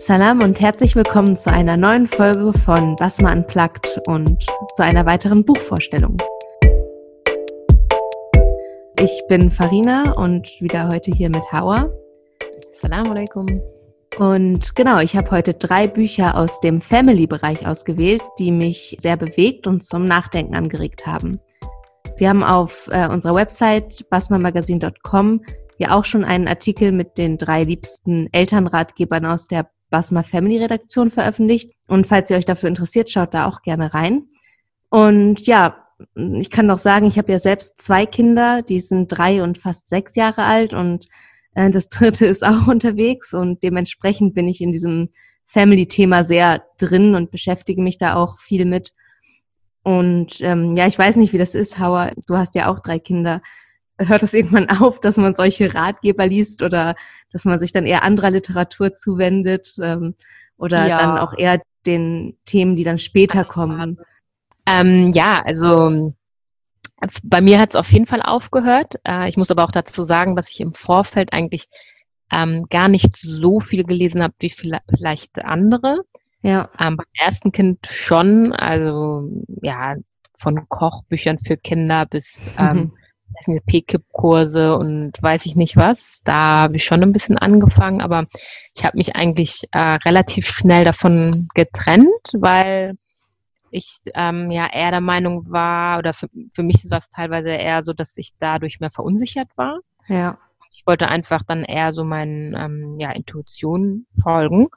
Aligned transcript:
Salam 0.00 0.40
und 0.44 0.60
herzlich 0.60 0.94
willkommen 0.94 1.36
zu 1.36 1.50
einer 1.50 1.76
neuen 1.76 2.06
Folge 2.06 2.56
von 2.60 2.94
Basma 2.94 3.32
Unplugged 3.32 4.00
und 4.06 4.46
zu 4.76 4.84
einer 4.84 5.04
weiteren 5.06 5.44
Buchvorstellung. 5.44 6.16
Ich 9.00 9.22
bin 9.28 9.50
Farina 9.50 10.12
und 10.12 10.46
wieder 10.60 10.88
heute 10.88 11.10
hier 11.10 11.28
mit 11.30 11.42
Hawa. 11.50 11.90
Salam 12.80 13.10
alaikum. 13.10 13.60
Und 14.20 14.76
genau, 14.76 15.00
ich 15.00 15.16
habe 15.16 15.32
heute 15.32 15.54
drei 15.54 15.88
Bücher 15.88 16.36
aus 16.36 16.60
dem 16.60 16.80
Family-Bereich 16.80 17.66
ausgewählt, 17.66 18.22
die 18.38 18.52
mich 18.52 18.96
sehr 19.00 19.16
bewegt 19.16 19.66
und 19.66 19.82
zum 19.82 20.04
Nachdenken 20.04 20.54
angeregt 20.54 21.08
haben. 21.08 21.40
Wir 22.18 22.28
haben 22.28 22.44
auf 22.44 22.88
äh, 22.92 23.08
unserer 23.08 23.34
Website 23.34 24.08
basmamagazin.com 24.10 25.40
ja 25.78 25.96
auch 25.96 26.04
schon 26.04 26.24
einen 26.24 26.46
Artikel 26.46 26.92
mit 26.92 27.18
den 27.18 27.36
drei 27.36 27.64
liebsten 27.64 28.28
Elternratgebern 28.32 29.26
aus 29.26 29.48
der 29.48 29.68
Basma 29.90 30.22
Family 30.22 30.58
Redaktion 30.58 31.10
veröffentlicht. 31.10 31.72
Und 31.86 32.06
falls 32.06 32.30
ihr 32.30 32.36
euch 32.36 32.44
dafür 32.44 32.68
interessiert, 32.68 33.10
schaut 33.10 33.34
da 33.34 33.46
auch 33.46 33.62
gerne 33.62 33.94
rein. 33.94 34.28
Und 34.90 35.46
ja, 35.46 35.84
ich 36.14 36.50
kann 36.50 36.66
noch 36.66 36.78
sagen, 36.78 37.06
ich 37.06 37.18
habe 37.18 37.32
ja 37.32 37.38
selbst 37.38 37.80
zwei 37.80 38.06
Kinder, 38.06 38.62
die 38.62 38.80
sind 38.80 39.08
drei 39.08 39.42
und 39.42 39.58
fast 39.58 39.88
sechs 39.88 40.14
Jahre 40.14 40.44
alt 40.44 40.72
und 40.72 41.06
äh, 41.54 41.70
das 41.70 41.88
dritte 41.88 42.26
ist 42.26 42.44
auch 42.44 42.68
unterwegs 42.68 43.34
und 43.34 43.62
dementsprechend 43.62 44.34
bin 44.34 44.48
ich 44.48 44.60
in 44.60 44.72
diesem 44.72 45.10
Family-Thema 45.46 46.24
sehr 46.24 46.62
drin 46.78 47.14
und 47.14 47.30
beschäftige 47.30 47.82
mich 47.82 47.98
da 47.98 48.14
auch 48.14 48.38
viel 48.38 48.64
mit. 48.64 48.92
Und 49.82 50.40
ähm, 50.42 50.74
ja, 50.74 50.86
ich 50.86 50.98
weiß 50.98 51.16
nicht, 51.16 51.32
wie 51.32 51.38
das 51.38 51.54
ist, 51.54 51.78
Hauer. 51.78 52.12
Du 52.26 52.36
hast 52.36 52.54
ja 52.54 52.70
auch 52.70 52.80
drei 52.80 52.98
Kinder 52.98 53.40
hört 53.98 54.22
es 54.22 54.34
irgendwann 54.34 54.68
auf, 54.70 55.00
dass 55.00 55.16
man 55.16 55.34
solche 55.34 55.74
Ratgeber 55.74 56.26
liest 56.26 56.62
oder 56.62 56.94
dass 57.32 57.44
man 57.44 57.60
sich 57.60 57.72
dann 57.72 57.86
eher 57.86 58.02
anderer 58.02 58.30
Literatur 58.30 58.94
zuwendet 58.94 59.74
ähm, 59.82 60.14
oder 60.56 60.86
ja. 60.86 60.98
dann 60.98 61.18
auch 61.18 61.36
eher 61.36 61.60
den 61.86 62.36
Themen, 62.44 62.76
die 62.76 62.84
dann 62.84 62.98
später 62.98 63.44
kommen? 63.44 63.98
Ähm, 64.66 65.10
ja, 65.12 65.42
also 65.44 66.12
bei 67.22 67.40
mir 67.40 67.58
hat 67.58 67.70
es 67.70 67.76
auf 67.76 67.90
jeden 67.92 68.06
Fall 68.06 68.22
aufgehört. 68.22 68.96
Äh, 69.04 69.28
ich 69.28 69.36
muss 69.36 69.50
aber 69.50 69.64
auch 69.64 69.70
dazu 69.70 70.02
sagen, 70.02 70.36
dass 70.36 70.50
ich 70.50 70.60
im 70.60 70.74
Vorfeld 70.74 71.32
eigentlich 71.32 71.68
ähm, 72.30 72.64
gar 72.70 72.88
nicht 72.88 73.16
so 73.16 73.60
viel 73.60 73.84
gelesen 73.84 74.22
habe 74.22 74.34
wie 74.40 74.50
vielleicht 74.50 75.44
andere. 75.44 76.00
Ja. 76.42 76.70
Ähm, 76.78 76.96
beim 76.96 77.06
ersten 77.14 77.52
Kind 77.52 77.86
schon, 77.86 78.52
also 78.52 79.28
ja, 79.62 79.96
von 80.36 80.68
Kochbüchern 80.68 81.38
für 81.38 81.56
Kinder 81.56 82.06
bis 82.06 82.50
ähm, 82.58 82.92
PKIP-Kurse 83.46 84.76
und 84.76 85.12
weiß 85.20 85.46
ich 85.46 85.56
nicht 85.56 85.76
was. 85.76 86.20
Da 86.24 86.62
habe 86.62 86.76
ich 86.76 86.84
schon 86.84 87.02
ein 87.02 87.12
bisschen 87.12 87.38
angefangen, 87.38 88.00
aber 88.00 88.26
ich 88.74 88.84
habe 88.84 88.96
mich 88.96 89.16
eigentlich 89.16 89.64
äh, 89.72 89.98
relativ 90.04 90.48
schnell 90.48 90.84
davon 90.84 91.48
getrennt, 91.54 92.32
weil 92.34 92.94
ich 93.70 93.98
ähm, 94.14 94.50
ja 94.50 94.66
eher 94.72 94.90
der 94.90 95.00
Meinung 95.00 95.50
war, 95.50 95.98
oder 95.98 96.12
für, 96.12 96.28
für 96.54 96.62
mich 96.62 96.76
war 96.90 96.98
es 96.98 97.10
teilweise 97.10 97.50
eher 97.50 97.82
so, 97.82 97.92
dass 97.92 98.16
ich 98.16 98.30
dadurch 98.38 98.80
mehr 98.80 98.90
verunsichert 98.90 99.48
war. 99.56 99.80
Ja. 100.08 100.38
Ich 100.72 100.86
wollte 100.86 101.08
einfach 101.08 101.42
dann 101.42 101.64
eher 101.64 101.92
so 101.92 102.04
meinen 102.04 102.54
ähm, 102.56 102.98
ja, 102.98 103.10
Intuitionen 103.10 104.06
folgen. 104.22 104.68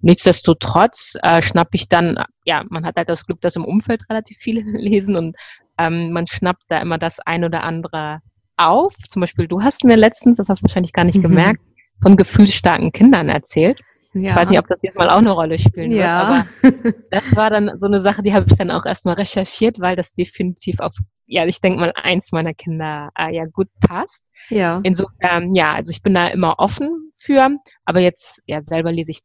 Nichtsdestotrotz 0.00 1.16
äh, 1.22 1.42
schnapp 1.42 1.68
ich 1.72 1.88
dann, 1.88 2.24
ja, 2.44 2.64
man 2.68 2.86
hat 2.86 2.96
halt 2.96 3.08
das 3.08 3.26
Glück, 3.26 3.40
dass 3.40 3.56
im 3.56 3.64
Umfeld 3.64 4.08
relativ 4.08 4.38
viele 4.38 4.60
lesen 4.78 5.16
und 5.16 5.36
ähm, 5.78 6.12
man 6.12 6.26
schnappt 6.26 6.64
da 6.68 6.80
immer 6.80 6.98
das 6.98 7.20
ein 7.20 7.44
oder 7.44 7.62
andere 7.62 8.20
auf. 8.56 8.94
Zum 9.08 9.20
Beispiel, 9.20 9.48
du 9.48 9.62
hast 9.62 9.84
mir 9.84 9.96
letztens, 9.96 10.36
das 10.36 10.48
hast 10.48 10.60
du 10.60 10.64
wahrscheinlich 10.64 10.92
gar 10.92 11.04
nicht 11.04 11.18
mhm. 11.18 11.22
gemerkt, 11.22 11.60
von 12.02 12.16
gefühlsstarken 12.16 12.92
Kindern 12.92 13.28
erzählt. 13.28 13.80
Ja. 14.14 14.30
Ich 14.30 14.36
weiß 14.36 14.50
nicht, 14.50 14.58
ob 14.58 14.66
das 14.66 14.78
jetzt 14.82 14.96
mal 14.98 15.10
auch 15.10 15.18
eine 15.18 15.30
Rolle 15.30 15.58
spielen 15.58 15.92
ja. 15.92 16.46
wird, 16.62 16.74
aber 16.82 16.92
das 17.10 17.36
war 17.36 17.50
dann 17.50 17.70
so 17.78 17.86
eine 17.86 18.00
Sache, 18.00 18.22
die 18.22 18.32
habe 18.32 18.46
ich 18.48 18.56
dann 18.56 18.70
auch 18.70 18.86
erstmal 18.86 19.14
recherchiert, 19.14 19.80
weil 19.80 19.96
das 19.96 20.14
definitiv 20.14 20.80
auf, 20.80 20.94
ja, 21.26 21.44
ich 21.44 21.60
denke 21.60 21.80
mal, 21.80 21.92
eins 21.94 22.32
meiner 22.32 22.54
Kinder 22.54 23.10
äh, 23.16 23.34
ja 23.34 23.44
gut 23.52 23.68
passt. 23.86 24.24
Ja. 24.48 24.80
Insofern, 24.82 25.54
ja, 25.54 25.74
also 25.74 25.90
ich 25.90 26.02
bin 26.02 26.14
da 26.14 26.28
immer 26.28 26.58
offen 26.58 27.12
für, 27.16 27.50
aber 27.84 28.00
jetzt, 28.00 28.42
ja, 28.46 28.62
selber 28.62 28.92
lese 28.92 29.10
ich 29.10 29.20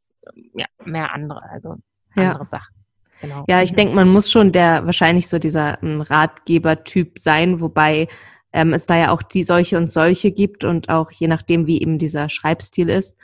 ja, 0.53 0.65
mehr 0.83 1.13
andere, 1.13 1.41
also 1.49 1.75
andere 2.15 2.39
ja. 2.39 2.43
Sachen. 2.43 2.82
Genau. 3.23 3.45
Ja, 3.47 3.63
ich 3.63 3.73
denke, 3.73 3.95
man 3.95 4.09
muss 4.09 4.29
schon 4.29 4.51
der 4.51 4.85
wahrscheinlich 4.85 5.29
so 5.29 5.39
dieser 5.39 5.81
ähm, 5.81 6.01
Ratgeber-Typ 6.01 7.19
sein, 7.19 7.61
wobei 7.61 8.09
ähm, 8.51 8.73
es 8.73 8.85
da 8.85 8.97
ja 8.97 9.11
auch 9.11 9.23
die 9.23 9.45
solche 9.45 9.77
und 9.77 9.89
solche 9.89 10.31
gibt 10.31 10.65
und 10.65 10.89
auch 10.89 11.09
je 11.09 11.29
nachdem, 11.29 11.65
wie 11.65 11.81
eben 11.81 11.97
dieser 11.97 12.27
Schreibstil 12.27 12.89
ist. 12.89 13.17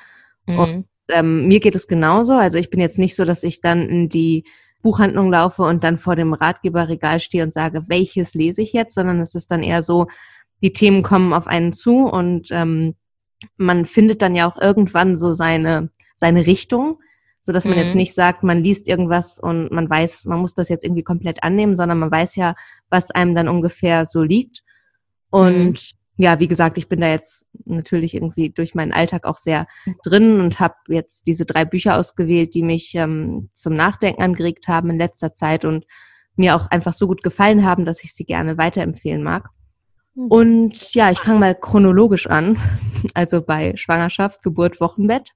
Mhm. 0.46 0.60
Und 0.60 0.86
ähm, 1.10 1.48
mir 1.48 1.60
geht 1.60 1.76
es 1.76 1.90
genauso. 1.90 2.34
Also 2.34 2.58
ich 2.58 2.70
bin 2.70 2.80
jetzt 2.80 2.98
nicht 2.98 3.14
so, 3.14 3.26
dass 3.26 3.44
ich 3.44 3.60
dann 3.60 3.90
in 3.90 4.08
die 4.08 4.46
Buchhandlung 4.82 5.30
laufe 5.30 5.64
und 5.64 5.84
dann 5.84 5.98
vor 5.98 6.16
dem 6.16 6.32
Ratgeberregal 6.32 7.20
stehe 7.20 7.44
und 7.44 7.52
sage, 7.52 7.84
welches 7.90 8.34
lese 8.34 8.62
ich 8.62 8.72
jetzt, 8.72 8.96
sondern 8.96 9.20
es 9.20 9.36
ist 9.36 9.52
dann 9.52 9.64
eher 9.64 9.84
so, 9.84 10.08
die 10.62 10.72
Themen 10.72 11.04
kommen 11.04 11.34
auf 11.34 11.48
einen 11.48 11.74
zu 11.74 12.06
und 12.06 12.52
ähm, 12.52 12.96
man 13.58 13.84
findet 13.84 14.22
dann 14.22 14.34
ja 14.34 14.50
auch 14.50 14.62
irgendwann 14.62 15.18
so 15.18 15.34
seine, 15.34 15.90
seine 16.16 16.48
Richtung 16.48 17.00
so 17.42 17.52
dass 17.52 17.66
man 17.66 17.76
mhm. 17.76 17.84
jetzt 17.84 17.96
nicht 17.96 18.14
sagt, 18.14 18.44
man 18.44 18.64
liest 18.64 18.88
irgendwas 18.88 19.40
und 19.40 19.72
man 19.72 19.90
weiß, 19.90 20.26
man 20.26 20.40
muss 20.40 20.54
das 20.54 20.70
jetzt 20.70 20.84
irgendwie 20.84 21.04
komplett 21.04 21.44
annehmen, 21.44 21.76
sondern 21.76 22.00
man 22.00 22.12
weiß 22.12 22.36
ja, 22.36 22.56
was 22.90 23.12
einem 23.12 23.34
dann 23.34 23.48
ungefähr 23.48 24.06
so 24.06 24.22
liegt. 24.22 24.64
Und 25.30 25.72
mhm. 25.72 25.78
ja, 26.18 26.40
wie 26.40 26.48
gesagt, 26.48 26.78
ich 26.78 26.90
bin 26.90 27.00
da 27.00 27.10
jetzt 27.10 27.46
natürlich 27.66 28.16
irgendwie 28.16 28.50
durch 28.50 28.76
meinen 28.76 28.92
Alltag 28.92 29.26
auch 29.26 29.38
sehr 29.38 29.68
drin 30.04 30.42
und 30.42 30.60
habe 30.60 30.76
jetzt 30.90 31.28
diese 31.28 31.46
drei 31.46 31.66
Bücher 31.66 31.98
ausgewählt, 31.98 32.54
die 32.54 32.64
mich 32.64 32.94
ähm, 32.96 33.50
zum 33.54 33.74
Nachdenken 33.74 34.22
angeregt 34.22 34.68
haben 34.68 34.90
in 34.90 34.98
letzter 34.98 35.34
Zeit 35.34 35.64
und 35.64 35.86
mir 36.36 36.56
auch 36.56 36.68
einfach 36.68 36.94
so 36.94 37.08
gut 37.08 37.24
gefallen 37.24 37.66
haben, 37.66 37.86
dass 37.86 38.04
ich 38.04 38.14
sie 38.14 38.26
gerne 38.26 38.58
weiterempfehlen 38.58 39.24
mag. 39.24 39.50
Mhm. 40.16 40.28
Und 40.28 40.94
ja, 40.94 41.12
ich 41.12 41.20
fange 41.20 41.40
mal 41.40 41.56
chronologisch 41.56 42.28
an, 42.28 42.58
also 43.14 43.42
bei 43.42 43.76
Schwangerschaft, 43.76 44.42
Geburt, 44.42 44.82
Wochenbett. 44.82 45.32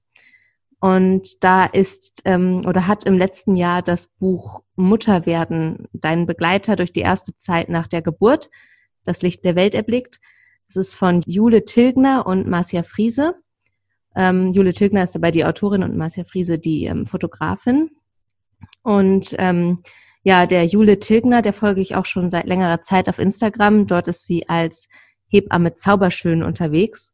Und 0.84 1.42
da 1.42 1.64
ist 1.64 2.20
ähm, 2.26 2.66
oder 2.66 2.86
hat 2.86 3.04
im 3.04 3.16
letzten 3.16 3.56
Jahr 3.56 3.80
das 3.80 4.06
Buch 4.06 4.60
Mutter 4.76 5.24
werden, 5.24 5.88
dein 5.94 6.26
Begleiter 6.26 6.76
durch 6.76 6.92
die 6.92 7.00
erste 7.00 7.34
Zeit 7.38 7.70
nach 7.70 7.86
der 7.86 8.02
Geburt, 8.02 8.50
das 9.02 9.22
Licht 9.22 9.46
der 9.46 9.56
Welt 9.56 9.74
erblickt. 9.74 10.20
Das 10.66 10.76
ist 10.76 10.94
von 10.94 11.22
Jule 11.24 11.64
Tilgner 11.64 12.26
und 12.26 12.46
Marcia 12.46 12.82
Friese. 12.82 13.36
Ähm, 14.14 14.52
Jule 14.52 14.74
Tilgner 14.74 15.02
ist 15.02 15.14
dabei 15.14 15.30
die 15.30 15.46
Autorin 15.46 15.84
und 15.84 15.96
Marcia 15.96 16.24
Friese 16.24 16.58
die 16.58 16.84
ähm, 16.84 17.06
Fotografin. 17.06 17.88
Und 18.82 19.34
ähm, 19.38 19.82
ja, 20.22 20.44
der 20.44 20.66
Jule 20.66 20.98
Tilgner, 20.98 21.40
der 21.40 21.54
folge 21.54 21.80
ich 21.80 21.96
auch 21.96 22.04
schon 22.04 22.28
seit 22.28 22.44
längerer 22.44 22.82
Zeit 22.82 23.08
auf 23.08 23.18
Instagram. 23.18 23.86
Dort 23.86 24.06
ist 24.08 24.26
sie 24.26 24.50
als 24.50 24.88
Hebamme 25.28 25.76
Zauberschön 25.76 26.42
unterwegs 26.42 27.13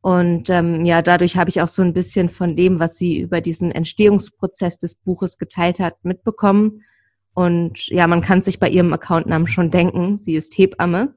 und 0.00 0.48
ähm, 0.48 0.84
ja, 0.84 1.02
dadurch 1.02 1.36
habe 1.36 1.50
ich 1.50 1.60
auch 1.60 1.68
so 1.68 1.82
ein 1.82 1.92
bisschen 1.92 2.28
von 2.28 2.54
dem, 2.54 2.78
was 2.78 2.96
sie 2.96 3.18
über 3.18 3.40
diesen 3.40 3.72
Entstehungsprozess 3.72 4.78
des 4.78 4.94
Buches 4.94 5.38
geteilt 5.38 5.80
hat, 5.80 6.04
mitbekommen. 6.04 6.84
Und 7.34 7.88
ja, 7.88 8.06
man 8.06 8.20
kann 8.20 8.42
sich 8.42 8.60
bei 8.60 8.68
ihrem 8.68 8.92
Accountnamen 8.92 9.48
schon 9.48 9.70
denken, 9.70 10.18
sie 10.18 10.36
ist 10.36 10.56
Hebamme. 10.56 11.14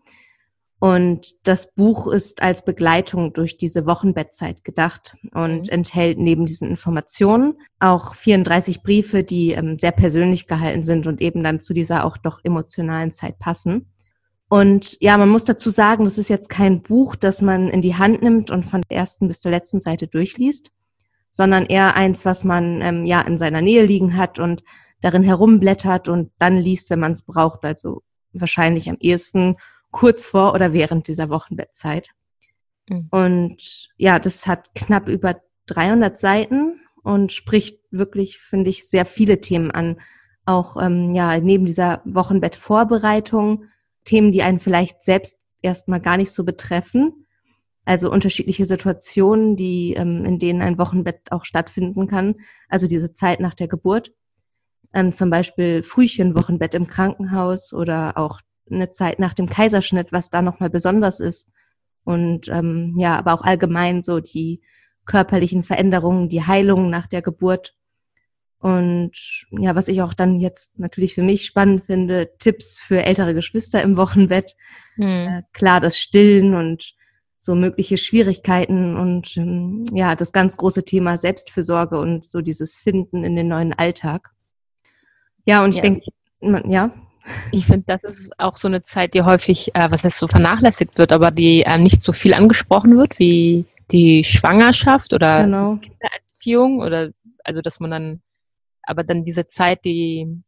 Und 0.79 1.47
das 1.47 1.75
Buch 1.75 2.07
ist 2.07 2.41
als 2.41 2.65
Begleitung 2.65 3.33
durch 3.33 3.55
diese 3.57 3.85
Wochenbettzeit 3.85 4.63
gedacht 4.63 5.15
und 5.31 5.67
mhm. 5.67 5.69
enthält 5.69 6.17
neben 6.17 6.47
diesen 6.47 6.67
Informationen 6.67 7.53
auch 7.79 8.15
34 8.15 8.81
Briefe, 8.81 9.23
die 9.23 9.51
ähm, 9.51 9.77
sehr 9.77 9.91
persönlich 9.91 10.47
gehalten 10.47 10.83
sind 10.83 11.05
und 11.05 11.21
eben 11.21 11.43
dann 11.43 11.61
zu 11.61 11.75
dieser 11.75 12.03
auch 12.03 12.17
doch 12.17 12.39
emotionalen 12.43 13.11
Zeit 13.11 13.37
passen. 13.37 13.93
Und 14.51 14.97
ja, 14.99 15.17
man 15.17 15.29
muss 15.29 15.45
dazu 15.45 15.69
sagen, 15.69 16.03
das 16.03 16.17
ist 16.17 16.27
jetzt 16.27 16.49
kein 16.49 16.81
Buch, 16.81 17.15
das 17.15 17.41
man 17.41 17.69
in 17.69 17.79
die 17.79 17.95
Hand 17.95 18.21
nimmt 18.21 18.51
und 18.51 18.63
von 18.63 18.81
der 18.89 18.97
ersten 18.97 19.29
bis 19.29 19.39
zur 19.39 19.49
letzten 19.49 19.79
Seite 19.79 20.07
durchliest, 20.07 20.71
sondern 21.29 21.65
eher 21.67 21.95
eins, 21.95 22.25
was 22.25 22.43
man 22.43 22.81
ähm, 22.81 23.05
ja 23.05 23.21
in 23.21 23.37
seiner 23.37 23.61
Nähe 23.61 23.85
liegen 23.85 24.17
hat 24.17 24.39
und 24.39 24.65
darin 24.99 25.23
herumblättert 25.23 26.09
und 26.09 26.33
dann 26.37 26.57
liest, 26.57 26.89
wenn 26.89 26.99
man 26.99 27.13
es 27.13 27.21
braucht. 27.21 27.63
Also 27.63 28.03
wahrscheinlich 28.33 28.89
am 28.89 28.97
ehesten 28.99 29.55
kurz 29.89 30.25
vor 30.25 30.53
oder 30.53 30.73
während 30.73 31.07
dieser 31.07 31.29
Wochenbettzeit. 31.29 32.09
Mhm. 32.89 33.07
Und 33.09 33.87
ja, 33.95 34.19
das 34.19 34.47
hat 34.47 34.75
knapp 34.75 35.07
über 35.07 35.37
300 35.67 36.19
Seiten 36.19 36.81
und 37.03 37.31
spricht 37.31 37.79
wirklich, 37.89 38.39
finde 38.39 38.69
ich, 38.69 38.85
sehr 38.85 39.05
viele 39.05 39.39
Themen 39.39 39.71
an. 39.71 40.01
Auch 40.43 40.75
ähm, 40.75 41.11
ja 41.11 41.39
neben 41.39 41.65
dieser 41.65 42.01
Wochenbettvorbereitung 42.03 43.67
Themen, 44.03 44.31
die 44.31 44.43
einen 44.43 44.59
vielleicht 44.59 45.03
selbst 45.03 45.37
erstmal 45.61 45.99
gar 45.99 46.17
nicht 46.17 46.31
so 46.31 46.43
betreffen. 46.43 47.27
Also 47.85 48.11
unterschiedliche 48.11 48.65
Situationen, 48.65 49.55
die, 49.55 49.93
ähm, 49.93 50.25
in 50.25 50.37
denen 50.37 50.61
ein 50.61 50.77
Wochenbett 50.77 51.31
auch 51.31 51.45
stattfinden 51.45 52.07
kann. 52.07 52.35
Also 52.69 52.87
diese 52.87 53.13
Zeit 53.13 53.39
nach 53.39 53.53
der 53.53 53.67
Geburt. 53.67 54.11
Ähm, 54.93 55.11
zum 55.11 55.29
Beispiel 55.29 55.83
Frühchenwochenbett 55.83 56.73
im 56.73 56.87
Krankenhaus 56.87 57.73
oder 57.73 58.17
auch 58.17 58.41
eine 58.69 58.91
Zeit 58.91 59.19
nach 59.19 59.33
dem 59.33 59.47
Kaiserschnitt, 59.47 60.11
was 60.11 60.29
da 60.29 60.41
nochmal 60.41 60.69
besonders 60.69 61.19
ist. 61.19 61.47
Und 62.03 62.47
ähm, 62.49 62.95
ja, 62.97 63.17
aber 63.17 63.33
auch 63.33 63.43
allgemein 63.43 64.01
so 64.01 64.19
die 64.19 64.61
körperlichen 65.05 65.63
Veränderungen, 65.63 66.29
die 66.29 66.45
Heilung 66.45 66.89
nach 66.89 67.07
der 67.07 67.21
Geburt 67.21 67.75
Und 68.61 69.11
ja, 69.51 69.75
was 69.75 69.87
ich 69.87 70.01
auch 70.01 70.13
dann 70.13 70.39
jetzt 70.39 70.77
natürlich 70.79 71.15
für 71.15 71.23
mich 71.23 71.45
spannend 71.45 71.85
finde, 71.85 72.29
Tipps 72.37 72.79
für 72.79 73.03
ältere 73.03 73.33
Geschwister 73.33 73.81
im 73.81 73.97
Wochenbett. 73.97 74.55
Hm. 74.95 75.07
Äh, 75.07 75.41
klar, 75.51 75.79
das 75.79 75.97
Stillen 75.97 76.53
und 76.53 76.93
so 77.39 77.55
mögliche 77.55 77.97
Schwierigkeiten 77.97 78.95
und 78.95 79.35
ähm, 79.35 79.83
ja, 79.91 80.15
das 80.15 80.31
ganz 80.31 80.57
große 80.57 80.83
Thema 80.83 81.17
Selbstfürsorge 81.17 81.97
und 81.97 82.23
so 82.23 82.41
dieses 82.41 82.77
Finden 82.77 83.23
in 83.23 83.35
den 83.35 83.47
neuen 83.47 83.73
Alltag. 83.73 84.29
Ja, 85.45 85.63
und 85.63 85.71
ich 85.71 85.77
ja. 85.77 85.81
denke, 85.81 86.03
ja. 86.69 86.91
Ich 87.51 87.65
finde, 87.65 87.85
das 87.87 88.03
ist 88.03 88.39
auch 88.39 88.57
so 88.57 88.67
eine 88.67 88.83
Zeit, 88.83 89.13
die 89.15 89.23
häufig, 89.23 89.73
äh, 89.75 89.89
was 89.89 90.03
heißt 90.03 90.19
so 90.19 90.27
vernachlässigt 90.27 90.97
wird, 90.99 91.11
aber 91.11 91.31
die 91.31 91.63
äh, 91.63 91.77
nicht 91.77 92.03
so 92.03 92.13
viel 92.13 92.33
angesprochen 92.33 92.97
wird 92.97 93.17
wie 93.17 93.65
die 93.91 94.23
Schwangerschaft 94.23 95.13
oder 95.13 95.43
genau. 95.43 95.77
Kindererziehung 95.77 96.79
oder 96.79 97.09
also 97.43 97.61
dass 97.61 97.79
man 97.79 97.91
dann, 97.91 98.21
aber 98.91 99.03
dann 99.03 99.23
diese 99.23 99.47
Zeit, 99.47 99.85
die 99.85 100.43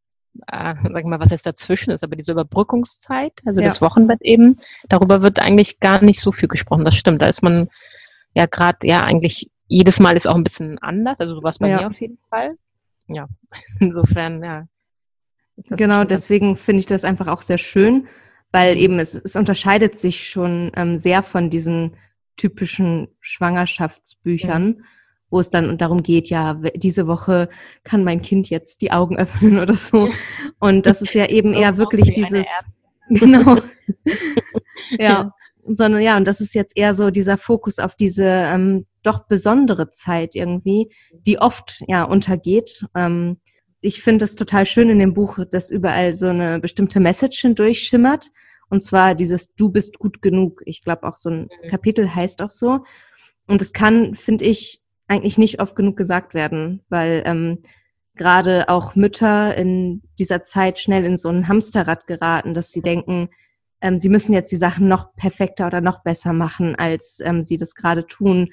äh, 0.51 0.75
sag 0.81 1.05
mal, 1.05 1.19
was 1.19 1.31
jetzt 1.31 1.45
dazwischen 1.45 1.91
ist, 1.91 2.03
aber 2.03 2.15
diese 2.15 2.33
Überbrückungszeit, 2.33 3.33
also 3.45 3.61
ja. 3.61 3.67
das 3.67 3.81
Wochenbett 3.81 4.21
eben, 4.21 4.57
darüber 4.89 5.23
wird 5.23 5.39
eigentlich 5.39 5.79
gar 5.79 6.03
nicht 6.03 6.19
so 6.19 6.31
viel 6.31 6.49
gesprochen. 6.49 6.85
Das 6.85 6.95
stimmt. 6.95 7.21
Da 7.21 7.27
ist 7.27 7.41
man 7.41 7.69
ja 8.33 8.45
gerade, 8.45 8.79
ja, 8.83 9.01
eigentlich 9.01 9.49
jedes 9.67 9.99
Mal 9.99 10.17
ist 10.17 10.27
auch 10.27 10.35
ein 10.35 10.43
bisschen 10.43 10.77
anders, 10.79 11.19
also 11.21 11.35
sowas 11.35 11.59
bei 11.59 11.69
ja. 11.69 11.77
mir 11.77 11.87
auf 11.87 12.01
jeden 12.01 12.17
Fall. 12.29 12.57
Ja, 13.07 13.27
insofern, 13.79 14.43
ja. 14.43 14.67
Genau, 15.69 16.03
deswegen 16.03 16.55
finde 16.55 16.81
ich 16.81 16.87
das 16.87 17.03
einfach 17.03 17.27
auch 17.27 17.43
sehr 17.43 17.59
schön, 17.59 18.07
weil 18.51 18.75
eben 18.75 18.99
es, 18.99 19.13
es 19.13 19.35
unterscheidet 19.35 19.99
sich 19.99 20.27
schon 20.27 20.71
ähm, 20.75 20.97
sehr 20.97 21.21
von 21.21 21.49
diesen 21.49 21.95
typischen 22.35 23.07
Schwangerschaftsbüchern. 23.21 24.65
Mhm 24.65 24.83
wo 25.33 25.39
es 25.39 25.49
dann 25.49 25.79
darum 25.79 26.03
geht, 26.03 26.29
ja, 26.29 26.53
diese 26.75 27.07
Woche 27.07 27.49
kann 27.83 28.03
mein 28.03 28.21
Kind 28.21 28.51
jetzt 28.51 28.81
die 28.81 28.91
Augen 28.91 29.17
öffnen 29.17 29.59
oder 29.59 29.73
so. 29.73 30.09
Und 30.59 30.85
das 30.85 31.01
ist 31.01 31.15
ja 31.15 31.25
eben 31.25 31.53
eher 31.55 31.77
wirklich 31.77 32.13
dieses, 32.13 32.45
genau, 33.09 33.57
ja, 34.91 35.33
sondern 35.65 36.03
ja, 36.03 36.17
und 36.17 36.27
das 36.27 36.39
ist 36.39 36.53
jetzt 36.53 36.77
eher 36.77 36.93
so 36.93 37.09
dieser 37.09 37.39
Fokus 37.39 37.79
auf 37.79 37.95
diese 37.95 38.25
ähm, 38.25 38.85
doch 39.01 39.25
besondere 39.25 39.89
Zeit 39.89 40.35
irgendwie, 40.35 40.91
die 41.25 41.39
oft 41.39 41.81
ja 41.87 42.03
untergeht. 42.03 42.85
Ähm, 42.95 43.37
ich 43.81 44.03
finde 44.03 44.25
es 44.25 44.35
total 44.35 44.67
schön 44.67 44.89
in 44.89 44.99
dem 44.99 45.15
Buch, 45.15 45.39
dass 45.49 45.71
überall 45.71 46.13
so 46.13 46.27
eine 46.27 46.59
bestimmte 46.59 46.99
Message 46.99 47.43
durchschimmert. 47.55 48.29
Und 48.69 48.81
zwar 48.81 49.15
dieses 49.15 49.55
Du 49.55 49.69
bist 49.69 49.97
gut 49.97 50.21
genug. 50.21 50.61
Ich 50.65 50.83
glaube 50.83 51.03
auch 51.03 51.17
so 51.17 51.31
ein 51.31 51.49
mhm. 51.63 51.67
Kapitel 51.69 52.13
heißt 52.13 52.43
auch 52.43 52.51
so. 52.51 52.83
Und 53.47 53.61
es 53.63 53.73
kann, 53.73 54.15
finde 54.15 54.45
ich, 54.45 54.82
eigentlich 55.13 55.37
nicht 55.37 55.61
oft 55.61 55.75
genug 55.75 55.95
gesagt 55.95 56.33
werden, 56.33 56.81
weil 56.89 57.23
ähm, 57.25 57.59
gerade 58.15 58.69
auch 58.69 58.95
Mütter 58.95 59.55
in 59.55 60.01
dieser 60.19 60.43
Zeit 60.43 60.79
schnell 60.79 61.05
in 61.05 61.17
so 61.17 61.29
ein 61.29 61.47
Hamsterrad 61.47 62.07
geraten, 62.07 62.53
dass 62.53 62.71
sie 62.71 62.81
denken, 62.81 63.29
ähm, 63.81 63.97
sie 63.97 64.09
müssen 64.09 64.33
jetzt 64.33 64.51
die 64.51 64.57
Sachen 64.57 64.87
noch 64.87 65.15
perfekter 65.15 65.67
oder 65.67 65.81
noch 65.81 66.03
besser 66.03 66.33
machen, 66.33 66.75
als 66.75 67.19
ähm, 67.23 67.41
sie 67.41 67.57
das 67.57 67.75
gerade 67.75 68.05
tun. 68.07 68.49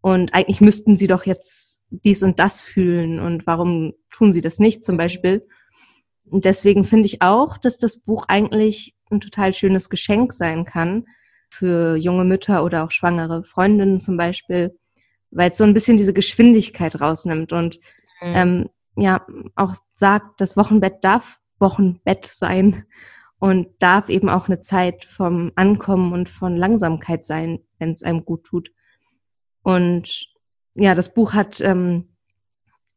Und 0.00 0.34
eigentlich 0.34 0.60
müssten 0.60 0.96
sie 0.96 1.06
doch 1.06 1.26
jetzt 1.26 1.82
dies 1.90 2.22
und 2.22 2.38
das 2.38 2.60
fühlen. 2.60 3.18
Und 3.18 3.46
warum 3.46 3.94
tun 4.10 4.32
sie 4.32 4.40
das 4.40 4.58
nicht 4.58 4.84
zum 4.84 4.96
Beispiel? 4.96 5.46
Und 6.24 6.44
deswegen 6.44 6.84
finde 6.84 7.06
ich 7.06 7.22
auch, 7.22 7.58
dass 7.58 7.78
das 7.78 7.98
Buch 7.98 8.26
eigentlich 8.28 8.94
ein 9.10 9.20
total 9.20 9.54
schönes 9.54 9.88
Geschenk 9.88 10.32
sein 10.32 10.64
kann 10.64 11.06
für 11.50 11.96
junge 11.96 12.24
Mütter 12.24 12.62
oder 12.62 12.84
auch 12.84 12.90
schwangere 12.90 13.42
Freundinnen 13.42 13.98
zum 13.98 14.16
Beispiel, 14.16 14.78
weil 15.30 15.50
es 15.50 15.58
so 15.58 15.64
ein 15.64 15.74
bisschen 15.74 15.96
diese 15.96 16.12
Geschwindigkeit 16.12 17.00
rausnimmt 17.00 17.52
und 17.52 17.78
mhm. 18.20 18.34
ähm, 18.34 18.68
ja 18.96 19.26
auch 19.54 19.74
sagt, 19.94 20.40
das 20.40 20.56
Wochenbett 20.56 21.04
darf 21.04 21.40
Wochenbett 21.58 22.30
sein 22.32 22.84
und 23.38 23.68
darf 23.78 24.08
eben 24.08 24.28
auch 24.28 24.48
eine 24.48 24.60
Zeit 24.60 25.04
vom 25.04 25.52
Ankommen 25.54 26.12
und 26.12 26.28
von 26.28 26.56
Langsamkeit 26.56 27.24
sein, 27.24 27.60
wenn 27.78 27.92
es 27.92 28.02
einem 28.02 28.24
gut 28.24 28.44
tut. 28.44 28.72
Und 29.62 30.28
ja, 30.74 30.94
das 30.94 31.14
Buch 31.14 31.34
hat 31.34 31.60
ähm, 31.60 32.08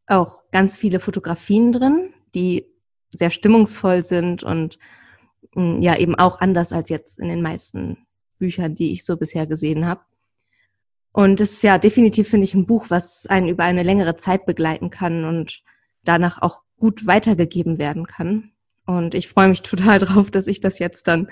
auch 0.08 0.44
ganz 0.52 0.76
viele 0.76 1.00
Fotografien 1.00 1.72
drin, 1.72 2.14
die 2.34 2.66
sehr 3.12 3.30
stimmungsvoll 3.30 4.04
sind 4.04 4.44
und 4.44 4.80
mh, 5.54 5.64
mm, 5.64 5.82
ja 5.82 5.98
eben 5.98 6.16
auch 6.16 6.40
anders 6.40 6.72
als 6.74 6.90
jetzt 6.90 7.20
in 7.20 7.28
den 7.28 7.42
meisten 7.42 7.98
Büchern, 8.38 8.76
die 8.76 8.92
ich 8.92 9.06
so 9.06 9.18
bisher 9.18 9.46
gesehen 9.46 9.86
habe. 9.86 10.02
Und 11.14 11.42
es 11.42 11.52
ist 11.52 11.64
ja 11.64 11.78
definitiv, 11.78 12.30
finde 12.30 12.46
ich, 12.46 12.54
ein 12.54 12.66
Buch, 12.66 12.86
was 12.90 13.26
einen 13.28 13.50
über 13.50 13.64
eine 13.64 13.84
längere 13.84 14.16
Zeit 14.16 14.46
begleiten 14.46 14.90
kann 14.90 15.26
und 15.26 15.62
danach 16.04 16.42
auch 16.42 16.62
gut 16.78 17.06
weitergegeben 17.06 17.78
werden 17.78 18.08
kann. 18.08 18.52
Und 18.86 19.14
ich 19.14 19.28
freue 19.28 19.50
mich 19.50 19.62
total 19.62 20.00
drauf, 20.00 20.32
dass 20.32 20.48
ich 20.48 20.62
das 20.62 20.80
jetzt 20.80 21.08
dann 21.08 21.28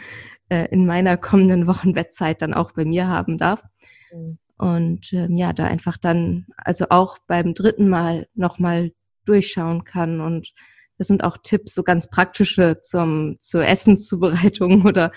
äh, 0.50 0.68
in 0.72 0.86
meiner 0.86 1.18
kommenden 1.18 1.68
Wochenbettzeit 1.68 2.42
dann 2.42 2.54
auch 2.54 2.74
bei 2.74 2.86
mir 2.86 3.08
haben 3.08 3.38
darf. 3.38 3.64
Mhm. 4.12 4.38
Und 4.58 5.14
ähm, 5.14 5.38
ja, 5.38 5.54
da 5.54 5.66
einfach 5.66 5.96
dann, 5.96 6.48
also 6.58 6.88
auch 6.90 7.18
beim 7.28 7.54
dritten 7.54 7.88
Mal 7.88 8.28
nochmal 8.34 8.92
durchschauen 9.26 9.86
kann. 9.86 10.20
Und 10.20 10.54
das 10.98 11.08
sind 11.08 11.24
auch 11.24 11.38
Tipps, 11.42 11.74
so 11.74 11.84
ganz 11.84 12.10
praktische 12.10 12.82
zum, 12.82 13.38
zur 13.40 13.66
Essenszubereitung 13.66 14.82
oder 14.86 15.14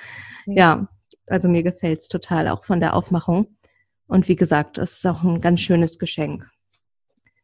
ja, 0.46 0.54
ja 0.54 0.88
also 1.26 1.48
mir 1.48 1.62
gefällt's 1.62 2.08
total 2.08 2.48
auch 2.48 2.64
von 2.64 2.78
der 2.78 2.94
Aufmachung. 2.94 3.56
Und 4.12 4.28
wie 4.28 4.36
gesagt, 4.36 4.76
es 4.76 4.98
ist 4.98 5.06
auch 5.06 5.22
ein 5.22 5.40
ganz 5.40 5.62
schönes 5.62 5.98
Geschenk. 5.98 6.46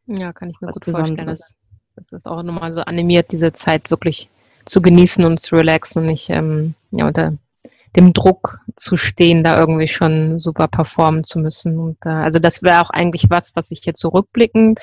Ja, 0.05 0.31
kann 0.33 0.51
ich 0.51 0.61
mir 0.61 0.67
Was 0.67 0.75
gut 0.75 0.85
Besonderes. 0.85 1.39
vorstellen. 1.39 2.05
Das 2.11 2.19
ist 2.19 2.27
auch 2.27 2.43
nochmal 2.43 2.73
so 2.73 2.81
animiert, 2.81 3.31
diese 3.31 3.53
Zeit 3.53 3.89
wirklich 3.89 4.29
zu 4.65 4.79
genießen 4.79 5.25
und 5.25 5.39
zu 5.39 5.55
relaxen 5.55 6.03
und 6.03 6.09
nicht 6.09 6.29
ähm, 6.29 6.75
ja, 6.91 7.07
unter 7.07 7.33
dem 7.95 8.13
Druck 8.13 8.59
zu 8.75 8.97
stehen, 8.97 9.43
da 9.43 9.57
irgendwie 9.57 9.87
schon 9.87 10.39
super 10.39 10.67
performen 10.67 11.23
zu 11.23 11.39
müssen. 11.39 11.79
Und 11.79 11.97
äh, 12.05 12.09
also 12.09 12.37
das 12.37 12.61
wäre 12.61 12.81
auch 12.81 12.91
eigentlich 12.91 13.31
was, 13.31 13.55
was 13.55 13.71
ich 13.71 13.83
jetzt 13.85 13.99
zurückblickend 13.99 14.79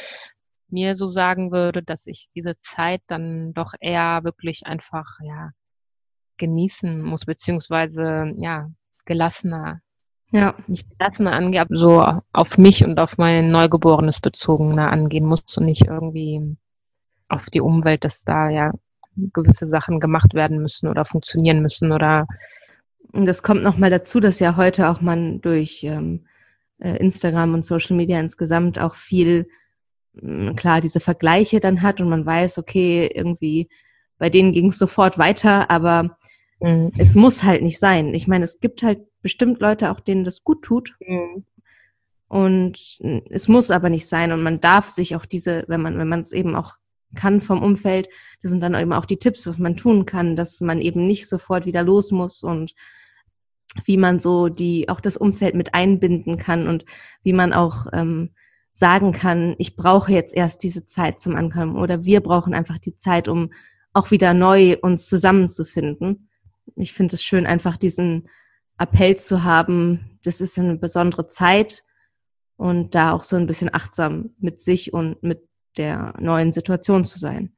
mir 0.68 0.96
so 0.96 1.06
sagen 1.06 1.52
würde, 1.52 1.84
dass 1.84 2.08
ich 2.08 2.30
diese 2.34 2.58
Zeit 2.58 3.00
dann 3.06 3.54
doch 3.54 3.74
eher 3.78 4.24
wirklich 4.24 4.66
einfach 4.66 5.20
ja 5.22 5.50
genießen 6.38 7.00
muss, 7.00 7.26
beziehungsweise 7.26 8.32
ja 8.38 8.68
gelassener 9.04 9.82
ja. 10.30 10.54
nicht 10.66 10.86
gelassener 10.98 11.32
angehen, 11.32 11.62
aber 11.62 11.76
so 11.76 12.04
auf 12.32 12.58
mich 12.58 12.84
und 12.84 12.98
auf 12.98 13.18
mein 13.18 13.50
Neugeborenes 13.50 14.20
bezogener 14.20 14.90
angehen 14.90 15.26
muss 15.26 15.56
und 15.56 15.66
nicht 15.66 15.86
irgendwie 15.86 16.56
auf 17.28 17.46
die 17.50 17.60
Umwelt, 17.60 18.04
dass 18.04 18.24
da 18.24 18.50
ja 18.50 18.72
gewisse 19.16 19.66
Sachen 19.66 20.00
gemacht 20.00 20.34
werden 20.34 20.60
müssen 20.60 20.88
oder 20.88 21.04
funktionieren 21.04 21.62
müssen 21.62 21.92
oder 21.92 22.26
und 23.12 23.24
das 23.24 23.42
kommt 23.42 23.62
nochmal 23.62 23.88
dazu, 23.88 24.20
dass 24.20 24.40
ja 24.40 24.56
heute 24.56 24.88
auch 24.90 25.00
man 25.00 25.40
durch 25.40 25.84
ähm, 25.84 26.26
äh, 26.78 26.96
Instagram 26.98 27.54
und 27.54 27.64
Social 27.64 27.96
Media 27.96 28.20
insgesamt 28.20 28.78
auch 28.78 28.94
viel, 28.94 29.48
mh, 30.14 30.48
hm, 30.48 30.56
klar, 30.56 30.80
diese 30.80 31.00
Vergleiche 31.00 31.60
dann 31.60 31.82
hat 31.82 32.00
und 32.00 32.08
man 32.08 32.26
weiß, 32.26 32.58
okay, 32.58 33.10
irgendwie 33.14 33.68
bei 34.18 34.30
denen 34.30 34.52
ging 34.52 34.68
es 34.68 34.78
sofort 34.78 35.18
weiter, 35.18 35.70
aber 35.70 36.16
mhm. 36.60 36.92
es 36.98 37.14
muss 37.14 37.42
halt 37.42 37.62
nicht 37.62 37.78
sein. 37.78 38.14
Ich 38.14 38.28
meine, 38.28 38.44
es 38.44 38.60
gibt 38.60 38.82
halt 38.82 39.00
bestimmt 39.26 39.60
Leute 39.60 39.90
auch, 39.90 39.98
denen 39.98 40.22
das 40.22 40.44
gut 40.44 40.62
tut. 40.62 40.94
Mhm. 41.00 41.44
Und 42.28 42.78
es 43.28 43.48
muss 43.48 43.72
aber 43.72 43.90
nicht 43.90 44.06
sein. 44.06 44.30
Und 44.30 44.40
man 44.40 44.60
darf 44.60 44.88
sich 44.88 45.16
auch 45.16 45.26
diese, 45.26 45.64
wenn 45.66 45.82
man, 45.82 45.98
wenn 45.98 46.06
man 46.06 46.20
es 46.20 46.30
eben 46.30 46.54
auch 46.54 46.76
kann 47.16 47.40
vom 47.40 47.60
Umfeld, 47.60 48.08
das 48.40 48.52
sind 48.52 48.60
dann 48.60 48.76
eben 48.76 48.92
auch 48.92 49.04
die 49.04 49.16
Tipps, 49.16 49.44
was 49.48 49.58
man 49.58 49.76
tun 49.76 50.06
kann, 50.06 50.36
dass 50.36 50.60
man 50.60 50.80
eben 50.80 51.08
nicht 51.08 51.28
sofort 51.28 51.66
wieder 51.66 51.82
los 51.82 52.12
muss 52.12 52.44
und 52.44 52.76
wie 53.84 53.96
man 53.96 54.20
so 54.20 54.48
die, 54.48 54.88
auch 54.88 55.00
das 55.00 55.16
Umfeld 55.16 55.56
mit 55.56 55.74
einbinden 55.74 56.38
kann 56.38 56.68
und 56.68 56.84
wie 57.24 57.32
man 57.32 57.52
auch 57.52 57.86
ähm, 57.92 58.30
sagen 58.72 59.10
kann, 59.10 59.56
ich 59.58 59.74
brauche 59.74 60.12
jetzt 60.12 60.36
erst 60.36 60.62
diese 60.62 60.84
Zeit 60.84 61.18
zum 61.18 61.34
Ankommen 61.34 61.74
oder 61.74 62.04
wir 62.04 62.20
brauchen 62.20 62.54
einfach 62.54 62.78
die 62.78 62.96
Zeit, 62.96 63.26
um 63.26 63.50
auch 63.92 64.12
wieder 64.12 64.34
neu 64.34 64.76
uns 64.82 65.08
zusammenzufinden. 65.08 66.28
Ich 66.76 66.92
finde 66.92 67.16
es 67.16 67.24
schön, 67.24 67.44
einfach 67.44 67.76
diesen 67.76 68.28
Appell 68.78 69.16
zu 69.16 69.44
haben, 69.44 70.18
das 70.24 70.40
ist 70.40 70.58
eine 70.58 70.76
besondere 70.76 71.28
Zeit 71.28 71.84
und 72.56 72.94
da 72.94 73.12
auch 73.12 73.24
so 73.24 73.36
ein 73.36 73.46
bisschen 73.46 73.72
achtsam 73.72 74.30
mit 74.38 74.60
sich 74.60 74.92
und 74.92 75.22
mit 75.22 75.48
der 75.76 76.14
neuen 76.18 76.52
Situation 76.52 77.04
zu 77.04 77.18
sein. 77.18 77.52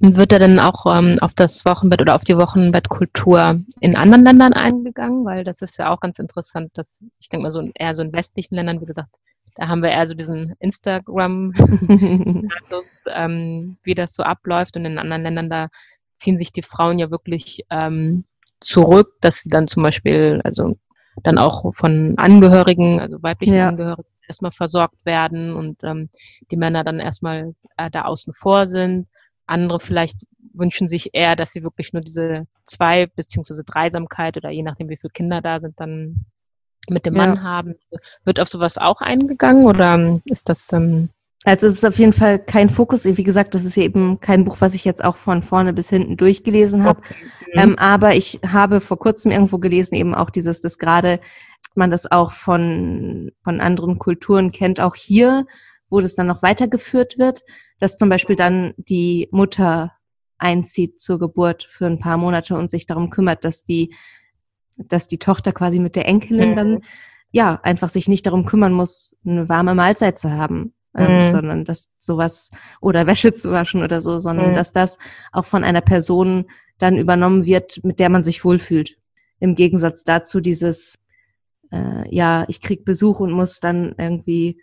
Und 0.00 0.16
wird 0.16 0.32
er 0.32 0.38
dann 0.38 0.58
auch 0.58 0.86
ähm, 0.86 1.16
auf 1.20 1.34
das 1.34 1.64
Wochenbett 1.64 2.00
oder 2.00 2.14
auf 2.14 2.24
die 2.24 2.36
Wochenbettkultur 2.36 3.60
in 3.80 3.96
anderen 3.96 4.24
Ländern 4.24 4.52
eingegangen? 4.52 5.24
Weil 5.24 5.44
das 5.44 5.62
ist 5.62 5.78
ja 5.78 5.90
auch 5.90 6.00
ganz 6.00 6.18
interessant, 6.18 6.70
dass 6.74 7.04
ich 7.18 7.28
denke 7.28 7.44
mal 7.44 7.50
so 7.50 7.62
eher 7.74 7.94
so 7.94 8.02
in 8.02 8.12
westlichen 8.12 8.56
Ländern, 8.56 8.80
wie 8.80 8.86
gesagt, 8.86 9.14
da 9.54 9.68
haben 9.68 9.82
wir 9.82 9.90
eher 9.90 10.06
so 10.06 10.14
diesen 10.14 10.54
Instagram-Status, 10.58 13.02
ähm, 13.14 13.78
wie 13.82 13.94
das 13.94 14.14
so 14.14 14.22
abläuft. 14.22 14.76
Und 14.76 14.84
in 14.84 14.98
anderen 14.98 15.22
Ländern, 15.22 15.48
da 15.48 15.68
ziehen 16.18 16.38
sich 16.38 16.52
die 16.52 16.62
Frauen 16.62 16.98
ja 16.98 17.10
wirklich 17.10 17.64
ähm, 17.70 18.24
zurück, 18.60 19.14
dass 19.20 19.42
sie 19.42 19.48
dann 19.48 19.68
zum 19.68 19.82
Beispiel, 19.82 20.40
also 20.44 20.78
dann 21.22 21.38
auch 21.38 21.74
von 21.74 22.14
Angehörigen, 22.18 23.00
also 23.00 23.22
weiblichen 23.22 23.54
ja. 23.54 23.68
Angehörigen 23.68 24.08
erstmal 24.26 24.52
versorgt 24.52 25.04
werden 25.04 25.54
und 25.54 25.82
ähm, 25.84 26.10
die 26.50 26.56
Männer 26.56 26.84
dann 26.84 27.00
erstmal 27.00 27.54
äh, 27.76 27.90
da 27.90 28.02
außen 28.02 28.34
vor 28.34 28.66
sind. 28.66 29.06
Andere 29.46 29.80
vielleicht 29.80 30.26
wünschen 30.52 30.88
sich 30.88 31.10
eher, 31.14 31.36
dass 31.36 31.52
sie 31.52 31.62
wirklich 31.62 31.92
nur 31.92 32.02
diese 32.02 32.46
zwei 32.64 33.06
beziehungsweise 33.06 33.62
Dreisamkeit 33.64 34.36
oder 34.36 34.50
je 34.50 34.62
nachdem, 34.62 34.88
wie 34.88 34.96
viele 34.96 35.12
Kinder 35.12 35.40
da 35.40 35.60
sind, 35.60 35.78
dann 35.78 36.26
mit 36.88 37.06
dem 37.06 37.14
ja. 37.14 37.26
Mann 37.26 37.42
haben. 37.42 37.74
Wird 38.24 38.40
auf 38.40 38.48
sowas 38.48 38.78
auch 38.78 39.00
eingegangen 39.00 39.66
oder 39.66 40.20
ist 40.24 40.48
das 40.48 40.72
ähm, 40.72 41.10
also 41.46 41.68
es 41.68 41.74
ist 41.74 41.84
auf 41.84 41.98
jeden 42.00 42.12
Fall 42.12 42.40
kein 42.40 42.68
Fokus. 42.68 43.04
Wie 43.04 43.22
gesagt, 43.22 43.54
das 43.54 43.64
ist 43.64 43.76
eben 43.76 44.18
kein 44.18 44.42
Buch, 44.42 44.56
was 44.58 44.74
ich 44.74 44.84
jetzt 44.84 45.04
auch 45.04 45.14
von 45.14 45.44
vorne 45.44 45.72
bis 45.72 45.88
hinten 45.88 46.16
durchgelesen 46.16 46.82
habe. 46.82 46.98
Okay. 46.98 47.14
Mhm. 47.54 47.60
Ähm, 47.60 47.78
aber 47.78 48.16
ich 48.16 48.40
habe 48.44 48.80
vor 48.80 48.98
kurzem 48.98 49.30
irgendwo 49.30 49.58
gelesen, 49.58 49.94
eben 49.94 50.12
auch 50.12 50.30
dieses, 50.30 50.60
dass 50.60 50.76
gerade 50.76 51.20
man 51.76 51.92
das 51.92 52.10
auch 52.10 52.32
von, 52.32 53.30
von 53.44 53.60
anderen 53.60 54.00
Kulturen 54.00 54.50
kennt, 54.50 54.80
auch 54.80 54.96
hier, 54.96 55.46
wo 55.88 56.00
das 56.00 56.16
dann 56.16 56.26
noch 56.26 56.42
weitergeführt 56.42 57.16
wird, 57.16 57.42
dass 57.78 57.96
zum 57.96 58.08
Beispiel 58.08 58.34
dann 58.34 58.74
die 58.76 59.28
Mutter 59.30 59.92
einzieht 60.38 60.98
zur 60.98 61.20
Geburt 61.20 61.68
für 61.70 61.86
ein 61.86 62.00
paar 62.00 62.16
Monate 62.16 62.56
und 62.56 62.72
sich 62.72 62.86
darum 62.86 63.08
kümmert, 63.08 63.44
dass 63.44 63.64
die, 63.64 63.94
dass 64.76 65.06
die 65.06 65.18
Tochter 65.18 65.52
quasi 65.52 65.78
mit 65.78 65.94
der 65.94 66.08
Enkelin 66.08 66.50
mhm. 66.50 66.54
dann 66.56 66.80
ja 67.30 67.60
einfach 67.62 67.88
sich 67.88 68.08
nicht 68.08 68.26
darum 68.26 68.46
kümmern 68.46 68.72
muss, 68.72 69.14
eine 69.24 69.48
warme 69.48 69.76
Mahlzeit 69.76 70.18
zu 70.18 70.32
haben 70.32 70.72
ähm, 70.96 71.20
mhm. 71.20 71.26
sondern 71.26 71.64
dass 71.64 71.88
sowas 71.98 72.50
oder 72.80 73.06
Wäsche 73.06 73.32
zu 73.32 73.50
waschen 73.50 73.82
oder 73.82 74.00
so, 74.00 74.18
sondern 74.18 74.50
mhm. 74.50 74.54
dass 74.54 74.72
das 74.72 74.98
auch 75.32 75.44
von 75.44 75.64
einer 75.64 75.80
Person 75.80 76.46
dann 76.78 76.96
übernommen 76.96 77.44
wird, 77.46 77.82
mit 77.84 78.00
der 78.00 78.08
man 78.08 78.22
sich 78.22 78.44
wohlfühlt. 78.44 78.96
Im 79.38 79.54
Gegensatz 79.54 80.04
dazu 80.04 80.40
dieses, 80.40 80.96
äh, 81.70 82.14
ja, 82.14 82.44
ich 82.48 82.60
krieg 82.60 82.84
Besuch 82.84 83.20
und 83.20 83.32
muss 83.32 83.60
dann 83.60 83.94
irgendwie 83.98 84.60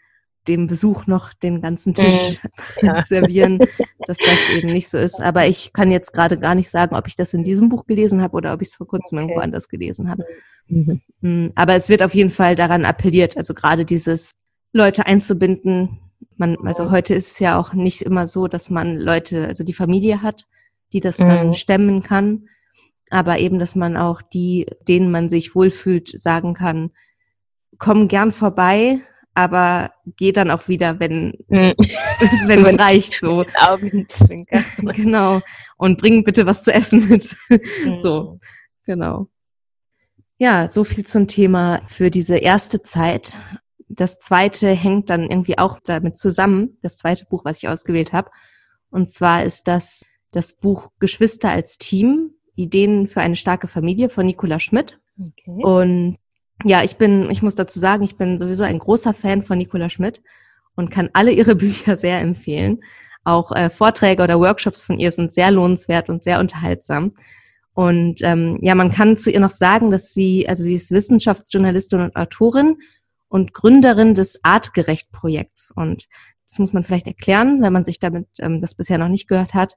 dem 0.47 0.67
Besuch 0.67 1.07
noch 1.07 1.33
den 1.33 1.61
ganzen 1.61 1.93
Tisch 1.93 2.41
mhm. 2.43 2.49
ja. 2.87 3.03
servieren, 3.03 3.59
dass 4.07 4.17
das 4.17 4.49
eben 4.55 4.71
nicht 4.73 4.89
so 4.89 4.97
ist. 4.97 5.21
Aber 5.21 5.47
ich 5.47 5.71
kann 5.73 5.91
jetzt 5.91 6.13
gerade 6.13 6.37
gar 6.37 6.55
nicht 6.55 6.69
sagen, 6.69 6.95
ob 6.95 7.07
ich 7.07 7.15
das 7.15 7.33
in 7.33 7.43
diesem 7.43 7.69
Buch 7.69 7.85
gelesen 7.85 8.21
habe 8.21 8.35
oder 8.35 8.53
ob 8.53 8.61
ich 8.61 8.69
es 8.69 8.75
vor 8.75 8.87
kurzem 8.87 9.17
okay. 9.17 9.25
irgendwo 9.25 9.41
anders 9.41 9.69
gelesen 9.69 10.09
habe. 10.09 10.25
Mhm. 10.67 11.01
Mm, 11.21 11.47
aber 11.55 11.75
es 11.75 11.89
wird 11.89 12.03
auf 12.03 12.13
jeden 12.13 12.29
Fall 12.29 12.55
daran 12.55 12.85
appelliert, 12.85 13.37
also 13.37 13.53
gerade 13.53 13.85
dieses 13.85 14.31
Leute 14.73 15.05
einzubinden, 15.05 15.99
man, 16.35 16.57
also 16.65 16.91
heute 16.91 17.13
ist 17.13 17.31
es 17.31 17.39
ja 17.39 17.57
auch 17.57 17.73
nicht 17.73 18.01
immer 18.01 18.27
so, 18.27 18.47
dass 18.47 18.69
man 18.69 18.95
Leute, 18.95 19.47
also 19.47 19.63
die 19.63 19.73
Familie 19.73 20.21
hat, 20.21 20.45
die 20.91 20.99
das 20.99 21.19
mhm. 21.19 21.27
dann 21.27 21.53
stemmen 21.53 22.03
kann, 22.03 22.47
aber 23.09 23.39
eben, 23.39 23.59
dass 23.59 23.75
man 23.75 23.97
auch 23.97 24.21
die, 24.21 24.67
denen 24.87 25.11
man 25.11 25.29
sich 25.29 25.55
wohlfühlt, 25.55 26.09
sagen 26.19 26.53
kann, 26.53 26.91
komm 27.77 28.07
gern 28.07 28.31
vorbei, 28.31 29.01
aber 29.35 29.91
geh 30.17 30.31
dann 30.31 30.51
auch 30.51 30.67
wieder, 30.67 30.99
wenn 30.99 31.33
mhm. 31.47 31.73
wenn 32.47 32.65
es 32.65 32.79
reicht, 32.79 33.13
so. 33.19 33.45
Augenzwinker. 33.67 34.63
Genau. 34.95 35.41
Und 35.77 35.99
bring 35.99 36.23
bitte 36.23 36.45
was 36.45 36.63
zu 36.63 36.73
essen 36.73 37.07
mit. 37.09 37.35
Mhm. 37.49 37.97
So, 37.97 38.39
genau. 38.85 39.27
Ja, 40.37 40.67
so 40.67 40.83
viel 40.83 41.05
zum 41.05 41.27
Thema 41.27 41.81
für 41.87 42.09
diese 42.09 42.37
erste 42.37 42.81
Zeit 42.81 43.37
das 43.95 44.19
zweite 44.19 44.69
hängt 44.69 45.09
dann 45.09 45.23
irgendwie 45.23 45.57
auch 45.57 45.79
damit 45.83 46.17
zusammen, 46.17 46.77
das 46.81 46.97
zweite 46.97 47.25
Buch, 47.25 47.45
was 47.45 47.57
ich 47.57 47.69
ausgewählt 47.69 48.13
habe. 48.13 48.29
Und 48.89 49.09
zwar 49.09 49.43
ist 49.43 49.67
das 49.67 50.03
das 50.31 50.53
Buch 50.53 50.91
Geschwister 50.99 51.49
als 51.49 51.77
Team, 51.77 52.31
Ideen 52.55 53.07
für 53.07 53.21
eine 53.21 53.35
starke 53.35 53.67
Familie 53.67 54.09
von 54.09 54.25
Nicola 54.25 54.59
Schmidt. 54.59 54.99
Okay. 55.19 55.63
Und 55.63 56.17
ja, 56.63 56.83
ich 56.83 56.97
bin, 56.97 57.29
ich 57.31 57.41
muss 57.41 57.55
dazu 57.55 57.79
sagen, 57.79 58.03
ich 58.03 58.15
bin 58.15 58.37
sowieso 58.37 58.63
ein 58.63 58.79
großer 58.79 59.13
Fan 59.13 59.41
von 59.41 59.57
Nicola 59.57 59.89
Schmidt 59.89 60.21
und 60.75 60.91
kann 60.91 61.09
alle 61.13 61.31
ihre 61.31 61.55
Bücher 61.63 61.97
sehr 61.97 62.19
empfehlen. 62.19 62.79
Auch 63.23 63.51
äh, 63.51 63.69
Vorträge 63.69 64.23
oder 64.23 64.39
Workshops 64.39 64.81
von 64.81 64.99
ihr 64.99 65.11
sind 65.11 65.31
sehr 65.31 65.51
lohnenswert 65.51 66.09
und 66.09 66.23
sehr 66.23 66.39
unterhaltsam. 66.39 67.13
Und 67.73 68.21
ähm, 68.21 68.59
ja, 68.61 68.75
man 68.75 68.91
kann 68.91 69.17
zu 69.17 69.31
ihr 69.31 69.39
noch 69.39 69.49
sagen, 69.49 69.89
dass 69.89 70.13
sie, 70.13 70.47
also 70.47 70.63
sie 70.63 70.75
ist 70.75 70.91
Wissenschaftsjournalistin 70.91 72.01
und 72.01 72.15
Autorin 72.15 72.77
und 73.33 73.51
Gründerin 73.51 74.13
des 74.13 74.41
Artgerecht-Projekts. 74.43 75.73
Und 75.75 76.07
das 76.47 76.59
muss 76.59 76.71
man 76.71 76.83
vielleicht 76.83 77.07
erklären, 77.07 77.63
wenn 77.63 77.73
man 77.73 77.83
sich 77.83 77.97
damit 77.97 78.27
ähm, 78.37 78.61
das 78.61 78.75
bisher 78.75 78.99
noch 78.99 79.07
nicht 79.07 79.27
gehört 79.27 79.55
hat. 79.55 79.73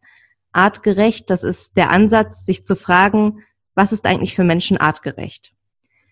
Artgerecht, 0.53 1.31
das 1.31 1.43
ist 1.43 1.79
der 1.79 1.91
Ansatz, 1.91 2.45
sich 2.45 2.67
zu 2.67 2.77
fragen, 2.77 3.39
was 3.75 3.95
ist 3.95 4.05
eigentlich 4.05 4.35
für 4.37 4.45
Menschen 4.45 4.77
artgerecht? 4.77 5.55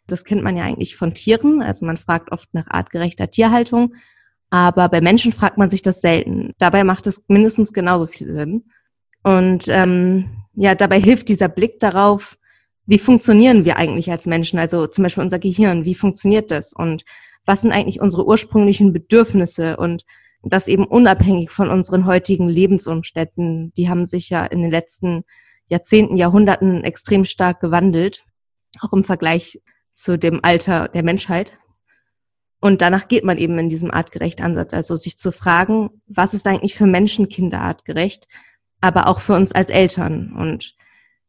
Das 0.06 0.24
kennt 0.24 0.42
man 0.42 0.56
ja 0.56 0.64
eigentlich 0.64 0.96
von 0.96 1.12
Tieren, 1.12 1.60
also 1.60 1.84
man 1.84 1.98
fragt 1.98 2.32
oft 2.32 2.48
nach 2.54 2.66
artgerechter 2.68 3.30
Tierhaltung, 3.30 3.94
aber 4.48 4.88
bei 4.88 5.02
Menschen 5.02 5.32
fragt 5.32 5.58
man 5.58 5.68
sich 5.68 5.82
das 5.82 6.00
selten. 6.00 6.54
Dabei 6.56 6.82
macht 6.82 7.06
es 7.06 7.26
mindestens 7.28 7.74
genauso 7.74 8.06
viel 8.06 8.32
Sinn. 8.32 8.70
Und 9.22 9.68
ähm, 9.68 10.46
ja, 10.54 10.74
dabei 10.74 10.98
hilft 10.98 11.28
dieser 11.28 11.48
Blick 11.48 11.78
darauf, 11.78 12.38
wie 12.86 12.98
funktionieren 12.98 13.66
wir 13.66 13.76
eigentlich 13.76 14.10
als 14.10 14.24
Menschen, 14.24 14.58
also 14.58 14.86
zum 14.86 15.02
Beispiel 15.02 15.24
unser 15.24 15.38
Gehirn, 15.38 15.84
wie 15.84 15.94
funktioniert 15.94 16.50
das 16.50 16.72
und 16.72 17.04
was 17.44 17.62
sind 17.62 17.72
eigentlich 17.72 18.00
unsere 18.00 18.26
ursprünglichen 18.26 18.92
Bedürfnisse 18.92 19.76
und 19.76 20.04
das 20.42 20.68
eben 20.68 20.86
unabhängig 20.86 21.50
von 21.50 21.70
unseren 21.70 22.06
heutigen 22.06 22.48
Lebensumständen. 22.48 23.72
Die 23.76 23.88
haben 23.88 24.04
sich 24.04 24.30
ja 24.30 24.44
in 24.44 24.62
den 24.62 24.70
letzten 24.70 25.24
Jahrzehnten, 25.66 26.16
Jahrhunderten 26.16 26.84
extrem 26.84 27.24
stark 27.24 27.60
gewandelt, 27.60 28.24
auch 28.80 28.92
im 28.92 29.04
Vergleich 29.04 29.62
zu 29.92 30.18
dem 30.18 30.40
Alter 30.42 30.88
der 30.88 31.02
Menschheit. 31.02 31.58
Und 32.60 32.82
danach 32.82 33.08
geht 33.08 33.24
man 33.24 33.38
eben 33.38 33.58
in 33.58 33.68
diesem 33.68 33.90
artgerecht 33.90 34.40
Ansatz, 34.40 34.74
also 34.74 34.96
sich 34.96 35.18
zu 35.18 35.32
fragen, 35.32 35.90
was 36.06 36.34
ist 36.34 36.46
eigentlich 36.46 36.74
für 36.74 36.86
Menschenkinder 36.86 37.60
artgerecht, 37.60 38.26
aber 38.80 39.08
auch 39.08 39.20
für 39.20 39.34
uns 39.34 39.52
als 39.52 39.70
Eltern. 39.70 40.34
Und 40.36 40.74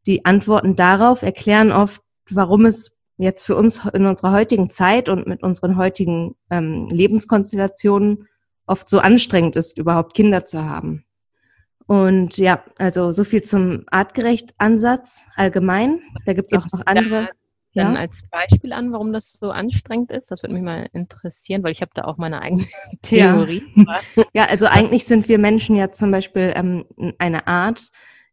die 0.05 0.25
Antworten 0.25 0.75
darauf 0.75 1.21
erklären 1.21 1.71
oft, 1.71 2.01
warum 2.29 2.65
es 2.65 2.94
jetzt 3.17 3.43
für 3.43 3.55
uns 3.55 3.85
in 3.93 4.05
unserer 4.05 4.31
heutigen 4.31 4.69
Zeit 4.69 5.09
und 5.09 5.27
mit 5.27 5.43
unseren 5.43 5.77
heutigen 5.77 6.35
ähm, 6.49 6.87
Lebenskonstellationen 6.89 8.27
oft 8.67 8.89
so 8.89 8.99
anstrengend 8.99 9.55
ist, 9.55 9.77
überhaupt 9.77 10.15
Kinder 10.15 10.45
zu 10.45 10.63
haben. 10.63 11.05
Und 11.87 12.37
ja, 12.37 12.63
also 12.77 13.11
so 13.11 13.23
viel 13.23 13.43
zum 13.43 13.83
Artgerecht-Ansatz 13.91 15.27
allgemein. 15.35 16.01
Da 16.25 16.33
gibt 16.33 16.51
es 16.51 16.57
auch 16.57 16.65
noch 16.73 16.85
andere. 16.85 17.29
Dann 17.75 17.93
ja? 17.93 17.99
als 17.99 18.23
Beispiel 18.31 18.71
an, 18.71 18.93
warum 18.93 19.11
das 19.11 19.33
so 19.33 19.51
anstrengend 19.51 20.11
ist. 20.11 20.31
Das 20.31 20.41
würde 20.41 20.53
mich 20.53 20.63
mal 20.63 20.87
interessieren, 20.93 21.61
weil 21.61 21.73
ich 21.73 21.81
habe 21.81 21.91
da 21.93 22.05
auch 22.05 22.17
meine 22.17 22.41
eigene 22.41 22.65
Theorie. 23.01 23.63
Ja. 23.75 23.99
ja, 24.33 24.45
also 24.45 24.65
eigentlich 24.65 25.05
sind 25.05 25.27
wir 25.27 25.37
Menschen 25.37 25.75
ja 25.75 25.91
zum 25.91 26.09
Beispiel 26.09 26.53
ähm, 26.55 26.85
eine 27.19 27.47
Art, 27.47 27.89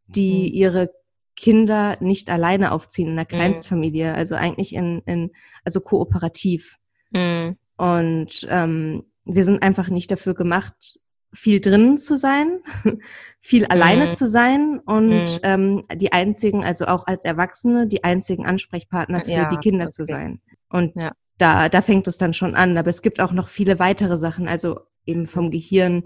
die 0.07 0.49
mhm. 0.49 0.55
ihre 0.55 0.91
Kinder 1.37 1.97
nicht 2.01 2.31
alleine 2.31 2.73
aufziehen 2.73 3.09
in 3.09 3.17
der 3.17 3.25
mhm. 3.25 3.35
Kleinstfamilie, 3.35 4.11
mhm. 4.11 4.17
also 4.17 4.35
eigentlich 4.35 4.75
in, 4.75 5.03
in 5.07 5.31
also 5.65 5.81
kooperativ. 5.81 6.79
Mhm. 7.11 7.57
Und 7.77 8.47
ähm, 8.51 9.05
wir 9.25 9.45
sind 9.45 9.63
einfach 9.63 9.89
nicht 9.89 10.11
dafür 10.11 10.35
gemacht, 10.35 10.99
viel 11.33 11.61
drinnen 11.61 11.97
zu 11.97 12.17
sein, 12.17 12.61
viel 13.41 13.65
alleine 13.67 14.09
mhm. 14.09 14.13
zu 14.13 14.29
sein 14.29 14.81
und 14.85 15.25
mhm. 15.25 15.39
ähm, 15.43 15.85
die 15.95 16.13
einzigen, 16.13 16.63
also 16.63 16.87
auch 16.87 17.07
als 17.07 17.25
Erwachsene, 17.25 17.87
die 17.87 18.05
einzigen 18.05 18.45
Ansprechpartner 18.45 19.25
für 19.25 19.31
ja, 19.31 19.49
die 19.49 19.57
Kinder 19.57 19.87
okay. 19.87 19.93
zu 19.93 20.05
sein. 20.05 20.41
Und 20.69 20.95
ja. 20.95 21.13
da, 21.39 21.69
da 21.69 21.83
fängt 21.83 22.07
es 22.07 22.19
dann 22.19 22.35
schon 22.35 22.55
an. 22.55 22.77
Aber 22.77 22.91
es 22.91 23.03
gibt 23.03 23.21
auch 23.21 23.33
noch 23.33 23.49
viele 23.49 23.79
weitere 23.79 24.19
Sachen, 24.19 24.47
also 24.47 24.81
eben 25.07 25.27
vom 25.27 25.51
Gehirn, 25.51 26.05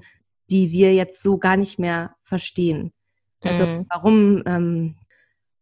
die 0.50 0.70
wir 0.70 0.94
jetzt 0.94 1.22
so 1.22 1.38
gar 1.38 1.56
nicht 1.56 1.78
mehr 1.78 2.14
verstehen. 2.22 2.92
Also 3.40 3.66
mhm. 3.66 3.86
warum 3.88 4.42
ähm, 4.46 4.96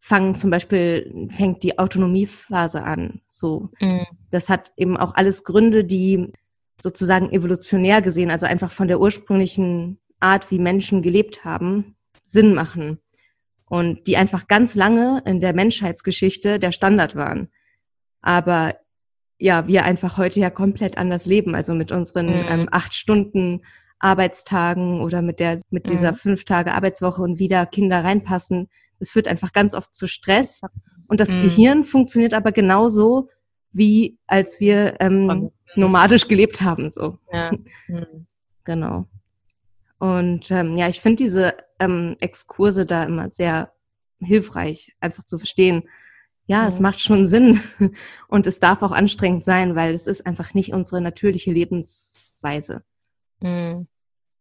fangen 0.05 0.35
zum 0.35 0.51
Beispiel, 0.51 1.31
fängt 1.31 1.63
die 1.63 1.79
Autonomiephase 1.79 2.83
an. 2.83 3.23
So, 3.27 3.71
mhm. 3.81 4.05
das 4.31 4.51
hat 4.51 4.71
eben 4.77 4.99
auch 4.99 5.15
alles 5.15 5.45
Gründe, 5.45 5.83
die 5.83 6.31
sozusagen 6.79 7.33
evolutionär 7.33 8.03
gesehen, 8.03 8.31
also 8.31 8.45
einfach 8.45 8.71
von 8.71 8.87
der 8.87 9.01
ursprünglichen 9.01 9.99
Art, 10.21 10.51
wie 10.51 10.59
Menschen 10.59 11.01
gelebt 11.01 11.47
haben, 11.47 11.97
Sinn 12.23 12.53
machen. 12.53 12.99
Und 13.65 14.07
die 14.07 14.19
einfach 14.19 14.47
ganz 14.47 14.75
lange 14.75 15.23
in 15.25 15.41
der 15.41 15.55
Menschheitsgeschichte 15.55 16.59
der 16.59 16.73
Standard 16.73 17.17
waren. 17.17 17.49
Aber 18.21 18.77
ja, 19.39 19.67
wir 19.67 19.87
einfach 19.87 20.19
heute 20.19 20.39
ja 20.39 20.51
komplett 20.51 20.99
anders 20.99 21.25
leben, 21.25 21.55
also 21.55 21.75
mit 21.75 21.93
unseren 21.93 22.27
mhm. 22.27 22.47
ähm, 22.47 22.69
acht 22.71 22.93
Stunden 22.93 23.63
Arbeitstagen 24.01 25.01
oder 25.01 25.23
mit 25.23 25.41
der, 25.41 25.63
mit 25.71 25.89
dieser 25.89 26.13
mhm. 26.13 26.17
fünf 26.17 26.45
Tage 26.45 26.75
Arbeitswoche 26.75 27.23
und 27.23 27.39
wieder 27.39 27.65
Kinder 27.65 28.05
reinpassen, 28.05 28.69
es 29.05 29.11
führt 29.11 29.29
einfach 29.29 29.53
ganz 29.53 29.75
oft 29.75 29.93
zu 29.93 30.07
Stress. 30.07 30.61
Und 31.07 31.21
das 31.21 31.35
mhm. 31.35 31.41
Gehirn 31.41 31.85
funktioniert 31.85 32.35
aber 32.35 32.53
genauso, 32.53 33.29
wie 33.73 34.19
als 34.27 34.61
wir 34.61 35.01
ähm, 35.01 35.51
nomadisch 35.75 36.29
gelebt 36.29 36.61
haben. 36.61 36.91
So. 36.91 37.19
Ja. 37.33 37.53
Mhm. 37.87 38.27
Genau. 38.65 39.07
Und 39.99 40.51
ähm, 40.51 40.79
ja, 40.79 40.89
ich 40.89 41.03
finde 41.03 41.23
diese 41.23 41.55
ähm, 41.79 42.17
Exkurse 42.21 42.87
da 42.87 43.03
immer 43.03 43.29
sehr 43.29 43.73
hilfreich, 44.21 44.97
einfach 45.01 45.25
zu 45.25 45.37
verstehen, 45.37 45.83
ja, 46.47 46.63
mhm. 46.63 46.69
es 46.69 46.81
macht 46.81 47.01
schon 47.01 47.27
Sinn 47.27 47.61
und 48.29 48.47
es 48.47 48.59
darf 48.59 48.81
auch 48.81 48.93
anstrengend 48.93 49.45
sein, 49.45 49.77
weil 49.77 49.93
es 49.93 50.07
ist 50.07 50.27
einfach 50.27 50.55
nicht 50.55 50.73
unsere 50.73 51.03
natürliche 51.03 51.53
Lebens 51.53 52.15
Lebensweise. 52.45 52.83
Mhm. 53.41 53.87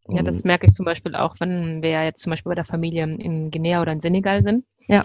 Ja, 0.10 0.22
das 0.22 0.43
merke 0.43 0.65
ich 0.65 0.74
zum 0.74 0.86
Beispiel 0.86 1.15
auch, 1.15 1.36
wenn 1.39 1.81
wir 1.81 2.03
jetzt 2.03 2.22
zum 2.22 2.31
Beispiel 2.31 2.50
bei 2.50 2.55
der 2.55 2.65
Familie 2.65 3.03
in 3.03 3.51
Guinea 3.51 3.81
oder 3.81 3.93
in 3.93 4.01
Senegal 4.01 4.41
sind. 4.41 4.65
Ja. 4.88 5.03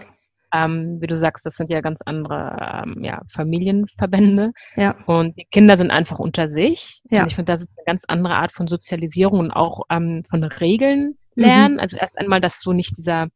Ähm, 0.52 1.00
wie 1.00 1.06
du 1.06 1.18
sagst, 1.18 1.44
das 1.44 1.56
sind 1.56 1.70
ja 1.70 1.80
ganz 1.80 2.00
andere 2.04 2.84
ähm, 2.84 3.04
ja, 3.04 3.20
Familienverbände. 3.28 4.52
Ja. 4.76 4.96
Und 5.06 5.36
die 5.36 5.44
Kinder 5.44 5.76
sind 5.76 5.90
einfach 5.90 6.18
unter 6.18 6.48
sich. 6.48 7.02
Ja. 7.10 7.22
Und 7.22 7.28
ich 7.28 7.36
finde, 7.36 7.52
das 7.52 7.60
ist 7.60 7.68
eine 7.76 7.84
ganz 7.84 8.04
andere 8.08 8.34
Art 8.34 8.52
von 8.52 8.66
Sozialisierung 8.66 9.40
und 9.40 9.50
auch 9.50 9.82
ähm, 9.90 10.24
von 10.28 10.42
Regeln 10.42 11.16
lernen. 11.34 11.74
Mhm. 11.74 11.80
Also 11.80 11.98
erst 11.98 12.18
einmal, 12.18 12.40
dass 12.40 12.60
so 12.60 12.72
nicht 12.72 12.96
dieser, 12.96 13.28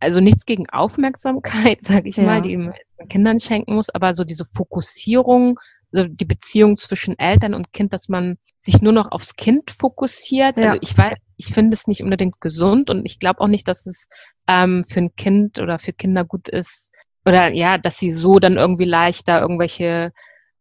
also 0.00 0.20
nichts 0.20 0.44
gegen 0.44 0.68
Aufmerksamkeit, 0.70 1.80
sag 1.82 2.06
ich 2.06 2.16
ja. 2.16 2.24
mal, 2.24 2.42
die 2.42 2.56
man 2.56 2.74
Kindern 3.08 3.38
schenken 3.38 3.74
muss, 3.74 3.90
aber 3.90 4.14
so 4.14 4.24
diese 4.24 4.46
Fokussierung, 4.54 5.60
so 5.96 6.04
die 6.04 6.24
Beziehung 6.24 6.76
zwischen 6.76 7.18
Eltern 7.18 7.54
und 7.54 7.72
Kind, 7.72 7.92
dass 7.92 8.08
man 8.08 8.38
sich 8.62 8.80
nur 8.80 8.92
noch 8.92 9.10
aufs 9.10 9.34
Kind 9.34 9.70
fokussiert. 9.70 10.56
Ja. 10.56 10.64
Also 10.64 10.78
ich 10.80 10.96
weiß, 10.96 11.16
ich 11.36 11.46
finde 11.46 11.74
es 11.74 11.86
nicht 11.86 12.02
unbedingt 12.02 12.40
gesund 12.40 12.88
und 12.90 13.04
ich 13.04 13.18
glaube 13.18 13.40
auch 13.40 13.48
nicht, 13.48 13.66
dass 13.66 13.86
es 13.86 14.08
ähm, 14.46 14.84
für 14.84 15.00
ein 15.00 15.16
Kind 15.16 15.58
oder 15.58 15.78
für 15.78 15.92
Kinder 15.92 16.24
gut 16.24 16.48
ist 16.48 16.90
oder 17.24 17.48
ja, 17.48 17.76
dass 17.76 17.98
sie 17.98 18.14
so 18.14 18.38
dann 18.38 18.56
irgendwie 18.56 18.84
leichter 18.84 19.40
irgendwelche, 19.40 20.12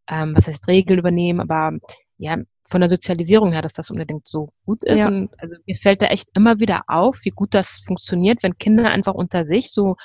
ähm, 0.09 0.33
was 0.35 0.47
heißt 0.47 0.67
Regeln 0.67 0.99
übernehmen, 0.99 1.39
aber 1.39 1.77
ja, 2.17 2.37
von 2.67 2.81
der 2.81 2.89
Sozialisierung 2.89 3.51
her, 3.51 3.61
dass 3.61 3.73
das 3.73 3.91
unbedingt 3.91 4.27
so 4.27 4.51
gut 4.65 4.83
ist. 4.83 5.01
Ja. 5.01 5.07
Und 5.07 5.29
also 5.37 5.55
mir 5.67 5.75
fällt 5.75 6.01
da 6.01 6.07
echt 6.07 6.29
immer 6.33 6.59
wieder 6.59 6.81
auf, 6.87 7.19
wie 7.23 7.29
gut 7.29 7.53
das 7.53 7.83
funktioniert, 7.85 8.41
wenn 8.41 8.57
Kinder 8.57 8.89
einfach 8.89 9.13
unter 9.13 9.45
sich 9.45 9.71
so 9.71 9.95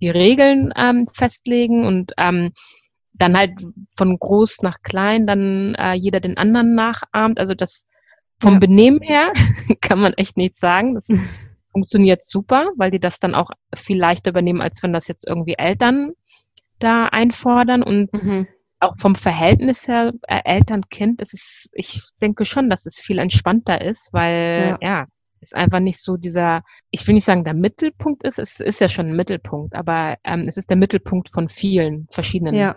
die 0.00 0.10
Regeln 0.10 0.72
ähm, 0.76 1.08
festlegen 1.12 1.84
und 1.84 2.12
ähm, 2.18 2.52
dann 3.14 3.36
halt 3.36 3.52
von 3.96 4.18
groß 4.18 4.62
nach 4.62 4.82
klein 4.82 5.26
dann 5.26 5.74
äh, 5.76 5.94
jeder 5.94 6.20
den 6.20 6.36
anderen 6.36 6.74
nachahmt. 6.74 7.38
Also 7.38 7.54
das 7.54 7.86
vom 8.40 8.54
ja. 8.54 8.58
Benehmen 8.58 9.00
her 9.00 9.32
kann 9.80 10.00
man 10.00 10.12
echt 10.14 10.36
nichts 10.36 10.58
sagen. 10.58 10.94
Das 10.94 11.06
funktioniert 11.72 12.26
super, 12.26 12.70
weil 12.76 12.90
die 12.90 13.00
das 13.00 13.20
dann 13.20 13.34
auch 13.34 13.50
viel 13.74 13.98
leichter 13.98 14.30
übernehmen, 14.30 14.60
als 14.60 14.82
wenn 14.82 14.92
das 14.92 15.08
jetzt 15.08 15.26
irgendwie 15.26 15.54
Eltern 15.56 16.12
da 16.78 17.06
einfordern. 17.06 17.82
Und 17.82 18.12
mhm. 18.12 18.46
auch 18.80 18.94
vom 18.98 19.14
Verhältnis 19.14 19.86
her, 19.88 20.12
äh, 20.22 20.40
Eltern-Kind, 20.44 21.20
das 21.20 21.32
ist, 21.32 21.70
ich 21.72 22.02
denke 22.20 22.44
schon, 22.44 22.68
dass 22.68 22.86
es 22.86 22.98
viel 22.98 23.18
entspannter 23.18 23.80
ist, 23.80 24.12
weil 24.12 24.76
ja, 24.80 24.88
ja 24.88 25.06
ist 25.44 25.54
einfach 25.54 25.80
nicht 25.80 26.00
so 26.00 26.16
dieser, 26.16 26.62
ich 26.90 27.06
will 27.06 27.14
nicht 27.14 27.26
sagen, 27.26 27.44
der 27.44 27.54
Mittelpunkt 27.54 28.24
ist, 28.24 28.38
es 28.38 28.60
ist 28.60 28.80
ja 28.80 28.88
schon 28.88 29.08
ein 29.08 29.16
Mittelpunkt, 29.16 29.74
aber 29.74 30.16
ähm, 30.24 30.44
es 30.46 30.56
ist 30.56 30.70
der 30.70 30.76
Mittelpunkt 30.78 31.28
von 31.28 31.48
vielen 31.48 32.08
verschiedenen 32.10 32.54
ja. 32.54 32.76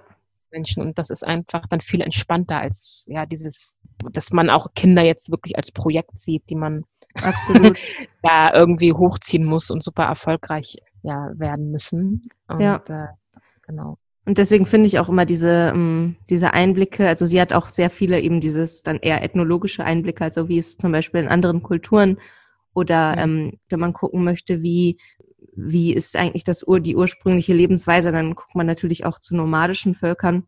Menschen 0.51 0.81
und 0.81 0.97
das 0.97 1.09
ist 1.09 1.25
einfach 1.25 1.67
dann 1.67 1.81
viel 1.81 2.01
entspannter 2.01 2.59
als 2.59 3.05
ja 3.07 3.25
dieses, 3.25 3.77
dass 4.11 4.31
man 4.31 4.49
auch 4.49 4.73
Kinder 4.75 5.01
jetzt 5.01 5.31
wirklich 5.31 5.57
als 5.57 5.71
Projekt 5.71 6.21
sieht, 6.21 6.49
die 6.49 6.55
man 6.55 6.83
absolut 7.15 7.79
da 8.23 8.53
irgendwie 8.53 8.93
hochziehen 8.93 9.45
muss 9.45 9.71
und 9.71 9.83
super 9.83 10.03
erfolgreich 10.03 10.77
ja 11.03 11.31
werden 11.35 11.71
müssen. 11.71 12.21
Und, 12.47 12.59
ja. 12.59 12.81
Äh, 12.87 13.07
genau. 13.65 13.97
Und 14.25 14.37
deswegen 14.37 14.65
finde 14.65 14.87
ich 14.87 14.99
auch 14.99 15.07
immer 15.07 15.25
diese, 15.25 15.71
ähm, 15.73 16.17
diese 16.29 16.53
Einblicke, 16.53 17.07
also 17.07 17.25
sie 17.25 17.39
hat 17.39 17.53
auch 17.53 17.69
sehr 17.69 17.89
viele 17.89 18.19
eben 18.19 18.41
dieses 18.41 18.83
dann 18.83 18.97
eher 18.97 19.23
ethnologische 19.23 19.85
Einblicke, 19.85 20.25
also 20.25 20.49
wie 20.49 20.57
es 20.57 20.77
zum 20.77 20.91
Beispiel 20.91 21.21
in 21.21 21.29
anderen 21.29 21.63
Kulturen 21.63 22.17
oder 22.73 23.15
ähm, 23.17 23.53
wenn 23.69 23.79
man 23.79 23.93
gucken 23.93 24.25
möchte, 24.25 24.61
wie 24.61 24.99
wie 25.57 25.93
ist 25.93 26.15
eigentlich 26.15 26.43
das 26.43 26.65
Ur, 26.65 26.79
die 26.79 26.95
ursprüngliche 26.95 27.53
Lebensweise, 27.53 28.11
dann 28.11 28.35
guckt 28.35 28.55
man 28.55 28.67
natürlich 28.67 29.05
auch 29.05 29.19
zu 29.19 29.35
nomadischen 29.35 29.95
Völkern. 29.95 30.43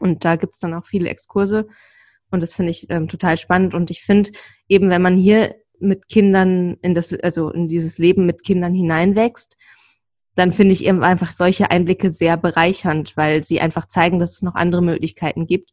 Und 0.00 0.24
da 0.24 0.34
gibt's 0.34 0.58
dann 0.58 0.74
auch 0.74 0.86
viele 0.86 1.08
Exkurse. 1.08 1.68
Und 2.32 2.42
das 2.42 2.52
finde 2.52 2.72
ich 2.72 2.90
ähm, 2.90 3.08
total 3.08 3.36
spannend. 3.36 3.74
Und 3.74 3.92
ich 3.92 4.02
finde, 4.02 4.32
eben 4.68 4.90
wenn 4.90 5.02
man 5.02 5.16
hier 5.16 5.54
mit 5.78 6.08
Kindern 6.08 6.76
in 6.82 6.94
das, 6.94 7.12
also 7.12 7.50
in 7.50 7.68
dieses 7.68 7.96
Leben 7.98 8.26
mit 8.26 8.42
Kindern 8.42 8.74
hineinwächst, 8.74 9.56
dann 10.34 10.52
finde 10.52 10.72
ich 10.72 10.84
eben 10.84 11.04
einfach 11.04 11.30
solche 11.30 11.70
Einblicke 11.70 12.10
sehr 12.10 12.36
bereichernd, 12.36 13.16
weil 13.16 13.44
sie 13.44 13.60
einfach 13.60 13.86
zeigen, 13.86 14.18
dass 14.18 14.32
es 14.32 14.42
noch 14.42 14.56
andere 14.56 14.82
Möglichkeiten 14.82 15.46
gibt. 15.46 15.70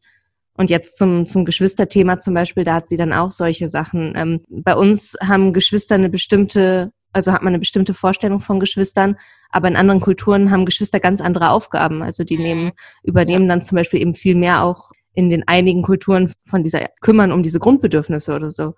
Und 0.54 0.70
jetzt 0.70 0.98
zum, 0.98 1.26
zum 1.26 1.44
Geschwisterthema 1.44 2.18
zum 2.18 2.34
Beispiel, 2.34 2.62
da 2.62 2.74
hat 2.74 2.88
sie 2.88 2.96
dann 2.96 3.12
auch 3.12 3.32
solche 3.32 3.68
Sachen. 3.68 4.12
Ähm, 4.14 4.44
bei 4.48 4.76
uns 4.76 5.16
haben 5.20 5.52
Geschwister 5.52 5.96
eine 5.96 6.10
bestimmte 6.10 6.92
also 7.12 7.32
hat 7.32 7.42
man 7.42 7.52
eine 7.52 7.58
bestimmte 7.58 7.94
Vorstellung 7.94 8.40
von 8.40 8.60
Geschwistern, 8.60 9.16
aber 9.50 9.68
in 9.68 9.76
anderen 9.76 10.00
Kulturen 10.00 10.50
haben 10.50 10.64
Geschwister 10.64 11.00
ganz 11.00 11.20
andere 11.20 11.50
Aufgaben. 11.50 12.02
Also 12.02 12.24
die 12.24 12.38
nehmen, 12.38 12.72
übernehmen 13.02 13.48
dann 13.48 13.62
zum 13.62 13.76
Beispiel 13.76 14.00
eben 14.00 14.14
viel 14.14 14.34
mehr 14.34 14.64
auch 14.64 14.92
in 15.14 15.28
den 15.28 15.46
einigen 15.46 15.82
Kulturen 15.82 16.32
von 16.46 16.62
dieser 16.62 16.88
kümmern 17.00 17.32
um 17.32 17.42
diese 17.42 17.58
Grundbedürfnisse 17.58 18.34
oder 18.34 18.50
so. 18.50 18.74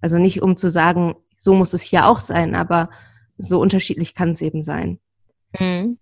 Also 0.00 0.18
nicht 0.18 0.42
um 0.42 0.56
zu 0.56 0.68
sagen, 0.68 1.14
so 1.36 1.54
muss 1.54 1.72
es 1.72 1.82
hier 1.82 2.06
auch 2.06 2.20
sein, 2.20 2.54
aber 2.54 2.90
so 3.38 3.60
unterschiedlich 3.60 4.14
kann 4.14 4.30
es 4.30 4.42
eben 4.42 4.62
sein. 4.62 4.98
Mhm. 5.58 5.98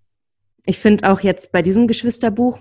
Ich 0.64 0.78
finde 0.78 1.10
auch 1.10 1.20
jetzt 1.20 1.52
bei 1.52 1.62
diesem 1.62 1.86
Geschwisterbuch, 1.86 2.60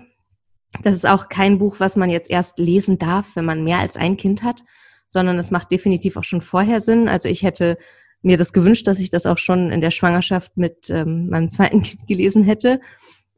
das 0.82 0.94
ist 0.94 1.06
auch 1.06 1.28
kein 1.28 1.58
Buch, 1.58 1.80
was 1.80 1.96
man 1.96 2.10
jetzt 2.10 2.30
erst 2.30 2.58
lesen 2.58 2.98
darf, 2.98 3.36
wenn 3.36 3.44
man 3.44 3.64
mehr 3.64 3.78
als 3.78 3.96
ein 3.96 4.16
Kind 4.16 4.42
hat, 4.42 4.62
sondern 5.06 5.38
es 5.38 5.50
macht 5.50 5.70
definitiv 5.70 6.16
auch 6.16 6.24
schon 6.24 6.40
vorher 6.40 6.80
Sinn. 6.80 7.08
Also 7.08 7.28
ich 7.28 7.42
hätte 7.42 7.76
mir 8.22 8.36
das 8.36 8.52
gewünscht, 8.52 8.86
dass 8.86 8.98
ich 8.98 9.10
das 9.10 9.26
auch 9.26 9.38
schon 9.38 9.70
in 9.70 9.80
der 9.80 9.90
Schwangerschaft 9.90 10.56
mit 10.56 10.88
ähm, 10.90 11.28
meinem 11.28 11.48
zweiten 11.48 11.82
Kind 11.82 12.06
gelesen 12.08 12.44
hätte. 12.44 12.80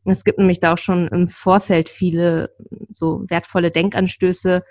Es 0.05 0.25
gibt 0.25 0.39
nämlich 0.39 0.61
da 0.61 0.75
auch 0.75 0.79
schon 0.79 1.09
im 1.09 1.29
Vorfeld 1.29 1.89
viele 1.89 2.55
so 2.91 3.25
wertvolle 3.29 3.71
Denkanstöße, 3.71 4.63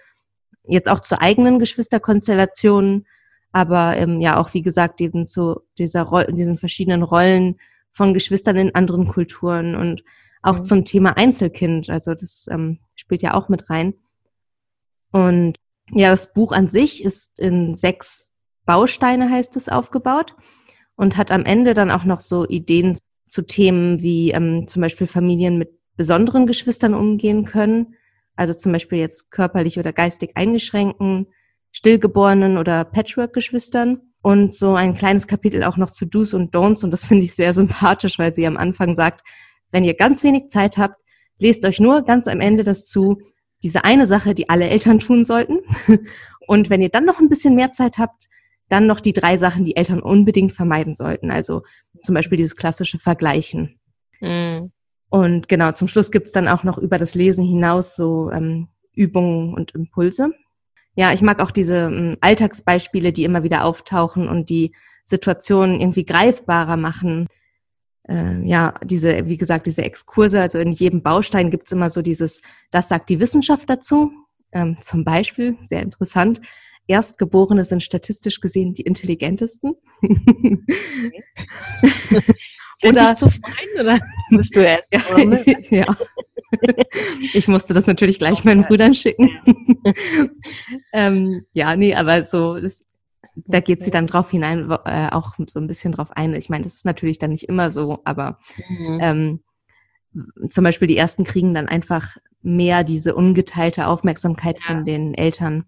jetzt 0.65 0.87
auch 0.87 0.99
zu 0.99 1.19
eigenen 1.19 1.57
Geschwisterkonstellationen, 1.57 3.07
aber 3.51 3.97
ähm, 3.97 4.21
ja 4.21 4.37
auch 4.37 4.53
wie 4.53 4.61
gesagt 4.61 5.01
eben 5.01 5.25
zu 5.25 5.61
dieser 5.77 6.03
Roll 6.03 6.27
diesen 6.31 6.57
verschiedenen 6.57 7.03
Rollen 7.03 7.55
von 7.91 8.13
Geschwistern 8.13 8.57
in 8.57 8.75
anderen 8.75 9.07
Kulturen 9.07 9.75
und 9.75 10.03
auch 10.41 10.59
mhm. 10.59 10.63
zum 10.63 10.85
Thema 10.85 11.17
Einzelkind. 11.17 11.89
Also 11.89 12.13
das 12.13 12.47
ähm, 12.51 12.79
spielt 12.95 13.21
ja 13.21 13.33
auch 13.33 13.49
mit 13.49 13.69
rein. 13.69 13.95
Und 15.11 15.57
ja, 15.91 16.09
das 16.09 16.33
Buch 16.33 16.51
an 16.51 16.67
sich 16.67 17.03
ist 17.03 17.37
in 17.39 17.75
sechs 17.75 18.32
Bausteine 18.65 19.29
heißt 19.29 19.55
es 19.55 19.69
aufgebaut 19.69 20.35
und 20.95 21.17
hat 21.17 21.31
am 21.31 21.45
Ende 21.45 21.73
dann 21.73 21.91
auch 21.91 22.03
noch 22.03 22.21
so 22.21 22.47
Ideen 22.47 22.97
zu 23.25 23.41
Themen 23.41 24.01
wie 24.01 24.31
ähm, 24.31 24.67
zum 24.67 24.81
Beispiel 24.81 25.07
Familien 25.07 25.57
mit 25.57 25.71
besonderen 25.95 26.47
Geschwistern 26.47 26.93
umgehen 26.93 27.45
können. 27.45 27.95
Also 28.35 28.53
zum 28.53 28.71
Beispiel 28.71 28.97
jetzt 28.97 29.31
körperlich 29.31 29.79
oder 29.79 29.93
geistig 29.93 30.31
eingeschränkten, 30.35 31.27
stillgeborenen 31.71 32.57
oder 32.57 32.83
Patchwork-Geschwistern. 32.83 34.01
Und 34.21 34.55
so 34.55 34.73
ein 34.73 34.95
kleines 34.95 35.27
Kapitel 35.27 35.63
auch 35.65 35.75
noch 35.75 35.91
zu 35.91 36.05
Do's 36.05 36.33
und 36.33 36.55
Don'ts. 36.55 36.83
Und 36.83 36.91
das 36.91 37.03
finde 37.05 37.25
ich 37.25 37.35
sehr 37.35 37.53
sympathisch, 37.53 38.17
weil 38.19 38.33
sie 38.33 38.47
am 38.47 38.57
Anfang 38.57 38.95
sagt, 38.95 39.21
wenn 39.71 39.83
ihr 39.83 39.95
ganz 39.95 40.23
wenig 40.23 40.49
Zeit 40.49 40.77
habt, 40.77 40.95
lest 41.39 41.65
euch 41.65 41.79
nur 41.79 42.03
ganz 42.03 42.27
am 42.27 42.39
Ende 42.39 42.63
das 42.63 42.85
zu, 42.85 43.19
diese 43.63 43.83
eine 43.83 44.05
Sache, 44.05 44.33
die 44.33 44.49
alle 44.49 44.69
Eltern 44.69 44.99
tun 44.99 45.23
sollten. 45.23 45.59
Und 46.47 46.69
wenn 46.69 46.81
ihr 46.81 46.89
dann 46.89 47.05
noch 47.05 47.19
ein 47.19 47.29
bisschen 47.29 47.55
mehr 47.55 47.71
Zeit 47.71 47.97
habt, 47.97 48.27
dann 48.69 48.87
noch 48.87 48.99
die 48.99 49.13
drei 49.13 49.37
Sachen, 49.37 49.65
die 49.65 49.75
Eltern 49.75 50.01
unbedingt 50.01 50.51
vermeiden 50.51 50.95
sollten. 50.95 51.31
Also 51.31 51.63
zum 52.01 52.15
Beispiel 52.15 52.37
dieses 52.37 52.55
klassische 52.55 52.99
Vergleichen. 52.99 53.79
Mhm. 54.19 54.71
Und 55.09 55.47
genau, 55.47 55.71
zum 55.73 55.87
Schluss 55.87 56.09
gibt's 56.09 56.31
dann 56.31 56.47
auch 56.47 56.63
noch 56.63 56.77
über 56.77 56.97
das 56.97 57.13
Lesen 57.13 57.45
hinaus 57.45 57.95
so 57.95 58.31
ähm, 58.31 58.69
Übungen 58.93 59.53
und 59.53 59.75
Impulse. 59.75 60.31
Ja, 60.95 61.13
ich 61.13 61.21
mag 61.21 61.39
auch 61.39 61.51
diese 61.51 61.75
ähm, 61.85 62.17
Alltagsbeispiele, 62.21 63.11
die 63.11 63.23
immer 63.23 63.43
wieder 63.43 63.65
auftauchen 63.65 64.27
und 64.27 64.49
die 64.49 64.73
Situationen 65.05 65.79
irgendwie 65.79 66.05
greifbarer 66.05 66.77
machen. 66.77 67.27
Äh, 68.07 68.41
ja, 68.43 68.75
diese, 68.83 69.27
wie 69.27 69.37
gesagt, 69.37 69.65
diese 69.65 69.83
Exkurse, 69.83 70.39
also 70.41 70.59
in 70.59 70.71
jedem 70.71 71.03
Baustein 71.03 71.51
gibt's 71.51 71.71
immer 71.71 71.89
so 71.89 72.01
dieses, 72.01 72.41
das 72.71 72.89
sagt 72.89 73.09
die 73.09 73.19
Wissenschaft 73.19 73.69
dazu. 73.69 74.11
Ähm, 74.51 74.77
zum 74.81 75.03
Beispiel, 75.03 75.57
sehr 75.63 75.81
interessant, 75.81 76.41
Erstgeborene 76.87 77.63
sind 77.65 77.83
statistisch 77.83 78.39
gesehen 78.41 78.73
die 78.73 78.81
intelligentesten. 78.83 79.75
oder 82.83 83.15
so 83.15 83.29
fein, 83.29 83.79
oder 83.79 83.99
bist 84.31 84.55
du 84.55 84.61
Erstgeborene? 84.65 85.43
ja. 85.69 85.85
Ich 87.33 87.47
musste 87.47 87.73
das 87.73 87.87
natürlich 87.87 88.19
gleich 88.19 88.43
meinen 88.43 88.63
Brüdern 88.63 88.93
schicken. 88.93 89.31
ähm, 90.93 91.45
ja, 91.53 91.75
nee, 91.75 91.95
aber 91.95 92.25
so, 92.25 92.59
das, 92.59 92.81
da 93.35 93.59
geht 93.59 93.81
sie 93.81 93.91
dann 93.91 94.07
drauf 94.07 94.29
hinein, 94.29 94.69
äh, 94.85 95.09
auch 95.09 95.33
so 95.47 95.59
ein 95.59 95.67
bisschen 95.67 95.93
drauf 95.93 96.11
ein. 96.11 96.33
Ich 96.33 96.49
meine, 96.49 96.63
das 96.63 96.75
ist 96.75 96.85
natürlich 96.85 97.17
dann 97.17 97.31
nicht 97.31 97.49
immer 97.49 97.71
so, 97.71 97.99
aber 98.03 98.39
mhm. 98.69 98.99
ähm, 99.01 99.43
zum 100.49 100.63
Beispiel 100.63 100.87
die 100.87 100.97
ersten 100.97 101.23
kriegen 101.23 101.53
dann 101.53 101.67
einfach 101.67 102.17
mehr 102.41 102.83
diese 102.83 103.15
ungeteilte 103.15 103.87
Aufmerksamkeit 103.87 104.59
ja. 104.59 104.67
von 104.67 104.85
den 104.85 105.13
Eltern. 105.13 105.65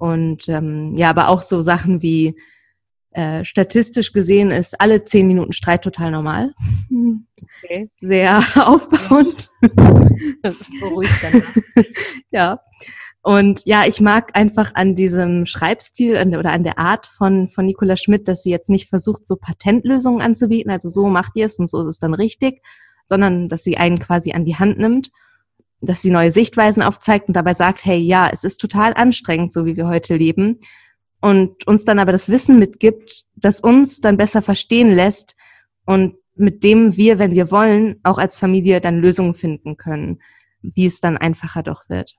Und 0.00 0.48
ähm, 0.48 0.94
ja, 0.94 1.10
aber 1.10 1.28
auch 1.28 1.42
so 1.42 1.60
Sachen 1.60 2.00
wie 2.00 2.34
äh, 3.10 3.44
statistisch 3.44 4.14
gesehen 4.14 4.50
ist 4.50 4.80
alle 4.80 5.04
zehn 5.04 5.26
Minuten 5.26 5.52
Streit 5.52 5.84
total 5.84 6.10
normal. 6.10 6.54
Okay. 7.62 7.90
Sehr 8.00 8.38
aufbauend. 8.54 9.50
Das 10.42 10.58
ist 10.58 10.72
beruhigt 10.80 11.12
dann. 11.22 11.42
ja. 12.30 12.60
Und 13.20 13.60
ja, 13.66 13.84
ich 13.84 14.00
mag 14.00 14.30
einfach 14.32 14.74
an 14.74 14.94
diesem 14.94 15.44
Schreibstil 15.44 16.14
oder 16.38 16.52
an 16.52 16.62
der 16.62 16.78
Art 16.78 17.04
von, 17.04 17.46
von 17.46 17.66
Nicola 17.66 17.98
Schmidt, 17.98 18.26
dass 18.26 18.42
sie 18.42 18.50
jetzt 18.50 18.70
nicht 18.70 18.88
versucht, 18.88 19.26
so 19.26 19.36
Patentlösungen 19.36 20.22
anzubieten, 20.22 20.72
also 20.72 20.88
so 20.88 21.08
macht 21.08 21.32
ihr 21.34 21.44
es 21.44 21.58
und 21.58 21.68
so 21.68 21.82
ist 21.82 21.88
es 21.88 21.98
dann 21.98 22.14
richtig, 22.14 22.62
sondern 23.04 23.50
dass 23.50 23.64
sie 23.64 23.76
einen 23.76 23.98
quasi 23.98 24.32
an 24.32 24.46
die 24.46 24.56
Hand 24.56 24.78
nimmt, 24.78 25.10
dass 25.80 26.02
sie 26.02 26.10
neue 26.10 26.30
Sichtweisen 26.30 26.82
aufzeigt 26.82 27.28
und 27.28 27.34
dabei 27.34 27.54
sagt, 27.54 27.84
hey, 27.84 27.98
ja, 27.98 28.28
es 28.30 28.44
ist 28.44 28.58
total 28.58 28.94
anstrengend, 28.94 29.52
so 29.52 29.64
wie 29.64 29.76
wir 29.76 29.88
heute 29.88 30.16
leben. 30.16 30.58
Und 31.20 31.66
uns 31.66 31.84
dann 31.84 31.98
aber 31.98 32.12
das 32.12 32.28
Wissen 32.28 32.58
mitgibt, 32.58 33.24
das 33.36 33.60
uns 33.60 34.00
dann 34.00 34.16
besser 34.16 34.42
verstehen 34.42 34.90
lässt 34.90 35.36
und 35.84 36.16
mit 36.34 36.64
dem 36.64 36.96
wir, 36.96 37.18
wenn 37.18 37.32
wir 37.32 37.50
wollen, 37.50 38.00
auch 38.02 38.18
als 38.18 38.36
Familie 38.36 38.80
dann 38.80 39.00
Lösungen 39.00 39.34
finden 39.34 39.76
können, 39.76 40.20
wie 40.62 40.86
es 40.86 41.00
dann 41.00 41.18
einfacher 41.18 41.62
doch 41.62 41.88
wird. 41.88 42.16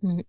Mhm. 0.00 0.24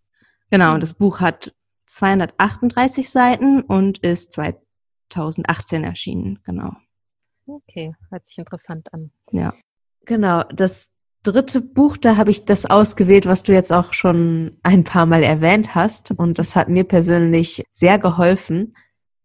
Genau, 0.50 0.78
das 0.78 0.94
Buch 0.94 1.22
hat 1.22 1.54
238 1.88 3.10
Seiten 3.10 3.62
und 3.62 4.00
ist 4.00 4.34
2018 4.34 5.84
erschienen, 5.84 6.40
genau. 6.44 6.74
Okay, 7.48 7.96
hört 8.10 8.26
sich 8.26 8.38
interessant 8.38 8.94
an. 8.94 9.12
Ja, 9.32 9.54
genau. 10.06 10.44
Das 10.44 10.93
dritte 11.24 11.62
Buch, 11.62 11.98
da 11.98 12.18
habe 12.18 12.32
ich 12.32 12.46
das 12.46 12.66
ausgewählt, 12.66 13.26
was 13.26 13.44
du 13.44 13.54
jetzt 13.54 13.72
auch 13.72 13.94
schon 13.94 14.58
ein 14.62 14.84
paar 14.84 15.06
Mal 15.06 15.24
erwähnt 15.24 15.74
hast. 15.74 16.12
Und 16.12 16.38
das 16.38 16.56
hat 16.56 16.70
mir 16.70 16.84
persönlich 16.84 17.64
sehr 17.72 17.98
geholfen. 17.98 18.76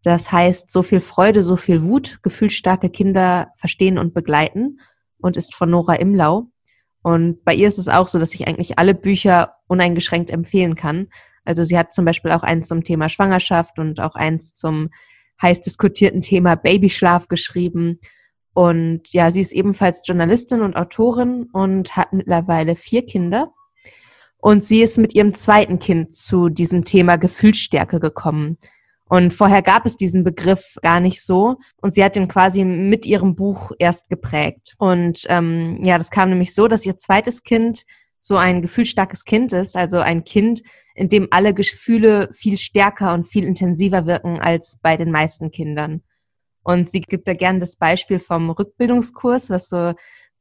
Das 0.02 0.30
heißt, 0.30 0.70
so 0.70 0.82
viel 0.82 1.00
Freude, 1.00 1.42
so 1.42 1.56
viel 1.56 1.82
Wut, 1.82 2.20
gefühlsstarke 2.22 2.88
Kinder 2.88 3.48
verstehen 3.56 3.98
und 3.98 4.14
begleiten 4.14 4.78
und 5.18 5.36
ist 5.36 5.54
von 5.54 5.70
Nora 5.70 5.96
Imlau. 5.96 6.46
Und 7.02 7.44
bei 7.44 7.54
ihr 7.54 7.68
ist 7.68 7.78
es 7.78 7.88
auch 7.88 8.08
so, 8.08 8.18
dass 8.18 8.34
ich 8.34 8.46
eigentlich 8.46 8.78
alle 8.78 8.94
Bücher 8.94 9.54
uneingeschränkt 9.66 10.30
empfehlen 10.30 10.76
kann. 10.76 11.08
Also 11.44 11.64
sie 11.64 11.76
hat 11.76 11.92
zum 11.92 12.04
Beispiel 12.04 12.30
auch 12.30 12.42
eins 12.42 12.68
zum 12.68 12.84
Thema 12.84 13.08
Schwangerschaft 13.08 13.78
und 13.78 14.00
auch 14.00 14.14
eins 14.14 14.54
zum 14.54 14.90
heiß 15.42 15.60
diskutierten 15.60 16.20
Thema 16.20 16.54
Babyschlaf 16.56 17.28
geschrieben. 17.28 18.00
Und 18.58 19.12
ja, 19.12 19.30
sie 19.30 19.40
ist 19.40 19.52
ebenfalls 19.52 20.02
Journalistin 20.04 20.62
und 20.62 20.74
Autorin 20.74 21.44
und 21.52 21.96
hat 21.96 22.12
mittlerweile 22.12 22.74
vier 22.74 23.06
Kinder. 23.06 23.52
Und 24.38 24.64
sie 24.64 24.82
ist 24.82 24.98
mit 24.98 25.14
ihrem 25.14 25.32
zweiten 25.32 25.78
Kind 25.78 26.12
zu 26.12 26.48
diesem 26.48 26.84
Thema 26.84 27.18
Gefühlsstärke 27.18 28.00
gekommen. 28.00 28.58
Und 29.08 29.32
vorher 29.32 29.62
gab 29.62 29.86
es 29.86 29.96
diesen 29.96 30.24
Begriff 30.24 30.74
gar 30.82 30.98
nicht 30.98 31.22
so. 31.22 31.58
Und 31.80 31.94
sie 31.94 32.02
hat 32.02 32.16
den 32.16 32.26
quasi 32.26 32.64
mit 32.64 33.06
ihrem 33.06 33.36
Buch 33.36 33.70
erst 33.78 34.10
geprägt. 34.10 34.74
Und 34.78 35.24
ähm, 35.28 35.78
ja, 35.84 35.96
das 35.96 36.10
kam 36.10 36.30
nämlich 36.30 36.52
so, 36.52 36.66
dass 36.66 36.84
ihr 36.84 36.98
zweites 36.98 37.44
Kind 37.44 37.84
so 38.18 38.34
ein 38.34 38.60
gefühlsstarkes 38.60 39.24
Kind 39.24 39.52
ist, 39.52 39.76
also 39.76 40.00
ein 40.00 40.24
Kind, 40.24 40.62
in 40.96 41.06
dem 41.06 41.28
alle 41.30 41.54
Gefühle 41.54 42.28
viel 42.32 42.56
stärker 42.56 43.14
und 43.14 43.28
viel 43.28 43.44
intensiver 43.44 44.06
wirken 44.06 44.40
als 44.40 44.80
bei 44.82 44.96
den 44.96 45.12
meisten 45.12 45.52
Kindern. 45.52 46.02
Und 46.68 46.90
sie 46.90 47.00
gibt 47.00 47.26
da 47.26 47.32
gern 47.32 47.60
das 47.60 47.76
Beispiel 47.76 48.18
vom 48.18 48.50
Rückbildungskurs, 48.50 49.48
was 49.48 49.70
so 49.70 49.76
mh, 49.76 49.94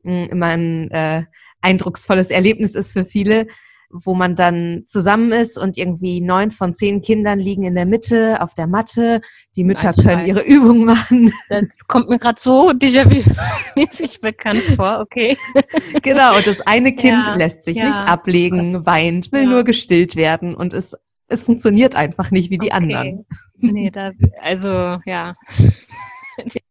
hm, 0.04 0.24
immer 0.30 0.48
ein 0.48 0.92
äh, 0.92 1.24
eindrucksvolles 1.62 2.32
Erlebnis 2.32 2.76
ist 2.76 2.92
für 2.92 3.06
viele, 3.06 3.48
wo 3.90 4.14
man 4.14 4.36
dann 4.36 4.82
zusammen 4.84 5.32
ist 5.32 5.58
und 5.58 5.78
irgendwie 5.78 6.20
neun 6.20 6.52
von 6.52 6.74
zehn 6.74 7.02
Kindern 7.02 7.40
liegen 7.40 7.64
in 7.64 7.76
der 7.76 7.86
Mitte 7.86 8.42
auf 8.42 8.54
der 8.56 8.68
Matte. 8.68 9.22
Die 9.56 9.64
Mütter 9.64 9.94
können 9.94 10.26
ihre 10.26 10.42
Übungen 10.42 10.84
machen. 10.84 11.32
Das 11.48 11.66
kommt 11.88 12.10
mir 12.10 12.20
gerade 12.20 12.42
so 12.42 12.72
déjà-vu-mäßig 12.72 14.20
bekannt 14.20 14.64
vor, 14.76 15.00
okay. 15.00 15.38
Genau, 16.04 16.36
und 16.36 16.46
das 16.46 16.60
eine 16.60 16.94
Kind 16.94 17.26
ja, 17.26 17.36
lässt 17.36 17.64
sich 17.64 17.78
ja. 17.78 17.86
nicht 17.86 18.00
ablegen, 18.00 18.86
weint, 18.86 19.32
will 19.32 19.44
ja. 19.44 19.50
nur 19.50 19.64
gestillt 19.64 20.18
werden 20.18 20.56
und 20.56 20.74
es, 20.74 20.94
es 21.30 21.44
funktioniert 21.44 21.96
einfach 21.96 22.32
nicht 22.32 22.50
wie 22.50 22.58
die 22.58 22.68
okay. 22.68 22.76
anderen. 22.76 23.26
Nee, 23.60 23.90
da, 23.90 24.12
also 24.42 25.00
ja. 25.06 25.36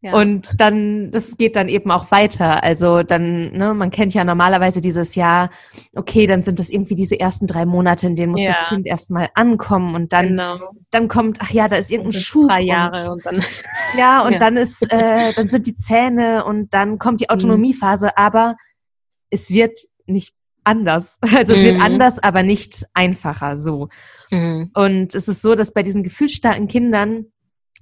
Ja. 0.02 0.12
Und 0.12 0.52
dann, 0.58 1.10
das 1.10 1.36
geht 1.36 1.56
dann 1.56 1.68
eben 1.68 1.90
auch 1.90 2.10
weiter. 2.10 2.62
Also 2.62 3.02
dann, 3.02 3.52
ne, 3.52 3.72
man 3.74 3.90
kennt 3.90 4.12
ja 4.14 4.24
normalerweise 4.24 4.80
dieses 4.80 5.14
Jahr, 5.14 5.50
okay, 5.96 6.26
dann 6.26 6.42
sind 6.42 6.58
das 6.58 6.68
irgendwie 6.68 6.94
diese 6.94 7.18
ersten 7.18 7.46
drei 7.46 7.64
Monate, 7.64 8.06
in 8.06 8.14
denen 8.14 8.32
muss 8.32 8.42
ja. 8.42 8.48
das 8.48 8.68
Kind 8.68 8.86
erstmal 8.86 9.30
ankommen 9.34 9.94
und 9.94 10.12
dann, 10.12 10.28
genau. 10.28 10.58
dann 10.90 11.08
kommt, 11.08 11.38
ach 11.40 11.50
ja, 11.50 11.66
da 11.68 11.76
ist 11.76 11.90
irgendein 11.90 12.20
Schub. 12.20 12.48
Drei 12.48 12.62
Jahre 12.62 13.10
und, 13.10 13.24
und 13.24 13.26
dann. 13.26 13.44
Ja, 13.96 14.26
und 14.26 14.32
ja. 14.32 14.38
dann 14.38 14.56
ist, 14.56 14.82
äh, 14.92 15.32
dann 15.34 15.48
sind 15.48 15.66
die 15.66 15.74
Zähne 15.74 16.44
und 16.44 16.74
dann 16.74 16.98
kommt 16.98 17.20
die 17.20 17.30
Autonomiephase, 17.30 18.16
aber 18.18 18.56
es 19.30 19.50
wird 19.50 19.78
nicht 20.06 20.34
anders. 20.64 21.18
Also 21.34 21.54
es 21.54 21.60
mhm. 21.60 21.64
wird 21.64 21.80
anders, 21.80 22.18
aber 22.18 22.42
nicht 22.42 22.84
einfacher 22.92 23.58
so. 23.58 23.88
Mhm. 24.30 24.70
Und 24.74 25.14
es 25.14 25.28
ist 25.28 25.40
so, 25.40 25.54
dass 25.54 25.72
bei 25.72 25.82
diesen 25.82 26.02
gefühlsstarken 26.02 26.68
Kindern, 26.68 27.26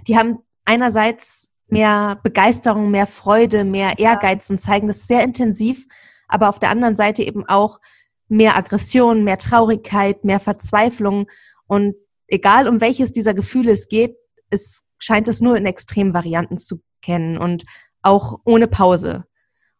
die 0.07 0.17
haben 0.17 0.39
einerseits 0.65 1.51
mehr 1.75 2.21
Begeisterung, 2.23 2.93
mehr 2.93 3.09
Freude, 3.09 3.65
mehr 3.65 3.99
Ehrgeiz 3.99 4.49
und 4.49 4.59
zeigen 4.59 4.87
das 4.87 5.09
sehr 5.09 5.25
intensiv, 5.25 5.87
aber 6.29 6.49
auf 6.49 6.61
der 6.61 6.71
anderen 6.71 6.95
Seite 6.95 7.25
eben 7.25 7.45
auch 7.47 7.81
mehr 8.29 8.57
Aggression, 8.57 9.25
mehr 9.25 9.39
Traurigkeit, 9.39 10.25
mehr 10.25 10.39
Verzweiflung 10.39 11.27
und 11.67 11.97
egal 12.29 12.69
um 12.69 12.81
welches 12.81 13.11
dieser 13.11 13.35
Gefühle 13.35 13.73
es 13.73 13.89
geht, 13.89 14.17
es 14.51 14.85
scheint 14.99 15.27
es 15.27 15.41
nur 15.41 15.57
in 15.57 15.67
extremen 15.67 16.15
Varianten 16.15 16.59
zu 16.59 16.81
kennen 17.03 17.39
und 17.39 17.65
auch 18.03 18.39
ohne 18.45 18.69
Pause. 18.69 19.25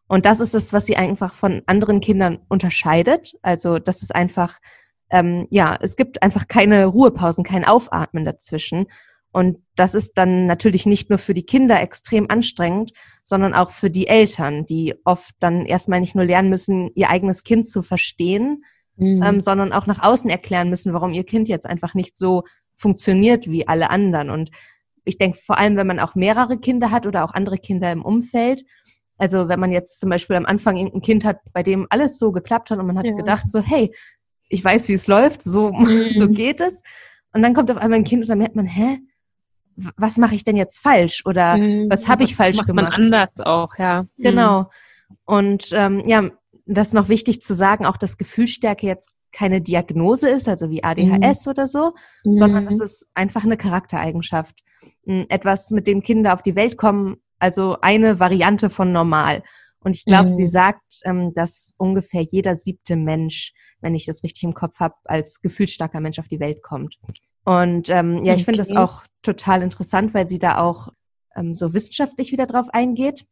Und 0.07 0.25
das 0.25 0.41
ist 0.41 0.53
es, 0.53 0.73
was 0.73 0.85
sie 0.85 0.97
einfach 0.97 1.33
von 1.33 1.63
anderen 1.65 2.01
Kindern 2.01 2.39
unterscheidet. 2.49 3.35
Also 3.41 3.79
das 3.79 4.01
ist 4.01 4.13
einfach, 4.13 4.59
ähm, 5.09 5.47
ja, 5.49 5.77
es 5.81 5.95
gibt 5.95 6.21
einfach 6.21 6.47
keine 6.49 6.85
Ruhepausen, 6.87 7.45
kein 7.45 7.63
Aufatmen 7.65 8.25
dazwischen. 8.25 8.87
Und 9.35 9.57
das 9.75 9.95
ist 9.95 10.13
dann 10.17 10.45
natürlich 10.45 10.85
nicht 10.85 11.09
nur 11.09 11.19
für 11.19 11.33
die 11.33 11.43
Kinder 11.43 11.81
extrem 11.81 12.29
anstrengend, 12.29 12.93
sondern 13.21 13.53
auch 13.53 13.71
für 13.71 13.89
die 13.89 14.07
Eltern, 14.07 14.65
die 14.65 14.95
oft 15.03 15.35
dann 15.41 15.65
erstmal 15.65 15.99
nicht 15.99 16.15
nur 16.15 16.23
lernen 16.23 16.49
müssen, 16.49 16.89
ihr 16.95 17.09
eigenes 17.09 17.43
Kind 17.43 17.67
zu 17.67 17.81
verstehen, 17.81 18.63
mhm. 18.95 19.21
ähm, 19.21 19.41
sondern 19.41 19.73
auch 19.73 19.87
nach 19.87 20.01
außen 20.01 20.29
erklären 20.29 20.69
müssen, 20.69 20.93
warum 20.93 21.11
ihr 21.11 21.25
Kind 21.25 21.49
jetzt 21.49 21.65
einfach 21.65 21.95
nicht 21.95 22.17
so 22.17 22.43
funktioniert 22.77 23.51
wie 23.51 23.67
alle 23.67 23.89
anderen. 23.89 24.29
Und 24.29 24.51
ich 25.03 25.17
denke, 25.17 25.37
vor 25.37 25.57
allem, 25.57 25.75
wenn 25.75 25.87
man 25.87 25.99
auch 25.99 26.15
mehrere 26.15 26.57
Kinder 26.57 26.89
hat 26.89 27.05
oder 27.05 27.25
auch 27.25 27.33
andere 27.33 27.57
Kinder 27.57 27.91
im 27.91 28.05
Umfeld, 28.05 28.63
also 29.17 29.49
wenn 29.49 29.59
man 29.59 29.73
jetzt 29.73 29.99
zum 29.99 30.11
Beispiel 30.11 30.37
am 30.37 30.45
Anfang 30.45 30.77
irgendein 30.77 31.01
Kind 31.01 31.25
hat, 31.25 31.39
bei 31.51 31.61
dem 31.61 31.87
alles 31.89 32.19
so 32.19 32.31
geklappt 32.31 32.71
hat 32.71 32.79
und 32.79 32.87
man 32.87 32.97
hat 32.97 33.05
ja. 33.05 33.11
gedacht 33.11 33.51
so, 33.51 33.59
hey, 33.59 33.93
ich 34.47 34.63
weiß, 34.63 34.87
wie 34.87 34.93
es 34.93 35.07
läuft, 35.07 35.41
so, 35.41 35.73
mhm. 35.73 36.11
so 36.15 36.29
geht 36.29 36.61
es. 36.61 36.81
Und 37.33 37.41
dann 37.41 37.53
kommt 37.53 37.69
auf 37.69 37.75
einmal 37.75 37.99
ein 37.99 38.05
Kind 38.05 38.21
und 38.21 38.29
dann 38.29 38.37
merkt 38.37 38.55
man, 38.55 38.65
hä, 38.65 38.99
was 39.97 40.17
mache 40.17 40.35
ich 40.35 40.43
denn 40.43 40.55
jetzt 40.55 40.79
falsch 40.79 41.23
oder 41.25 41.57
mhm. 41.57 41.89
was 41.89 42.07
habe 42.07 42.23
ich 42.23 42.35
falsch 42.35 42.57
macht 42.57 42.67
gemacht? 42.67 42.97
Man 42.97 43.03
anders 43.03 43.39
auch, 43.41 43.77
ja. 43.77 44.05
Genau. 44.17 44.61
Mhm. 44.61 44.67
Und 45.25 45.69
ähm, 45.73 46.03
ja, 46.07 46.29
das 46.65 46.87
ist 46.87 46.93
noch 46.93 47.09
wichtig 47.09 47.41
zu 47.41 47.53
sagen, 47.53 47.85
auch 47.85 47.97
dass 47.97 48.17
Gefühlsstärke 48.17 48.87
jetzt 48.87 49.11
keine 49.31 49.61
Diagnose 49.61 50.29
ist, 50.29 50.47
also 50.47 50.69
wie 50.69 50.83
ADHS 50.83 51.45
mhm. 51.45 51.49
oder 51.49 51.67
so, 51.67 51.93
sondern 52.23 52.67
es 52.67 52.79
ist 52.79 53.09
einfach 53.13 53.43
eine 53.43 53.57
Charaktereigenschaft. 53.57 54.63
Hm, 55.05 55.25
etwas, 55.29 55.71
mit 55.71 55.87
dem 55.87 56.01
Kinder 56.01 56.33
auf 56.33 56.41
die 56.41 56.55
Welt 56.55 56.77
kommen, 56.77 57.17
also 57.39 57.77
eine 57.81 58.19
Variante 58.19 58.69
von 58.69 58.91
normal. 58.91 59.43
Und 59.79 59.95
ich 59.95 60.05
glaube, 60.05 60.29
mhm. 60.29 60.35
sie 60.35 60.47
sagt, 60.47 61.01
ähm, 61.03 61.33
dass 61.35 61.75
ungefähr 61.77 62.21
jeder 62.21 62.55
siebte 62.55 62.95
Mensch, 62.95 63.53
wenn 63.81 63.93
ich 63.93 64.05
das 64.05 64.23
richtig 64.23 64.43
im 64.43 64.53
Kopf 64.53 64.79
habe, 64.79 64.95
als 65.03 65.41
gefühlsstarker 65.41 65.99
Mensch 65.99 66.17
auf 66.17 66.27
die 66.27 66.39
Welt 66.39 66.63
kommt. 66.63 66.97
Und 67.45 67.89
ähm, 67.89 68.25
ja, 68.25 68.33
ich 68.33 68.43
finde 68.43 68.57
das 68.57 68.75
auch 68.75 69.03
total 69.21 69.61
interessant, 69.61 70.13
weil 70.13 70.27
sie 70.27 70.39
da 70.39 70.57
auch 70.57 70.89
ähm, 71.35 71.53
so 71.53 71.73
wissenschaftlich 71.73 72.31
wieder 72.31 72.47
drauf 72.47 72.67
eingeht. 72.71 73.25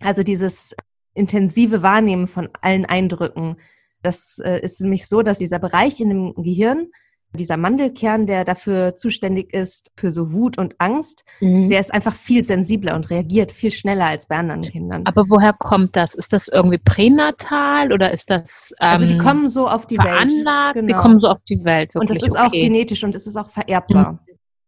Also 0.00 0.22
dieses 0.22 0.76
intensive 1.14 1.82
Wahrnehmen 1.82 2.28
von 2.28 2.48
allen 2.60 2.84
Eindrücken. 2.84 3.56
Das 4.02 4.38
äh, 4.44 4.60
ist 4.60 4.80
nämlich 4.80 5.08
so, 5.08 5.22
dass 5.22 5.38
dieser 5.38 5.58
Bereich 5.58 5.98
in 6.00 6.10
dem 6.10 6.34
Gehirn 6.34 6.88
dieser 7.34 7.56
Mandelkern, 7.56 8.26
der 8.26 8.44
dafür 8.44 8.96
zuständig 8.96 9.52
ist, 9.52 9.90
für 9.96 10.10
so 10.10 10.32
Wut 10.32 10.56
und 10.56 10.74
Angst, 10.78 11.24
mhm. 11.40 11.68
der 11.68 11.80
ist 11.80 11.92
einfach 11.92 12.14
viel 12.14 12.42
sensibler 12.44 12.94
und 12.94 13.10
reagiert 13.10 13.52
viel 13.52 13.70
schneller 13.70 14.06
als 14.06 14.26
bei 14.26 14.36
anderen 14.36 14.62
Kindern. 14.62 15.02
Aber 15.04 15.24
woher 15.28 15.52
kommt 15.52 15.94
das? 15.94 16.14
Ist 16.14 16.32
das 16.32 16.48
irgendwie 16.48 16.78
pränatal 16.78 17.92
oder 17.92 18.10
ist 18.12 18.30
das 18.30 18.72
ähm, 18.80 18.88
Also 18.88 19.06
die 19.06 19.14
ähm, 19.14 19.20
kommen 19.20 19.48
so 19.48 19.68
auf 19.68 19.86
die? 19.86 19.98
Welt. 19.98 20.74
Genau. 20.74 20.86
Die 20.86 20.94
kommen 20.94 21.20
so 21.20 21.28
auf 21.28 21.42
die 21.44 21.64
Welt. 21.64 21.94
Wirklich. 21.94 22.00
Und 22.00 22.10
das 22.10 22.22
ist 22.22 22.36
okay. 22.36 22.46
auch 22.46 22.50
genetisch 22.50 23.04
und 23.04 23.14
es 23.14 23.26
ist 23.26 23.36
auch 23.36 23.50
vererbbar. 23.50 24.12
Mhm. 24.12 24.18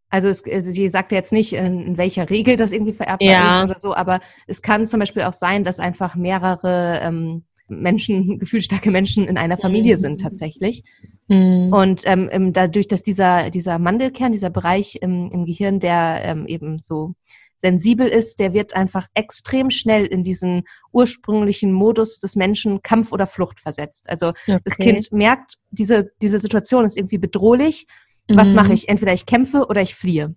Also, 0.09 0.27
es, 0.27 0.43
sie 0.43 0.89
sagt 0.89 1.13
jetzt 1.13 1.31
nicht, 1.31 1.53
in, 1.53 1.97
welcher 1.97 2.29
Regel 2.29 2.57
das 2.57 2.73
irgendwie 2.73 2.91
vererbbar 2.91 3.27
ja. 3.29 3.57
ist 3.59 3.63
oder 3.63 3.77
so, 3.77 3.95
aber 3.95 4.19
es 4.45 4.61
kann 4.61 4.85
zum 4.85 4.99
Beispiel 4.99 5.23
auch 5.23 5.33
sein, 5.33 5.63
dass 5.63 5.79
einfach 5.79 6.15
mehrere 6.15 6.99
ähm, 7.01 7.45
Menschen, 7.69 8.37
gefühlsstarke 8.39 8.91
Menschen 8.91 9.25
in 9.25 9.37
einer 9.37 9.57
Familie 9.57 9.97
sind 9.97 10.19
tatsächlich. 10.19 10.83
Mhm. 11.31 11.71
Und 11.71 12.01
ähm, 12.05 12.51
dadurch, 12.51 12.89
dass 12.89 13.03
dieser, 13.03 13.49
dieser 13.49 13.79
Mandelkern, 13.79 14.33
dieser 14.33 14.49
Bereich 14.49 14.97
im, 15.01 15.29
im 15.31 15.45
Gehirn, 15.45 15.79
der 15.79 16.21
ähm, 16.25 16.45
eben 16.45 16.77
so 16.77 17.15
sensibel 17.55 18.07
ist, 18.07 18.41
der 18.41 18.53
wird 18.53 18.75
einfach 18.75 19.07
extrem 19.13 19.69
schnell 19.69 20.05
in 20.05 20.23
diesen 20.23 20.63
ursprünglichen 20.91 21.71
Modus 21.71 22.19
des 22.19 22.35
Menschen 22.35 22.81
Kampf 22.81 23.13
oder 23.13 23.27
Flucht 23.27 23.61
versetzt. 23.61 24.09
Also 24.09 24.29
okay. 24.29 24.59
das 24.65 24.77
Kind 24.77 25.11
merkt, 25.13 25.55
diese, 25.69 26.11
diese 26.21 26.39
Situation 26.39 26.83
ist 26.83 26.97
irgendwie 26.97 27.19
bedrohlich. 27.19 27.85
Was 28.27 28.49
mhm. 28.49 28.55
mache 28.55 28.73
ich? 28.73 28.89
Entweder 28.89 29.13
ich 29.13 29.25
kämpfe 29.25 29.67
oder 29.67 29.81
ich 29.81 29.95
fliehe. 29.95 30.35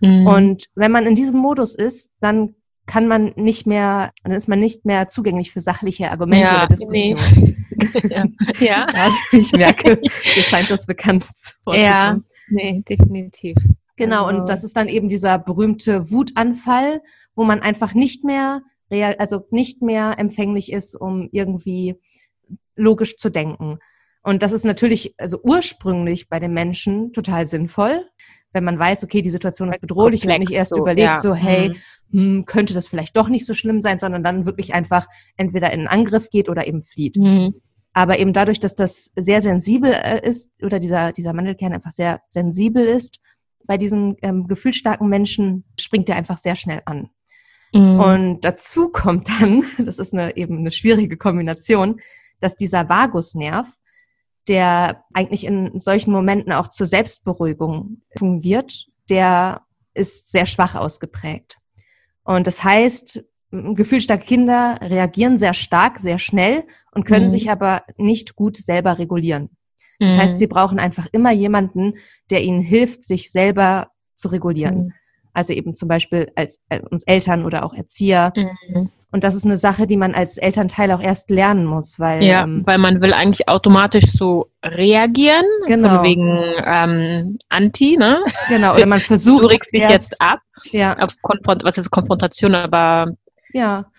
Mhm. 0.00 0.26
Und 0.28 0.66
wenn 0.76 0.92
man 0.92 1.06
in 1.06 1.16
diesem 1.16 1.40
Modus 1.40 1.74
ist, 1.74 2.10
dann 2.20 2.54
kann 2.86 3.08
man 3.08 3.32
nicht 3.34 3.66
mehr, 3.66 4.12
dann 4.22 4.32
ist 4.32 4.46
man 4.46 4.60
nicht 4.60 4.84
mehr 4.84 5.08
zugänglich 5.08 5.50
für 5.50 5.60
sachliche 5.60 6.12
Argumente 6.12 6.46
ja, 6.46 6.58
oder 6.58 6.68
Diskussionen. 6.68 7.24
Nee. 7.34 7.65
ja. 8.10 8.24
ja. 8.60 8.86
ich 9.32 9.52
merke, 9.52 9.98
mir 10.36 10.42
scheint 10.42 10.70
das 10.70 10.86
bekannt 10.86 11.24
zu 11.24 11.54
Ja, 11.72 12.18
nee, 12.48 12.82
definitiv. 12.88 13.56
Genau, 13.96 14.26
also. 14.26 14.40
und 14.40 14.48
das 14.48 14.64
ist 14.64 14.76
dann 14.76 14.88
eben 14.88 15.08
dieser 15.08 15.38
berühmte 15.38 16.10
Wutanfall, 16.10 17.00
wo 17.34 17.44
man 17.44 17.60
einfach 17.60 17.94
nicht 17.94 18.24
mehr 18.24 18.62
real, 18.90 19.16
also 19.18 19.46
nicht 19.50 19.82
mehr 19.82 20.14
empfänglich 20.18 20.72
ist, 20.72 20.94
um 20.94 21.28
irgendwie 21.32 21.96
logisch 22.76 23.16
zu 23.16 23.30
denken. 23.30 23.78
Und 24.22 24.42
das 24.42 24.52
ist 24.52 24.64
natürlich, 24.64 25.14
also 25.18 25.40
ursprünglich 25.42 26.28
bei 26.28 26.38
den 26.40 26.52
Menschen 26.52 27.12
total 27.12 27.46
sinnvoll, 27.46 28.04
wenn 28.52 28.64
man 28.64 28.78
weiß, 28.78 29.04
okay, 29.04 29.22
die 29.22 29.30
Situation 29.30 29.68
ist 29.68 29.80
bedrohlich 29.80 30.22
Komplex, 30.22 30.38
und 30.38 30.48
nicht 30.48 30.56
erst 30.56 30.70
so, 30.70 30.78
überlegt, 30.78 31.06
ja. 31.06 31.18
so, 31.18 31.34
hey, 31.34 31.72
mhm. 32.08 32.20
hm, 32.20 32.44
könnte 32.44 32.74
das 32.74 32.88
vielleicht 32.88 33.16
doch 33.16 33.28
nicht 33.28 33.46
so 33.46 33.54
schlimm 33.54 33.80
sein, 33.80 33.98
sondern 33.98 34.24
dann 34.24 34.46
wirklich 34.46 34.74
einfach 34.74 35.06
entweder 35.36 35.72
in 35.72 35.80
einen 35.80 35.88
Angriff 35.88 36.30
geht 36.30 36.48
oder 36.48 36.66
eben 36.66 36.82
flieht. 36.82 37.16
Mhm. 37.16 37.54
Aber 37.96 38.18
eben 38.18 38.34
dadurch, 38.34 38.60
dass 38.60 38.74
das 38.74 39.10
sehr 39.16 39.40
sensibel 39.40 39.90
äh, 39.90 40.20
ist 40.28 40.50
oder 40.62 40.78
dieser, 40.80 41.12
dieser 41.12 41.32
Mandelkern 41.32 41.72
einfach 41.72 41.92
sehr 41.92 42.20
sensibel 42.26 42.84
ist, 42.84 43.20
bei 43.64 43.78
diesen 43.78 44.16
ähm, 44.20 44.48
gefühlsstarken 44.48 45.08
Menschen 45.08 45.64
springt 45.80 46.10
er 46.10 46.16
einfach 46.16 46.36
sehr 46.36 46.56
schnell 46.56 46.82
an. 46.84 47.08
Mhm. 47.72 47.98
Und 47.98 48.40
dazu 48.42 48.90
kommt 48.90 49.30
dann, 49.30 49.64
das 49.78 49.98
ist 49.98 50.12
eine, 50.12 50.36
eben 50.36 50.58
eine 50.58 50.72
schwierige 50.72 51.16
Kombination, 51.16 51.98
dass 52.38 52.54
dieser 52.54 52.90
Vagusnerv, 52.90 53.66
der 54.46 55.02
eigentlich 55.14 55.46
in 55.46 55.78
solchen 55.78 56.12
Momenten 56.12 56.52
auch 56.52 56.68
zur 56.68 56.86
Selbstberuhigung 56.86 58.02
fungiert, 58.18 58.88
der 59.08 59.62
ist 59.94 60.30
sehr 60.30 60.44
schwach 60.44 60.74
ausgeprägt. 60.74 61.56
Und 62.24 62.46
das 62.46 62.62
heißt, 62.62 63.24
gefühlsstarke 63.74 64.24
Kinder 64.24 64.78
reagieren 64.82 65.36
sehr 65.36 65.54
stark, 65.54 65.98
sehr 65.98 66.18
schnell 66.18 66.64
und 66.92 67.04
können 67.04 67.26
mhm. 67.26 67.30
sich 67.30 67.50
aber 67.50 67.82
nicht 67.96 68.36
gut 68.36 68.56
selber 68.56 68.98
regulieren. 68.98 69.50
Das 69.98 70.14
mhm. 70.14 70.18
heißt, 70.18 70.38
sie 70.38 70.46
brauchen 70.46 70.78
einfach 70.78 71.06
immer 71.12 71.32
jemanden, 71.32 71.94
der 72.30 72.42
ihnen 72.42 72.60
hilft, 72.60 73.02
sich 73.02 73.30
selber 73.30 73.88
zu 74.14 74.28
regulieren. 74.28 74.76
Mhm. 74.76 74.92
Also 75.32 75.52
eben 75.52 75.74
zum 75.74 75.88
Beispiel 75.88 76.32
als 76.34 76.60
äh, 76.70 76.80
uns 76.80 77.04
Eltern 77.04 77.44
oder 77.44 77.64
auch 77.64 77.74
Erzieher. 77.74 78.32
Mhm. 78.34 78.90
Und 79.12 79.24
das 79.24 79.34
ist 79.34 79.44
eine 79.44 79.56
Sache, 79.56 79.86
die 79.86 79.96
man 79.96 80.14
als 80.14 80.36
Elternteil 80.36 80.90
auch 80.92 81.00
erst 81.00 81.30
lernen 81.30 81.64
muss, 81.64 81.98
weil 81.98 82.24
ja, 82.24 82.42
ähm, 82.42 82.62
weil 82.66 82.78
man 82.78 83.00
will 83.00 83.12
eigentlich 83.12 83.48
automatisch 83.48 84.04
so 84.12 84.50
reagieren, 84.62 85.44
genau. 85.66 86.02
wegen 86.02 86.52
ähm, 86.64 87.38
Anti, 87.48 87.96
ne? 87.96 88.22
Genau. 88.48 88.74
Oder 88.74 88.86
man 88.86 89.00
versucht 89.02 89.44
du 89.44 89.46
regst 89.48 89.72
dich 89.72 89.82
jetzt 89.82 90.20
ab. 90.20 90.40
Ja. 90.64 90.98
Auf 90.98 91.14
Konfront 91.22 91.64
was 91.64 91.78
ist 91.78 91.90
Konfrontation, 91.90 92.54
aber 92.54 93.12
ja. 93.52 93.90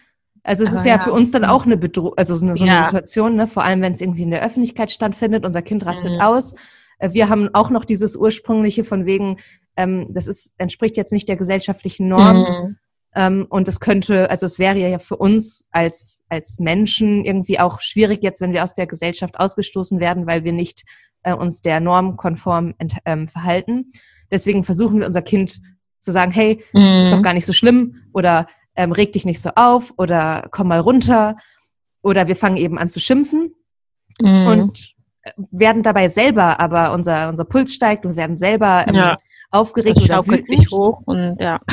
Also 0.43 0.63
es 0.63 0.69
Aber 0.69 0.79
ist 0.79 0.85
ja, 0.85 0.95
ja, 0.95 0.99
für 0.99 1.11
uns 1.11 1.31
dann 1.31 1.43
auch 1.43 1.65
eine 1.65 1.75
Bedrohung, 1.75 2.13
also 2.15 2.37
so 2.37 2.45
eine, 2.45 2.55
so 2.55 2.63
eine 2.63 2.85
Situation, 2.85 3.35
ne? 3.35 3.47
vor 3.47 3.65
allem 3.65 3.81
wenn 3.81 3.93
es 3.93 4.01
irgendwie 4.01 4.23
in 4.23 4.31
der 4.31 4.45
Öffentlichkeit 4.45 4.91
stattfindet, 4.91 5.45
unser 5.45 5.61
Kind 5.61 5.85
rastet 5.85 6.15
mhm. 6.15 6.21
aus. 6.21 6.55
Äh, 6.99 7.11
wir 7.11 7.27
haben 7.27 7.53
auch 7.53 7.69
noch 7.69 7.83
dieses 7.83 8.15
ursprüngliche 8.15 8.85
von 8.85 9.05
wegen, 9.05 9.39
ähm, 9.75 10.07
das 10.09 10.25
ist, 10.27 10.53
entspricht 10.57 10.95
jetzt 10.95 11.11
nicht 11.11 11.27
der 11.27 11.35
gesellschaftlichen 11.35 12.07
Norm. 12.07 12.37
Mhm. 12.37 12.77
Ähm, 13.15 13.47
und 13.49 13.67
es 13.67 13.79
könnte, 13.79 14.29
also 14.29 14.45
es 14.45 14.57
wäre 14.57 14.77
ja 14.77 14.99
für 14.99 15.17
uns 15.17 15.67
als, 15.71 16.23
als 16.29 16.59
Menschen 16.59 17.25
irgendwie 17.25 17.59
auch 17.59 17.81
schwierig 17.81 18.23
jetzt, 18.23 18.39
wenn 18.41 18.53
wir 18.53 18.63
aus 18.63 18.73
der 18.73 18.87
Gesellschaft 18.87 19.39
ausgestoßen 19.39 19.99
werden, 19.99 20.27
weil 20.27 20.43
wir 20.43 20.53
nicht 20.53 20.83
äh, 21.23 21.33
uns 21.33 21.61
der 21.61 21.79
Norm 21.79 22.15
konform 22.15 22.73
ähm, 23.05 23.27
verhalten. 23.27 23.91
Deswegen 24.31 24.63
versuchen 24.63 24.99
wir 24.99 25.07
unser 25.07 25.21
Kind 25.21 25.59
zu 25.99 26.11
sagen, 26.11 26.31
hey, 26.31 26.63
mhm. 26.73 27.03
ist 27.03 27.11
doch 27.11 27.21
gar 27.21 27.33
nicht 27.33 27.45
so 27.45 27.53
schlimm 27.53 28.03
oder 28.13 28.47
ähm, 28.77 28.91
reg 28.91 29.13
dich 29.13 29.25
nicht 29.25 29.41
so 29.41 29.49
auf 29.55 29.93
oder 29.97 30.47
komm 30.51 30.69
mal 30.69 30.79
runter. 30.79 31.35
Oder 32.01 32.27
wir 32.27 32.35
fangen 32.35 32.57
eben 32.57 32.77
an 32.77 32.89
zu 32.89 32.99
schimpfen 32.99 33.53
mhm. 34.21 34.47
und 34.47 34.93
äh, 35.23 35.31
werden 35.51 35.83
dabei 35.83 36.07
selber, 36.07 36.59
aber 36.59 36.93
unser, 36.93 37.27
unser 37.27 37.43
Puls 37.43 37.73
steigt 37.73 38.05
und 38.05 38.15
werden 38.15 38.37
selber 38.37 38.85
ähm, 38.87 38.95
ja. 38.95 39.17
aufgeregt 39.51 40.01
oder 40.01 40.25
wütend. 40.25 40.71
hoch 40.71 41.01
und 41.05 41.37
ja. 41.39 41.59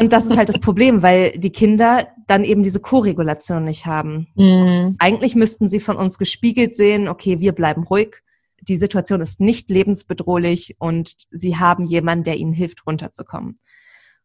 Und 0.00 0.12
das 0.12 0.26
ist 0.26 0.36
halt 0.36 0.48
das 0.48 0.58
Problem, 0.58 1.04
weil 1.04 1.38
die 1.38 1.52
Kinder 1.52 2.08
dann 2.26 2.42
eben 2.42 2.64
diese 2.64 2.80
Koregulation 2.80 3.64
nicht 3.64 3.86
haben. 3.86 4.26
Mhm. 4.34 4.96
Eigentlich 4.98 5.36
müssten 5.36 5.68
sie 5.68 5.78
von 5.78 5.96
uns 5.96 6.18
gespiegelt 6.18 6.74
sehen, 6.74 7.06
okay, 7.06 7.38
wir 7.38 7.52
bleiben 7.52 7.84
ruhig, 7.84 8.16
die 8.60 8.76
Situation 8.76 9.20
ist 9.20 9.40
nicht 9.40 9.70
lebensbedrohlich 9.70 10.76
und 10.78 11.14
sie 11.30 11.56
haben 11.56 11.84
jemanden, 11.84 12.24
der 12.24 12.36
ihnen 12.36 12.52
hilft, 12.52 12.86
runterzukommen. 12.86 13.54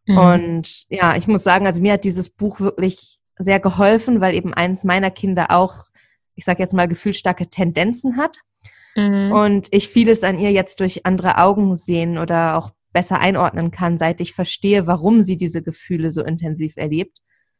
Mhm. 0.09 0.17
Und 0.17 0.85
ja, 0.89 1.15
ich 1.15 1.27
muss 1.27 1.43
sagen, 1.43 1.67
also 1.67 1.81
mir 1.81 1.93
hat 1.93 2.03
dieses 2.03 2.29
Buch 2.29 2.59
wirklich 2.59 3.19
sehr 3.37 3.59
geholfen, 3.59 4.21
weil 4.21 4.33
eben 4.33 4.53
eins 4.53 4.83
meiner 4.83 5.11
Kinder 5.11 5.51
auch, 5.51 5.85
ich 6.35 6.45
sage 6.45 6.63
jetzt 6.63 6.73
mal, 6.73 6.87
gefühlsstarke 6.87 7.47
Tendenzen 7.49 8.17
hat. 8.17 8.37
Mhm. 8.95 9.31
Und 9.31 9.67
ich 9.71 9.87
vieles 9.87 10.23
an 10.23 10.39
ihr 10.39 10.51
jetzt 10.51 10.79
durch 10.79 11.05
andere 11.05 11.37
Augen 11.37 11.75
sehen 11.75 12.17
oder 12.17 12.57
auch 12.57 12.71
besser 12.91 13.19
einordnen 13.19 13.69
kann, 13.69 13.99
seit 13.99 14.19
ich 14.19 14.33
verstehe, 14.33 14.87
warum 14.87 15.19
sie 15.19 15.37
diese 15.37 15.61
Gefühle 15.61 16.09
so 16.09 16.23
intensiv 16.23 16.75
erlebt. 16.75 17.19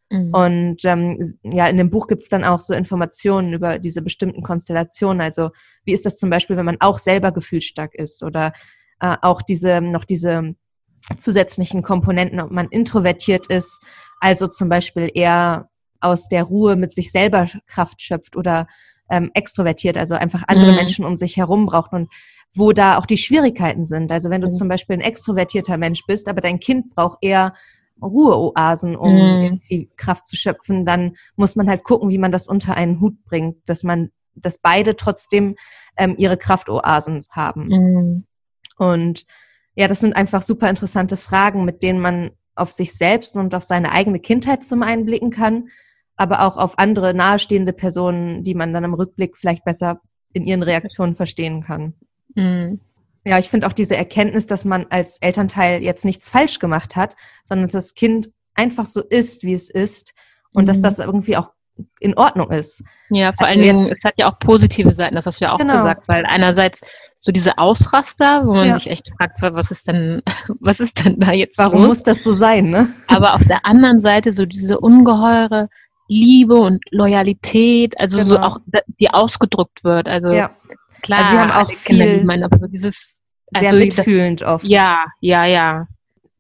Mhm. 0.09 0.33
Und 0.33 0.85
ähm, 0.85 1.38
ja, 1.43 1.67
in 1.67 1.77
dem 1.77 1.91
Buch 1.91 2.07
gibt 2.07 2.23
es 2.23 2.29
dann 2.29 2.43
auch 2.43 2.62
so 2.62 2.73
Informationen 2.73 3.53
über 3.53 3.77
diese 3.77 4.01
bestimmten 4.01 4.41
Konstellationen. 4.41 5.21
Also 5.21 5.51
wie 5.85 5.93
ist 5.93 6.07
das 6.07 6.17
zum 6.17 6.31
Beispiel, 6.31 6.57
wenn 6.57 6.65
man 6.65 6.77
auch 6.79 6.97
selber 6.97 7.31
gefühlsstark 7.31 7.93
ist 7.93 8.23
oder 8.23 8.53
äh, 9.01 9.15
auch 9.21 9.43
diese 9.43 9.81
noch 9.81 10.03
diese 10.03 10.55
zusätzlichen 11.17 11.81
Komponenten, 11.81 12.39
ob 12.39 12.51
man 12.51 12.67
introvertiert 12.69 13.47
ist, 13.47 13.79
also 14.19 14.47
zum 14.47 14.69
Beispiel 14.69 15.09
eher 15.13 15.69
aus 16.01 16.27
der 16.27 16.43
Ruhe 16.43 16.75
mit 16.75 16.93
sich 16.93 17.12
selber 17.12 17.47
Kraft 17.67 18.01
schöpft 18.01 18.35
oder 18.35 18.67
ähm, 19.09 19.31
extrovertiert, 19.33 19.97
also 19.97 20.15
einfach 20.15 20.43
andere 20.47 20.71
mhm. 20.71 20.77
Menschen 20.77 21.05
um 21.05 21.15
sich 21.15 21.38
herum 21.38 21.65
braucht 21.65 21.93
und 21.93 22.09
wo 22.55 22.71
da 22.71 22.97
auch 22.97 23.05
die 23.05 23.17
Schwierigkeiten 23.17 23.83
sind. 23.83 24.12
Also 24.12 24.29
wenn 24.29 24.41
du 24.41 24.47
mhm. 24.47 24.53
zum 24.53 24.67
Beispiel 24.67 24.95
ein 24.95 25.01
extrovertierter 25.01 25.77
Mensch 25.77 26.01
bist, 26.07 26.27
aber 26.27 26.41
dein 26.41 26.59
Kind 26.59 26.93
braucht 26.93 27.19
eher 27.21 27.53
Ruheoasen, 28.01 28.95
um 28.95 29.12
mhm. 29.12 29.43
irgendwie 29.43 29.89
Kraft 29.97 30.25
zu 30.25 30.35
schöpfen, 30.35 30.85
dann 30.85 31.15
muss 31.35 31.55
man 31.55 31.69
halt 31.69 31.83
gucken, 31.83 32.09
wie 32.09 32.17
man 32.17 32.31
das 32.31 32.47
unter 32.47 32.75
einen 32.75 33.01
Hut 33.01 33.23
bringt, 33.25 33.57
dass 33.67 33.83
man, 33.83 34.12
dass 34.35 34.57
beide 34.57 34.95
trotzdem 34.95 35.55
ähm, 35.97 36.15
ihre 36.17 36.38
Kraftoasen 36.38 37.19
haben. 37.31 37.67
Mhm. 37.67 38.25
Und 38.77 39.25
ja, 39.75 39.88
das 39.88 39.99
sind 40.01 40.15
einfach 40.15 40.41
super 40.41 40.69
interessante 40.69 41.17
Fragen, 41.17 41.65
mit 41.65 41.84
denen 41.84 41.99
man 41.99 42.32
auf 42.55 42.71
sich 42.71 42.93
selbst 42.93 43.36
und 43.36 43.55
auf 43.55 43.63
seine 43.63 43.91
eigene 43.91 44.19
Kindheit 44.19 44.63
zum 44.63 44.84
einen 44.84 45.05
blicken 45.05 45.29
kann, 45.29 45.69
aber 46.15 46.45
auch 46.45 46.58
auf 46.58 46.77
andere 46.77 47.13
nahestehende 47.13 47.73
Personen, 47.73 48.43
die 48.43 48.55
man 48.55 48.73
dann 48.73 48.84
im 48.84 48.93
Rückblick 48.93 49.38
vielleicht 49.38 49.63
besser 49.63 50.01
in 50.34 50.45
ihren 50.45 50.63
Reaktionen 50.63 51.15
verstehen 51.15 51.63
kann. 51.63 51.93
Mhm. 52.36 52.82
Ja, 53.25 53.38
ich 53.39 53.49
finde 53.49 53.67
auch 53.67 53.73
diese 53.73 53.95
Erkenntnis, 53.95 54.47
dass 54.47 54.65
man 54.65 54.88
als 54.89 55.17
Elternteil 55.21 55.82
jetzt 55.82 56.05
nichts 56.05 56.29
falsch 56.29 56.60
gemacht 56.60 56.95
hat, 56.95 57.15
sondern 57.45 57.67
dass 57.67 57.73
das 57.73 57.93
Kind 57.95 58.29
einfach 58.55 58.86
so 58.86 59.01
ist, 59.01 59.43
wie 59.43 59.53
es 59.53 59.69
ist 59.69 60.13
und 60.51 60.63
mhm. 60.63 60.67
dass 60.67 60.82
das 60.82 60.99
irgendwie 60.99 61.38
auch 61.38 61.51
in 61.99 62.17
Ordnung 62.17 62.51
ist. 62.51 62.84
Ja, 63.10 63.32
vor 63.32 63.47
also 63.47 63.60
allen 63.60 63.62
Dingen, 63.63 63.79
es 63.79 64.03
hat 64.03 64.13
ja 64.17 64.29
auch 64.32 64.39
positive 64.39 64.93
Seiten, 64.93 65.15
das 65.15 65.25
hast 65.25 65.39
du 65.39 65.45
ja 65.45 65.53
auch 65.53 65.58
genau. 65.58 65.77
gesagt, 65.77 66.08
weil 66.08 66.25
einerseits 66.25 66.82
so 67.19 67.32
diese 67.32 67.58
Ausraster, 67.58 68.45
wo 68.45 68.53
man 68.53 68.67
ja. 68.67 68.73
sich 68.75 68.89
echt 68.89 69.10
fragt, 69.17 69.41
was 69.41 69.71
ist 69.71 69.88
denn, 69.88 70.21
was 70.60 70.79
ist 70.79 71.05
denn 71.05 71.19
da 71.19 71.32
jetzt? 71.34 71.58
Warum 71.58 71.82
los? 71.82 71.88
muss 71.88 72.03
das 72.03 72.23
so 72.23 72.32
sein, 72.32 72.69
ne? 72.69 72.93
Aber 73.08 73.34
auf 73.34 73.43
der 73.43 73.65
anderen 73.65 73.99
Seite 73.99 74.34
so 74.34 74.45
diese 74.45 74.79
ungeheure 74.79 75.69
Liebe 76.08 76.55
und 76.55 76.82
Loyalität, 76.91 77.99
also 77.99 78.17
genau. 78.17 78.29
so 78.29 78.39
auch, 78.39 78.58
die 78.99 79.12
ausgedrückt 79.12 79.84
wird. 79.84 80.08
Also 80.08 80.29
ja. 80.32 80.49
klar, 81.01 81.19
also 81.19 81.32
sie 81.32 81.38
haben 81.38 81.51
auch 81.51 81.71
viel, 81.71 82.23
meinen, 82.23 82.43
aber 82.43 82.67
dieses 82.67 83.21
also 83.53 83.69
sehr 83.69 83.79
mitfühlend 83.79 84.41
oft. 84.43 84.65
Ja, 84.65 85.05
ja, 85.19 85.45
ja. 85.45 85.88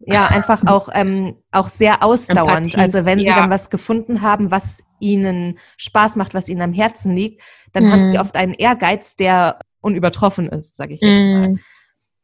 Ja, 0.01 0.27
einfach 0.27 0.65
auch, 0.65 0.89
ähm, 0.93 1.35
auch 1.51 1.67
sehr 1.67 2.03
ausdauernd. 2.03 2.73
Empathie. 2.73 2.81
Also 2.81 3.05
wenn 3.05 3.19
sie 3.19 3.25
ja. 3.25 3.35
dann 3.35 3.49
was 3.49 3.69
gefunden 3.69 4.21
haben, 4.21 4.49
was 4.49 4.81
ihnen 4.99 5.59
Spaß 5.77 6.15
macht, 6.15 6.33
was 6.33 6.47
ihnen 6.47 6.61
am 6.61 6.73
Herzen 6.73 7.15
liegt, 7.15 7.41
dann 7.73 7.85
mhm. 7.85 7.91
haben 7.91 8.11
sie 8.11 8.19
oft 8.19 8.35
einen 8.35 8.53
Ehrgeiz, 8.53 9.17
der 9.17 9.59
unübertroffen 9.81 10.49
ist, 10.49 10.77
sage 10.77 10.93
ich 10.93 11.01
jetzt 11.01 11.23
mal. 11.23 11.49
Mm. 11.49 11.59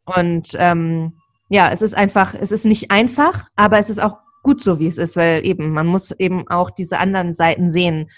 Und 0.05 0.49
ähm, 0.57 1.13
ja, 1.49 1.71
es 1.71 1.81
ist 1.81 1.95
einfach, 1.95 2.33
es 2.33 2.51
ist 2.51 2.65
nicht 2.65 2.91
einfach, 2.91 3.47
aber 3.55 3.77
es 3.77 3.89
ist 3.89 3.99
auch 3.99 4.17
gut 4.43 4.61
so, 4.61 4.79
wie 4.79 4.87
es 4.87 4.97
ist, 4.97 5.15
weil 5.15 5.45
eben, 5.45 5.71
man 5.71 5.87
muss 5.87 6.11
eben 6.11 6.47
auch 6.47 6.69
diese 6.69 6.99
anderen 6.99 7.33
Seiten 7.33 7.69
sehen. 7.69 8.09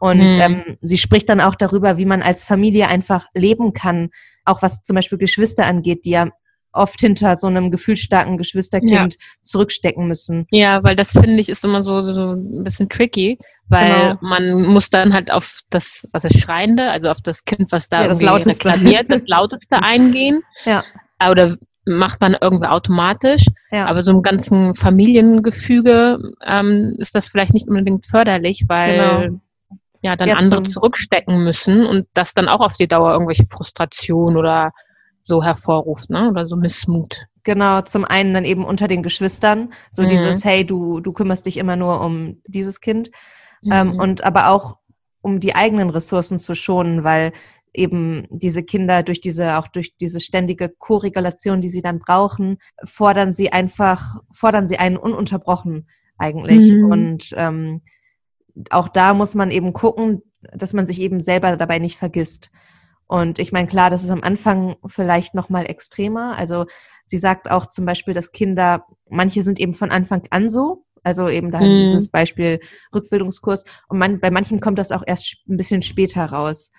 Und 0.00 0.36
mm. 0.36 0.40
ähm, 0.40 0.78
sie 0.82 0.98
spricht 0.98 1.28
dann 1.28 1.40
auch 1.40 1.54
darüber, 1.54 1.98
wie 1.98 2.06
man 2.06 2.22
als 2.22 2.42
Familie 2.42 2.88
einfach 2.88 3.26
leben 3.34 3.72
kann, 3.72 4.10
auch 4.44 4.62
was 4.62 4.82
zum 4.82 4.94
Beispiel 4.94 5.18
Geschwister 5.18 5.66
angeht, 5.66 6.04
die 6.04 6.10
ja 6.10 6.28
oft 6.76 7.00
hinter 7.00 7.36
so 7.36 7.46
einem 7.46 7.70
gefühlsstarken 7.70 8.38
Geschwisterkind 8.38 9.14
ja. 9.14 9.20
zurückstecken 9.42 10.06
müssen. 10.06 10.46
Ja, 10.50 10.82
weil 10.82 10.96
das 10.96 11.12
finde 11.12 11.40
ich 11.40 11.48
ist 11.48 11.64
immer 11.64 11.82
so, 11.82 12.12
so 12.12 12.32
ein 12.32 12.64
bisschen 12.64 12.88
tricky, 12.88 13.38
weil 13.68 13.92
genau. 13.92 14.18
man 14.20 14.62
muss 14.62 14.90
dann 14.90 15.12
halt 15.12 15.30
auf 15.30 15.60
das, 15.70 16.08
was 16.12 16.24
ist 16.24 16.38
Schreiende, 16.38 16.90
also 16.90 17.10
auf 17.10 17.20
das 17.22 17.44
Kind, 17.44 17.72
was 17.72 17.88
da 17.88 18.02
ja, 18.02 18.08
irgendwie 18.08 18.26
das 18.26 18.46
reklamiert, 18.46 19.06
das 19.08 19.22
Lauteste 19.26 19.82
eingehen. 19.82 20.42
Ja. 20.64 20.84
Oder 21.30 21.56
macht 21.86 22.20
man 22.20 22.36
irgendwie 22.40 22.66
automatisch. 22.66 23.44
Ja. 23.70 23.86
Aber 23.86 24.02
so 24.02 24.10
im 24.10 24.22
ganzen 24.22 24.74
Familiengefüge 24.74 26.18
ähm, 26.44 26.94
ist 26.98 27.14
das 27.14 27.28
vielleicht 27.28 27.54
nicht 27.54 27.68
unbedingt 27.68 28.06
förderlich, 28.06 28.64
weil 28.68 28.98
genau. 28.98 29.40
ja 30.02 30.16
dann 30.16 30.28
Jetzt 30.28 30.38
andere 30.38 30.62
zurückstecken 30.64 31.44
müssen 31.44 31.86
und 31.86 32.06
das 32.12 32.34
dann 32.34 32.48
auch 32.48 32.60
auf 32.60 32.76
die 32.76 32.88
Dauer 32.88 33.12
irgendwelche 33.12 33.46
Frustration 33.48 34.36
oder 34.36 34.72
so 35.26 35.42
hervorruft, 35.42 36.10
ne? 36.10 36.30
Oder 36.30 36.46
so 36.46 36.56
Missmut. 36.56 37.26
Genau, 37.44 37.82
zum 37.82 38.04
einen 38.04 38.34
dann 38.34 38.44
eben 38.44 38.64
unter 38.64 38.88
den 38.88 39.02
Geschwistern, 39.02 39.72
so 39.90 40.02
mhm. 40.02 40.08
dieses, 40.08 40.44
hey, 40.44 40.64
du, 40.64 41.00
du 41.00 41.12
kümmerst 41.12 41.46
dich 41.46 41.58
immer 41.58 41.76
nur 41.76 42.00
um 42.00 42.40
dieses 42.46 42.80
Kind. 42.80 43.10
Ähm, 43.64 43.88
mhm. 43.88 43.92
Ähm, 43.92 44.00
und 44.00 44.24
aber 44.24 44.48
auch 44.48 44.78
um 45.20 45.40
die 45.40 45.54
eigenen 45.54 45.90
Ressourcen 45.90 46.38
zu 46.38 46.54
schonen, 46.54 47.04
weil 47.04 47.32
eben 47.72 48.26
diese 48.30 48.62
Kinder 48.62 49.02
durch 49.02 49.20
diese, 49.20 49.58
auch 49.58 49.68
durch 49.68 49.96
diese 49.96 50.20
ständige 50.20 50.68
Koregulation, 50.70 51.60
die 51.60 51.68
sie 51.68 51.82
dann 51.82 51.98
brauchen, 51.98 52.58
fordern 52.84 53.32
sie 53.32 53.52
einfach, 53.52 54.20
fordern 54.32 54.68
sie 54.68 54.78
einen 54.78 54.96
ununterbrochen 54.96 55.88
eigentlich. 56.18 56.72
Mhm. 56.72 56.84
Und 56.90 57.34
ähm, 57.36 57.82
auch 58.70 58.88
da 58.88 59.14
muss 59.14 59.34
man 59.34 59.50
eben 59.50 59.72
gucken, 59.72 60.22
dass 60.52 60.72
man 60.72 60.86
sich 60.86 61.00
eben 61.00 61.20
selber 61.20 61.56
dabei 61.56 61.78
nicht 61.78 61.98
vergisst. 61.98 62.50
Und 63.08 63.38
ich 63.38 63.52
meine, 63.52 63.68
klar, 63.68 63.90
das 63.90 64.02
ist 64.02 64.10
am 64.10 64.22
Anfang 64.22 64.76
vielleicht 64.86 65.34
nochmal 65.34 65.66
extremer. 65.66 66.36
Also 66.36 66.66
sie 67.06 67.18
sagt 67.18 67.50
auch 67.50 67.66
zum 67.66 67.84
Beispiel, 67.86 68.14
dass 68.14 68.32
Kinder, 68.32 68.84
manche 69.08 69.42
sind 69.42 69.60
eben 69.60 69.74
von 69.74 69.90
Anfang 69.90 70.22
an 70.30 70.48
so, 70.48 70.84
also 71.04 71.28
eben 71.28 71.52
da 71.52 71.60
mhm. 71.60 71.82
dieses 71.82 72.08
Beispiel 72.08 72.58
Rückbildungskurs. 72.92 73.62
Und 73.88 73.98
man, 73.98 74.18
bei 74.18 74.30
manchen 74.30 74.60
kommt 74.60 74.78
das 74.78 74.90
auch 74.90 75.04
erst 75.06 75.36
ein 75.48 75.56
bisschen 75.56 75.82
später 75.82 76.24
raus. 76.24 76.72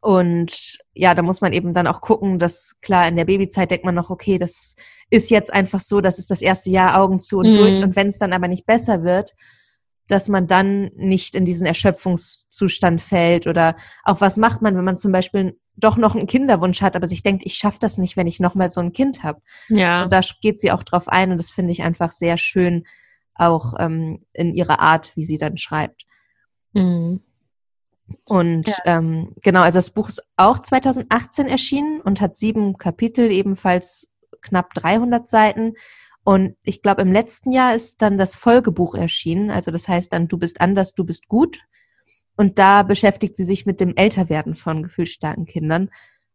Und 0.00 0.78
ja, 0.92 1.14
da 1.14 1.22
muss 1.22 1.40
man 1.40 1.52
eben 1.52 1.72
dann 1.72 1.86
auch 1.86 2.00
gucken, 2.00 2.38
dass 2.38 2.74
klar, 2.80 3.06
in 3.06 3.16
der 3.16 3.24
Babyzeit 3.24 3.70
denkt 3.70 3.84
man 3.84 3.94
noch, 3.94 4.10
okay, 4.10 4.38
das 4.38 4.74
ist 5.10 5.30
jetzt 5.30 5.52
einfach 5.52 5.80
so, 5.80 6.00
das 6.00 6.18
ist 6.18 6.30
das 6.30 6.42
erste 6.42 6.70
Jahr 6.70 7.00
Augen 7.00 7.18
zu 7.18 7.38
und 7.38 7.52
mhm. 7.52 7.56
durch. 7.56 7.82
Und 7.82 7.94
wenn 7.94 8.08
es 8.08 8.18
dann 8.18 8.32
aber 8.32 8.48
nicht 8.48 8.66
besser 8.66 9.04
wird, 9.04 9.30
dass 10.08 10.28
man 10.28 10.46
dann 10.46 10.90
nicht 10.96 11.34
in 11.34 11.44
diesen 11.44 11.66
Erschöpfungszustand 11.66 13.00
fällt 13.00 13.46
oder 13.46 13.76
auch 14.04 14.20
was 14.20 14.36
macht 14.36 14.62
man, 14.62 14.76
wenn 14.76 14.84
man 14.84 14.96
zum 14.96 15.12
Beispiel 15.12 15.58
doch 15.76 15.96
noch 15.96 16.14
einen 16.14 16.26
Kinderwunsch 16.26 16.82
hat, 16.82 16.94
aber 16.94 17.06
sich 17.06 17.22
denkt, 17.22 17.44
ich 17.44 17.54
schaffe 17.54 17.78
das 17.80 17.98
nicht, 17.98 18.16
wenn 18.16 18.26
ich 18.26 18.38
nochmal 18.38 18.70
so 18.70 18.80
ein 18.80 18.92
Kind 18.92 19.22
habe. 19.22 19.40
Ja. 19.68 20.04
Und 20.04 20.12
da 20.12 20.20
geht 20.40 20.60
sie 20.60 20.70
auch 20.70 20.82
drauf 20.82 21.08
ein 21.08 21.32
und 21.32 21.38
das 21.38 21.50
finde 21.50 21.72
ich 21.72 21.82
einfach 21.82 22.12
sehr 22.12 22.36
schön, 22.36 22.84
auch 23.34 23.74
ähm, 23.78 24.24
in 24.32 24.54
ihrer 24.54 24.80
Art, 24.80 25.16
wie 25.16 25.24
sie 25.24 25.38
dann 25.38 25.56
schreibt. 25.56 26.04
Mhm. 26.72 27.20
Und 28.24 28.68
ja. 28.68 28.76
ähm, 28.84 29.34
genau, 29.42 29.62
also 29.62 29.78
das 29.78 29.90
Buch 29.90 30.08
ist 30.08 30.22
auch 30.36 30.58
2018 30.58 31.48
erschienen 31.48 32.00
und 32.00 32.20
hat 32.20 32.36
sieben 32.36 32.76
Kapitel, 32.76 33.30
ebenfalls 33.30 34.10
knapp 34.42 34.74
300 34.74 35.28
Seiten. 35.28 35.74
Und 36.24 36.56
ich 36.62 36.82
glaube, 36.82 37.02
im 37.02 37.12
letzten 37.12 37.52
Jahr 37.52 37.74
ist 37.74 38.00
dann 38.00 38.18
das 38.18 38.34
Folgebuch 38.34 38.94
erschienen. 38.94 39.50
Also 39.50 39.70
das 39.70 39.88
heißt 39.88 40.12
dann, 40.12 40.26
du 40.26 40.38
bist 40.38 40.60
anders, 40.60 40.94
du 40.94 41.04
bist 41.04 41.28
gut. 41.28 41.60
Und 42.36 42.58
da 42.58 42.82
beschäftigt 42.82 43.36
sie 43.36 43.44
sich 43.44 43.66
mit 43.66 43.80
dem 43.80 43.94
Älterwerden 43.94 44.54
von 44.54 44.82
gefühlsstarken 44.82 45.46
Kindern. 45.46 45.90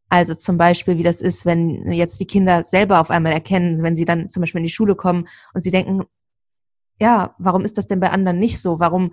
Also 0.08 0.36
zum 0.36 0.58
Beispiel, 0.58 0.98
wie 0.98 1.04
das 1.04 1.22
ist, 1.22 1.46
wenn 1.46 1.92
jetzt 1.92 2.20
die 2.20 2.28
Kinder 2.28 2.64
selber 2.64 3.00
auf 3.00 3.10
einmal 3.10 3.34
erkennen, 3.34 3.82
wenn 3.84 3.96
sie 3.96 4.06
dann 4.06 4.30
zum 4.30 4.42
Beispiel 4.42 4.60
in 4.60 4.66
die 4.66 4.72
Schule 4.72 4.96
kommen 4.96 5.28
und 5.54 5.62
sie 5.62 5.72
denken, 5.72 6.04
ja, 7.00 7.36
warum 7.38 7.66
ist 7.66 7.78
das 7.78 7.88
denn 7.88 8.00
bei 8.00 8.12
anderen 8.12 8.40
nicht 8.40 8.60
so? 8.60 8.80
Warum 8.80 9.12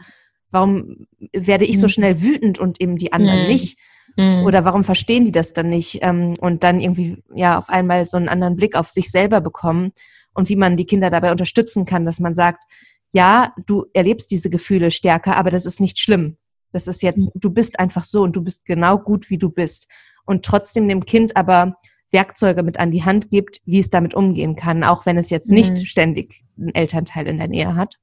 warum 0.51 1.07
werde 1.33 1.65
ich 1.65 1.79
so 1.79 1.87
mhm. 1.87 1.91
schnell 1.91 2.23
wütend 2.23 2.59
und 2.59 2.81
eben 2.81 2.97
die 2.97 3.13
anderen 3.13 3.43
mhm. 3.43 3.47
nicht? 3.47 3.79
Mhm. 4.17 4.45
Oder 4.45 4.65
warum 4.65 4.85
verstehen 4.85 5.25
die 5.25 5.33
das 5.33 5.53
dann 5.53 5.69
nicht? 5.69 5.99
Ähm, 6.03 6.35
und 6.41 6.63
dann 6.63 6.81
irgendwie 6.81 7.23
ja 7.35 7.59
auf 7.59 7.69
einmal 7.69 8.07
so 8.07 8.17
einen 8.17 8.29
anderen 8.29 8.57
Blick 8.57 8.77
auf 8.77 8.91
sich 8.91 9.11
selber 9.11 9.41
bekommen 9.41 9.93
und 10.37 10.49
wie 10.49 10.57
man 10.57 10.77
die 10.77 10.87
Kinder 10.87 11.11
dabei 11.11 11.31
unterstützen 11.31 11.85
kann, 11.85 12.05
dass 12.05 12.21
man 12.21 12.35
sagt, 12.35 12.63
ja, 13.11 13.53
du 13.67 13.87
erlebst 13.95 14.31
diese 14.31 14.51
Gefühle 14.51 14.91
stärker, 14.91 15.37
aber 15.37 15.51
das 15.51 15.67
ist 15.67 15.81
nicht 15.81 15.99
schlimm. 15.99 16.37
Das 16.73 16.87
ist 16.87 17.03
jetzt, 17.03 17.29
du 17.35 17.51
bist 17.51 17.79
einfach 17.79 18.05
so 18.05 18.23
und 18.23 18.37
du 18.37 18.43
bist 18.43 18.67
genau 18.67 18.99
gut, 18.99 19.31
wie 19.31 19.39
du 19.39 19.51
bist. 19.51 19.89
Und 20.27 20.45
trotzdem 20.45 20.89
dem 20.89 21.05
Kind 21.05 21.37
aber 21.37 21.77
Werkzeuge 22.11 22.63
mit 22.63 22.79
an 22.79 22.91
die 22.91 23.05
Hand 23.05 23.31
gibt, 23.31 23.61
wie 23.65 23.79
es 23.79 23.91
damit 23.91 24.15
umgehen 24.15 24.57
kann, 24.57 24.85
auch 24.85 25.07
wenn 25.07 25.17
es 25.17 25.31
jetzt 25.31 25.51
nicht 25.51 25.73
mhm. 25.73 25.85
ständig 25.85 26.45
einen 26.59 26.75
Elternteil 26.75 27.27
in 27.27 27.39
der 27.39 27.49
Nähe 27.49 27.75
hat 27.75 27.97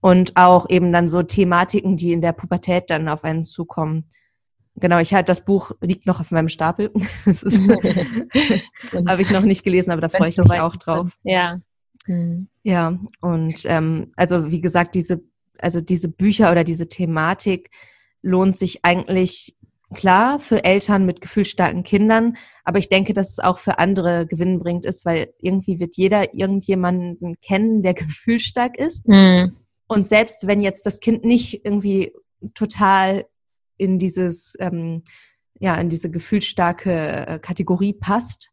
und 0.00 0.36
auch 0.36 0.68
eben 0.68 0.92
dann 0.92 1.08
so 1.08 1.22
Thematiken, 1.22 1.96
die 1.96 2.12
in 2.12 2.20
der 2.20 2.32
Pubertät 2.32 2.90
dann 2.90 3.08
auf 3.08 3.24
einen 3.24 3.44
zukommen. 3.44 4.08
Genau, 4.80 4.98
ich 4.98 5.14
halt 5.14 5.28
das 5.28 5.44
Buch 5.44 5.72
liegt 5.80 6.06
noch 6.06 6.20
auf 6.20 6.30
meinem 6.30 6.48
Stapel. 6.48 6.90
Das 7.24 7.42
habe 9.06 9.22
ich 9.22 9.30
noch 9.30 9.42
nicht 9.42 9.64
gelesen, 9.64 9.90
aber 9.90 10.00
da 10.00 10.08
freue 10.08 10.28
ich 10.28 10.36
mich 10.36 10.52
auch 10.52 10.76
drauf. 10.76 11.16
Ja. 11.22 11.60
Mhm. 12.06 12.48
Ja, 12.62 12.98
und 13.20 13.62
ähm, 13.64 14.12
also 14.16 14.50
wie 14.50 14.60
gesagt, 14.60 14.94
diese, 14.94 15.22
also 15.58 15.80
diese 15.80 16.08
Bücher 16.08 16.50
oder 16.50 16.64
diese 16.64 16.88
Thematik 16.88 17.70
lohnt 18.22 18.58
sich 18.58 18.84
eigentlich 18.84 19.56
klar 19.94 20.38
für 20.38 20.64
Eltern 20.64 21.06
mit 21.06 21.20
gefühlsstarken 21.20 21.82
Kindern, 21.82 22.36
aber 22.64 22.78
ich 22.78 22.88
denke, 22.88 23.14
dass 23.14 23.30
es 23.30 23.38
auch 23.38 23.58
für 23.58 23.78
andere 23.78 24.26
gewinnbringend 24.26 24.84
ist, 24.84 25.04
weil 25.06 25.32
irgendwie 25.40 25.80
wird 25.80 25.96
jeder 25.96 26.34
irgendjemanden 26.34 27.40
kennen, 27.40 27.82
der 27.82 27.94
gefühlsstark 27.94 28.78
ist. 28.78 29.08
Mhm. 29.08 29.56
Und 29.86 30.06
selbst 30.06 30.46
wenn 30.46 30.60
jetzt 30.60 30.84
das 30.84 31.00
Kind 31.00 31.24
nicht 31.24 31.64
irgendwie 31.64 32.12
total 32.54 33.24
in 33.78 33.98
dieses, 33.98 34.54
ähm, 34.60 35.02
ja, 35.58 35.74
in 35.76 35.88
diese 35.88 36.10
gefühlsstarke 36.10 37.26
äh, 37.26 37.38
Kategorie 37.38 37.94
passt, 37.94 38.50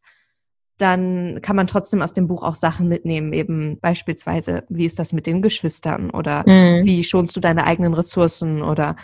dann 0.78 1.40
kann 1.42 1.56
man 1.56 1.68
trotzdem 1.68 2.02
aus 2.02 2.14
dem 2.14 2.28
Buch 2.28 2.44
auch 2.44 2.56
Sachen 2.56 2.88
mitnehmen, 2.88 3.32
eben 3.34 3.80
beispielsweise, 3.80 4.64
wie 4.70 4.86
ist 4.86 5.00
das 5.00 5.14
mit 5.14 5.26
den 5.26 5.42
Geschwistern 5.42 6.10
oder 6.10 6.44
mhm. 6.46 6.86
wie 6.86 7.04
schonst 7.04 7.36
du 7.36 7.40
deine 7.40 7.66
eigenen 7.66 7.94
Ressourcen 7.94 8.62
oder 8.62 8.96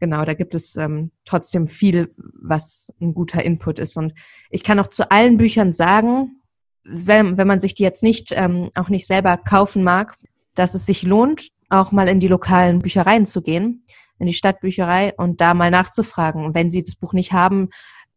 genau, 0.00 0.24
da 0.24 0.34
gibt 0.34 0.54
es 0.54 0.76
ähm, 0.76 1.12
trotzdem 1.24 1.68
viel, 1.68 2.12
was 2.16 2.92
ein 3.00 3.14
guter 3.14 3.44
Input 3.44 3.78
ist. 3.78 3.96
Und 3.96 4.14
ich 4.50 4.64
kann 4.64 4.80
auch 4.80 4.88
zu 4.88 5.10
allen 5.10 5.36
Büchern 5.36 5.72
sagen, 5.72 6.42
wenn, 6.84 7.36
wenn 7.36 7.48
man 7.48 7.60
sich 7.60 7.74
die 7.74 7.82
jetzt 7.82 8.02
nicht, 8.02 8.32
ähm, 8.34 8.70
auch 8.74 8.88
nicht 8.88 9.06
selber 9.06 9.36
kaufen 9.36 9.82
mag, 9.82 10.16
dass 10.54 10.74
es 10.74 10.86
sich 10.86 11.02
lohnt, 11.02 11.48
auch 11.68 11.92
mal 11.92 12.08
in 12.08 12.20
die 12.20 12.28
lokalen 12.28 12.80
Büchereien 12.80 13.26
zu 13.26 13.42
gehen, 13.42 13.84
in 14.18 14.26
die 14.26 14.32
Stadtbücherei 14.32 15.14
und 15.16 15.40
da 15.40 15.54
mal 15.54 15.70
nachzufragen. 15.70 16.44
Und 16.44 16.54
wenn 16.54 16.70
Sie 16.70 16.82
das 16.82 16.96
Buch 16.96 17.12
nicht 17.12 17.32
haben, 17.32 17.68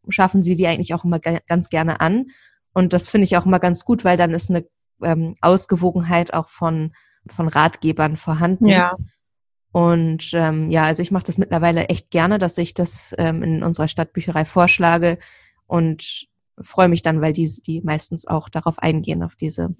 schaffen 0.07 0.43
Sie 0.43 0.55
die 0.55 0.67
eigentlich 0.67 0.93
auch 0.93 1.03
immer 1.03 1.19
ganz 1.19 1.69
gerne 1.69 1.99
an. 2.01 2.25
Und 2.73 2.93
das 2.93 3.09
finde 3.09 3.25
ich 3.25 3.37
auch 3.37 3.45
immer 3.45 3.59
ganz 3.59 3.85
gut, 3.85 4.05
weil 4.05 4.17
dann 4.17 4.33
ist 4.33 4.49
eine 4.49 4.65
ähm, 5.03 5.35
Ausgewogenheit 5.41 6.33
auch 6.33 6.49
von, 6.49 6.93
von 7.27 7.47
Ratgebern 7.47 8.15
vorhanden. 8.15 8.67
Ja. 8.67 8.95
Und 9.71 10.31
ähm, 10.33 10.71
ja, 10.71 10.83
also 10.83 11.01
ich 11.01 11.11
mache 11.11 11.25
das 11.25 11.37
mittlerweile 11.37 11.85
echt 11.89 12.09
gerne, 12.09 12.39
dass 12.39 12.57
ich 12.57 12.73
das 12.73 13.13
ähm, 13.17 13.43
in 13.43 13.63
unserer 13.63 13.87
Stadtbücherei 13.87 14.45
vorschlage 14.45 15.19
und 15.67 16.28
freue 16.61 16.89
mich 16.89 17.01
dann, 17.01 17.21
weil 17.21 17.33
die, 17.33 17.49
die 17.65 17.81
meistens 17.81 18.27
auch 18.27 18.49
darauf 18.49 18.79
eingehen, 18.79 19.23
auf 19.23 19.35
diese 19.35 19.73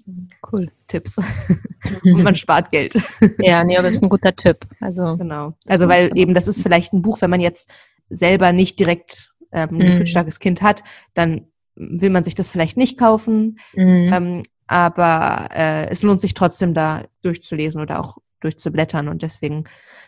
cool. 0.52 0.70
Tipps. 0.86 1.18
Und 2.04 2.22
man 2.22 2.34
spart 2.34 2.70
Geld. 2.70 2.94
Ja, 3.40 3.64
nee, 3.64 3.76
aber 3.76 3.88
das 3.88 3.98
ist 3.98 4.02
ein 4.02 4.08
guter 4.08 4.34
Tipp. 4.34 4.66
Also, 4.80 5.16
genau. 5.16 5.54
Also, 5.66 5.88
weil 5.88 6.10
eben 6.16 6.34
das 6.34 6.48
ist 6.48 6.62
vielleicht 6.62 6.92
ein 6.92 7.02
Buch, 7.02 7.20
wenn 7.20 7.30
man 7.30 7.40
jetzt 7.40 7.70
selber 8.08 8.52
nicht 8.52 8.78
direkt 8.78 9.34
ähm, 9.52 9.70
ein 9.70 9.74
mhm. 9.76 9.86
gefühlsstarkes 9.86 10.38
Kind 10.40 10.62
hat, 10.62 10.82
dann 11.14 11.46
will 11.74 12.10
man 12.10 12.24
sich 12.24 12.34
das 12.34 12.48
vielleicht 12.48 12.76
nicht 12.76 12.98
kaufen. 12.98 13.58
Mhm. 13.74 14.12
Ähm, 14.12 14.42
aber 14.66 15.48
äh, 15.52 15.88
es 15.88 16.02
lohnt 16.02 16.20
sich 16.20 16.34
trotzdem 16.34 16.74
da 16.74 17.04
durchzulesen 17.22 17.80
oder 17.80 18.00
auch 18.00 18.18
durchzublättern. 18.40 19.08
Und 19.08 19.22
deswegen 19.22 19.64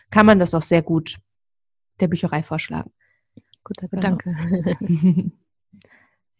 kann 0.09 0.25
man 0.25 0.39
das 0.39 0.53
auch 0.53 0.61
sehr 0.61 0.81
gut 0.81 1.17
der 1.99 2.07
Bücherei 2.07 2.43
vorschlagen. 2.43 2.91
Guter 3.63 3.87
Gedanke. 3.87 4.35
Genau. 4.79 5.31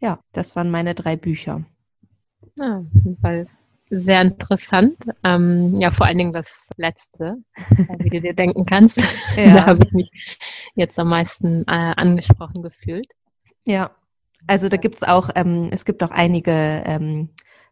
Ja, 0.03 0.19
das 0.33 0.57
waren 0.57 0.69
meine 0.69 0.95
drei 0.95 1.15
Bücher. 1.15 1.63
Ja, 2.57 2.79
auf 2.79 2.93
jeden 2.93 3.17
Fall 3.21 3.47
sehr 3.89 4.21
interessant. 4.21 4.97
Ähm, 5.23 5.79
ja, 5.79 5.91
vor 5.91 6.05
allen 6.05 6.17
Dingen 6.17 6.33
das 6.33 6.67
letzte, 6.75 7.37
wie 7.99 8.09
du 8.09 8.19
dir 8.19 8.33
denken 8.33 8.65
kannst. 8.65 9.01
Ja. 9.37 9.53
Da 9.53 9.65
habe 9.67 9.79
ich 9.85 9.93
mich 9.93 10.11
jetzt 10.75 10.99
am 10.99 11.07
meisten 11.07 11.63
äh, 11.67 11.93
angesprochen 11.95 12.61
gefühlt. 12.61 13.07
Ja, 13.65 13.91
also 14.45 14.67
da 14.67 14.75
gibt 14.75 14.95
es 14.95 15.03
auch, 15.03 15.29
ähm, 15.35 15.69
es 15.71 15.85
gibt 15.85 16.03
auch 16.03 16.11
einige 16.11 16.51
ähm, 16.85 17.29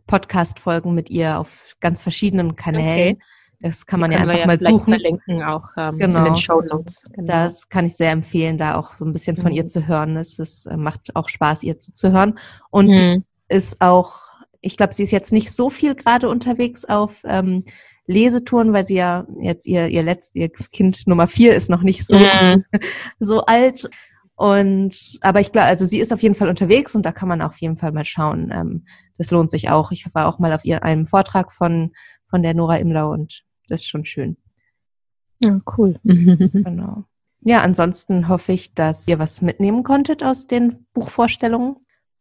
Podcast-Folgen 0.08 0.94
mit 0.96 1.10
ihr 1.10 1.38
auf 1.38 1.76
ganz 1.82 2.02
verschiedenen 2.02 2.56
Kanälen. 2.56 3.16
Okay. 3.16 3.26
Das 3.62 3.86
kann 3.86 4.00
man 4.00 4.12
ja 4.12 4.20
einfach 4.20 4.40
ja 4.40 4.48
mal 4.48 4.60
suchen. 4.60 4.94
verlinken 4.94 5.44
auch 5.44 5.70
ähm, 5.78 5.98
genau. 5.98 6.20
in 6.20 6.26
den 6.26 6.38
Show 6.38 6.62
Notes. 6.62 7.04
Genau. 7.14 7.28
Das 7.28 7.70
kann 7.70 7.86
ich 7.86 7.96
sehr 7.96 8.12
empfehlen, 8.12 8.58
da 8.58 8.76
auch 8.76 8.96
so 8.96 9.06
ein 9.06 9.14
bisschen 9.14 9.38
von 9.38 9.52
mhm. 9.52 9.58
ihr 9.58 9.68
zu 9.68 9.88
hören. 9.88 10.18
Es 10.18 10.40
ist, 10.40 10.66
äh, 10.66 10.78
macht 10.78 11.16
auch 11.16 11.30
Spaß, 11.30 11.64
ihr 11.64 11.78
zuzuhören. 11.78 12.40
Und 12.72 12.88
mhm. 12.88 13.24
ist 13.48 13.80
auch 13.80 14.32
ich 14.62 14.78
glaube, 14.78 14.94
sie 14.94 15.04
ist 15.04 15.12
jetzt 15.12 15.32
nicht 15.32 15.52
so 15.52 15.70
viel 15.70 15.96
gerade 15.96 16.30
unterwegs 16.30 16.86
auf 16.86 17.22
ähm, 17.26 17.64
Lesetouren, 18.06 18.74
weil 18.74 18.84
sie 18.84 18.96
ja 18.96 19.26
jetzt 19.40 19.66
ihr, 19.66 19.88
ihr 19.88 20.04
letzt, 20.04 20.36
ihr 20.36 20.50
Kind 20.50 21.08
Nummer 21.08 21.28
vier 21.28 21.56
ist 21.56 21.70
noch 21.70 21.82
nicht 21.82 22.06
so, 22.06 22.18
mhm. 22.18 22.64
so 23.20 23.42
alt. 23.42 23.90
Und 24.36 25.20
aber 25.22 25.40
ich 25.40 25.52
glaube, 25.52 25.68
also 25.68 25.86
sie 25.86 26.00
ist 26.00 26.14
auf 26.14 26.22
jeden 26.22 26.36
Fall 26.36 26.50
unterwegs 26.50 26.96
und 26.96 27.06
da 27.06 27.12
kann 27.12 27.30
man 27.30 27.42
auf 27.42 27.58
jeden 27.58 27.78
Fall 27.78 27.92
mal 27.92 28.06
schauen. 28.06 28.52
Ähm, 28.54 28.86
das 29.18 29.32
lohnt 29.32 29.52
sich 29.52 29.70
auch. 29.70 29.92
Ich 29.92 30.06
war 30.14 30.28
auch 30.28 30.40
mal 30.40 30.54
auf 30.54 30.66
ihr 30.66 30.84
einem 30.84 31.06
Vortrag 31.06 31.52
von, 31.52 31.92
von 32.30 32.42
der 32.42 32.54
Nora 32.54 32.78
Imlau 32.78 33.12
und 33.12 33.44
das 33.72 33.82
ist 33.82 33.88
schon 33.88 34.06
schön. 34.06 34.38
Ja, 35.44 35.60
cool. 35.78 36.00
genau. 36.04 37.06
Ja, 37.42 37.62
ansonsten 37.62 38.28
hoffe 38.28 38.54
ich, 38.54 38.76
dass 38.76 39.08
ihr 39.08 39.18
was 39.18 39.42
mitnehmen 39.42 39.84
konntet 39.84 40.24
aus 40.24 40.46
den 40.46 40.86
Buchvorstellungen. 40.94 41.78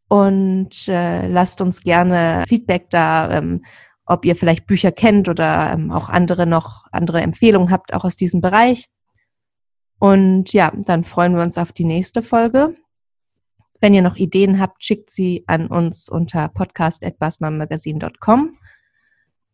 Und 0.09 0.88
äh, 0.88 1.28
lasst 1.28 1.61
uns 1.61 1.82
gerne 1.82 2.44
Feedback 2.48 2.90
da, 2.90 3.38
ähm, 3.38 3.64
ob 4.07 4.24
ihr 4.24 4.34
vielleicht 4.34 4.66
Bücher 4.66 4.90
kennt 4.90 5.28
oder 5.28 5.72
ähm, 5.72 5.92
auch 5.92 6.09
andere 6.09 6.46
noch 6.46 6.86
andere 6.90 7.20
Empfehlungen 7.20 7.70
habt, 7.70 7.94
auch 7.94 8.05
aus 8.05 8.16
diesem 8.16 8.40
Bereich. 8.40 8.86
Und 9.98 10.53
ja, 10.53 10.72
dann 10.74 11.05
freuen 11.05 11.36
wir 11.36 11.42
uns 11.42 11.59
auf 11.59 11.72
die 11.72 11.84
nächste 11.84 12.22
Folge. 12.22 12.74
Wenn 13.80 13.94
ihr 13.94 14.03
noch 14.03 14.16
Ideen 14.16 14.59
habt, 14.59 14.84
schickt 14.84 15.11
sie 15.11 15.44
an 15.46 15.68
uns 15.68 16.09
unter 16.09 16.48
podcast.basmamagazin.com 16.48 18.57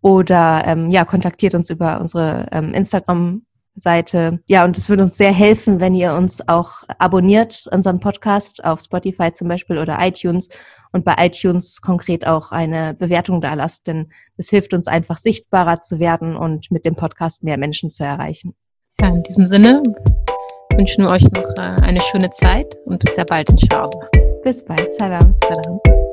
oder 0.02 0.62
ähm, 0.66 0.90
ja, 0.90 1.04
kontaktiert 1.04 1.54
uns 1.54 1.70
über 1.70 2.00
unsere 2.00 2.46
ähm, 2.52 2.74
Instagram 2.74 3.42
Seite. 3.76 4.40
Ja, 4.46 4.64
und 4.64 4.76
es 4.76 4.88
würde 4.88 5.04
uns 5.04 5.16
sehr 5.16 5.32
helfen, 5.32 5.80
wenn 5.80 5.94
ihr 5.94 6.14
uns 6.14 6.46
auch 6.48 6.82
abonniert, 6.98 7.66
unseren 7.70 8.00
Podcast 8.00 8.64
auf 8.64 8.80
Spotify 8.80 9.32
zum 9.32 9.48
Beispiel 9.48 9.78
oder 9.78 9.98
iTunes 10.00 10.48
und 10.92 11.04
bei 11.04 11.14
iTunes 11.18 11.80
konkret 11.80 12.26
auch 12.26 12.52
eine 12.52 12.94
Bewertung 12.94 13.40
da 13.40 13.54
lasst, 13.54 13.86
denn 13.86 14.10
es 14.36 14.48
hilft 14.48 14.72
uns 14.74 14.86
einfach 14.86 15.18
sichtbarer 15.18 15.80
zu 15.80 16.00
werden 16.00 16.36
und 16.36 16.70
mit 16.70 16.84
dem 16.84 16.94
Podcast 16.94 17.44
mehr 17.44 17.58
Menschen 17.58 17.90
zu 17.90 18.02
erreichen. 18.02 18.54
Ja, 19.00 19.08
in 19.08 19.22
diesem 19.22 19.46
Sinne 19.46 19.82
wünschen 20.74 21.04
wir 21.04 21.10
euch 21.10 21.24
noch 21.24 21.48
äh, 21.58 21.82
eine 21.82 22.00
schöne 22.00 22.30
Zeit 22.30 22.74
und 22.86 23.02
bis 23.04 23.14
sehr 23.14 23.26
bald, 23.26 23.50
inshallah. 23.50 23.90
Bis 24.42 24.64
bald. 24.64 24.94
Salam. 24.94 25.34
Salam. 25.48 26.05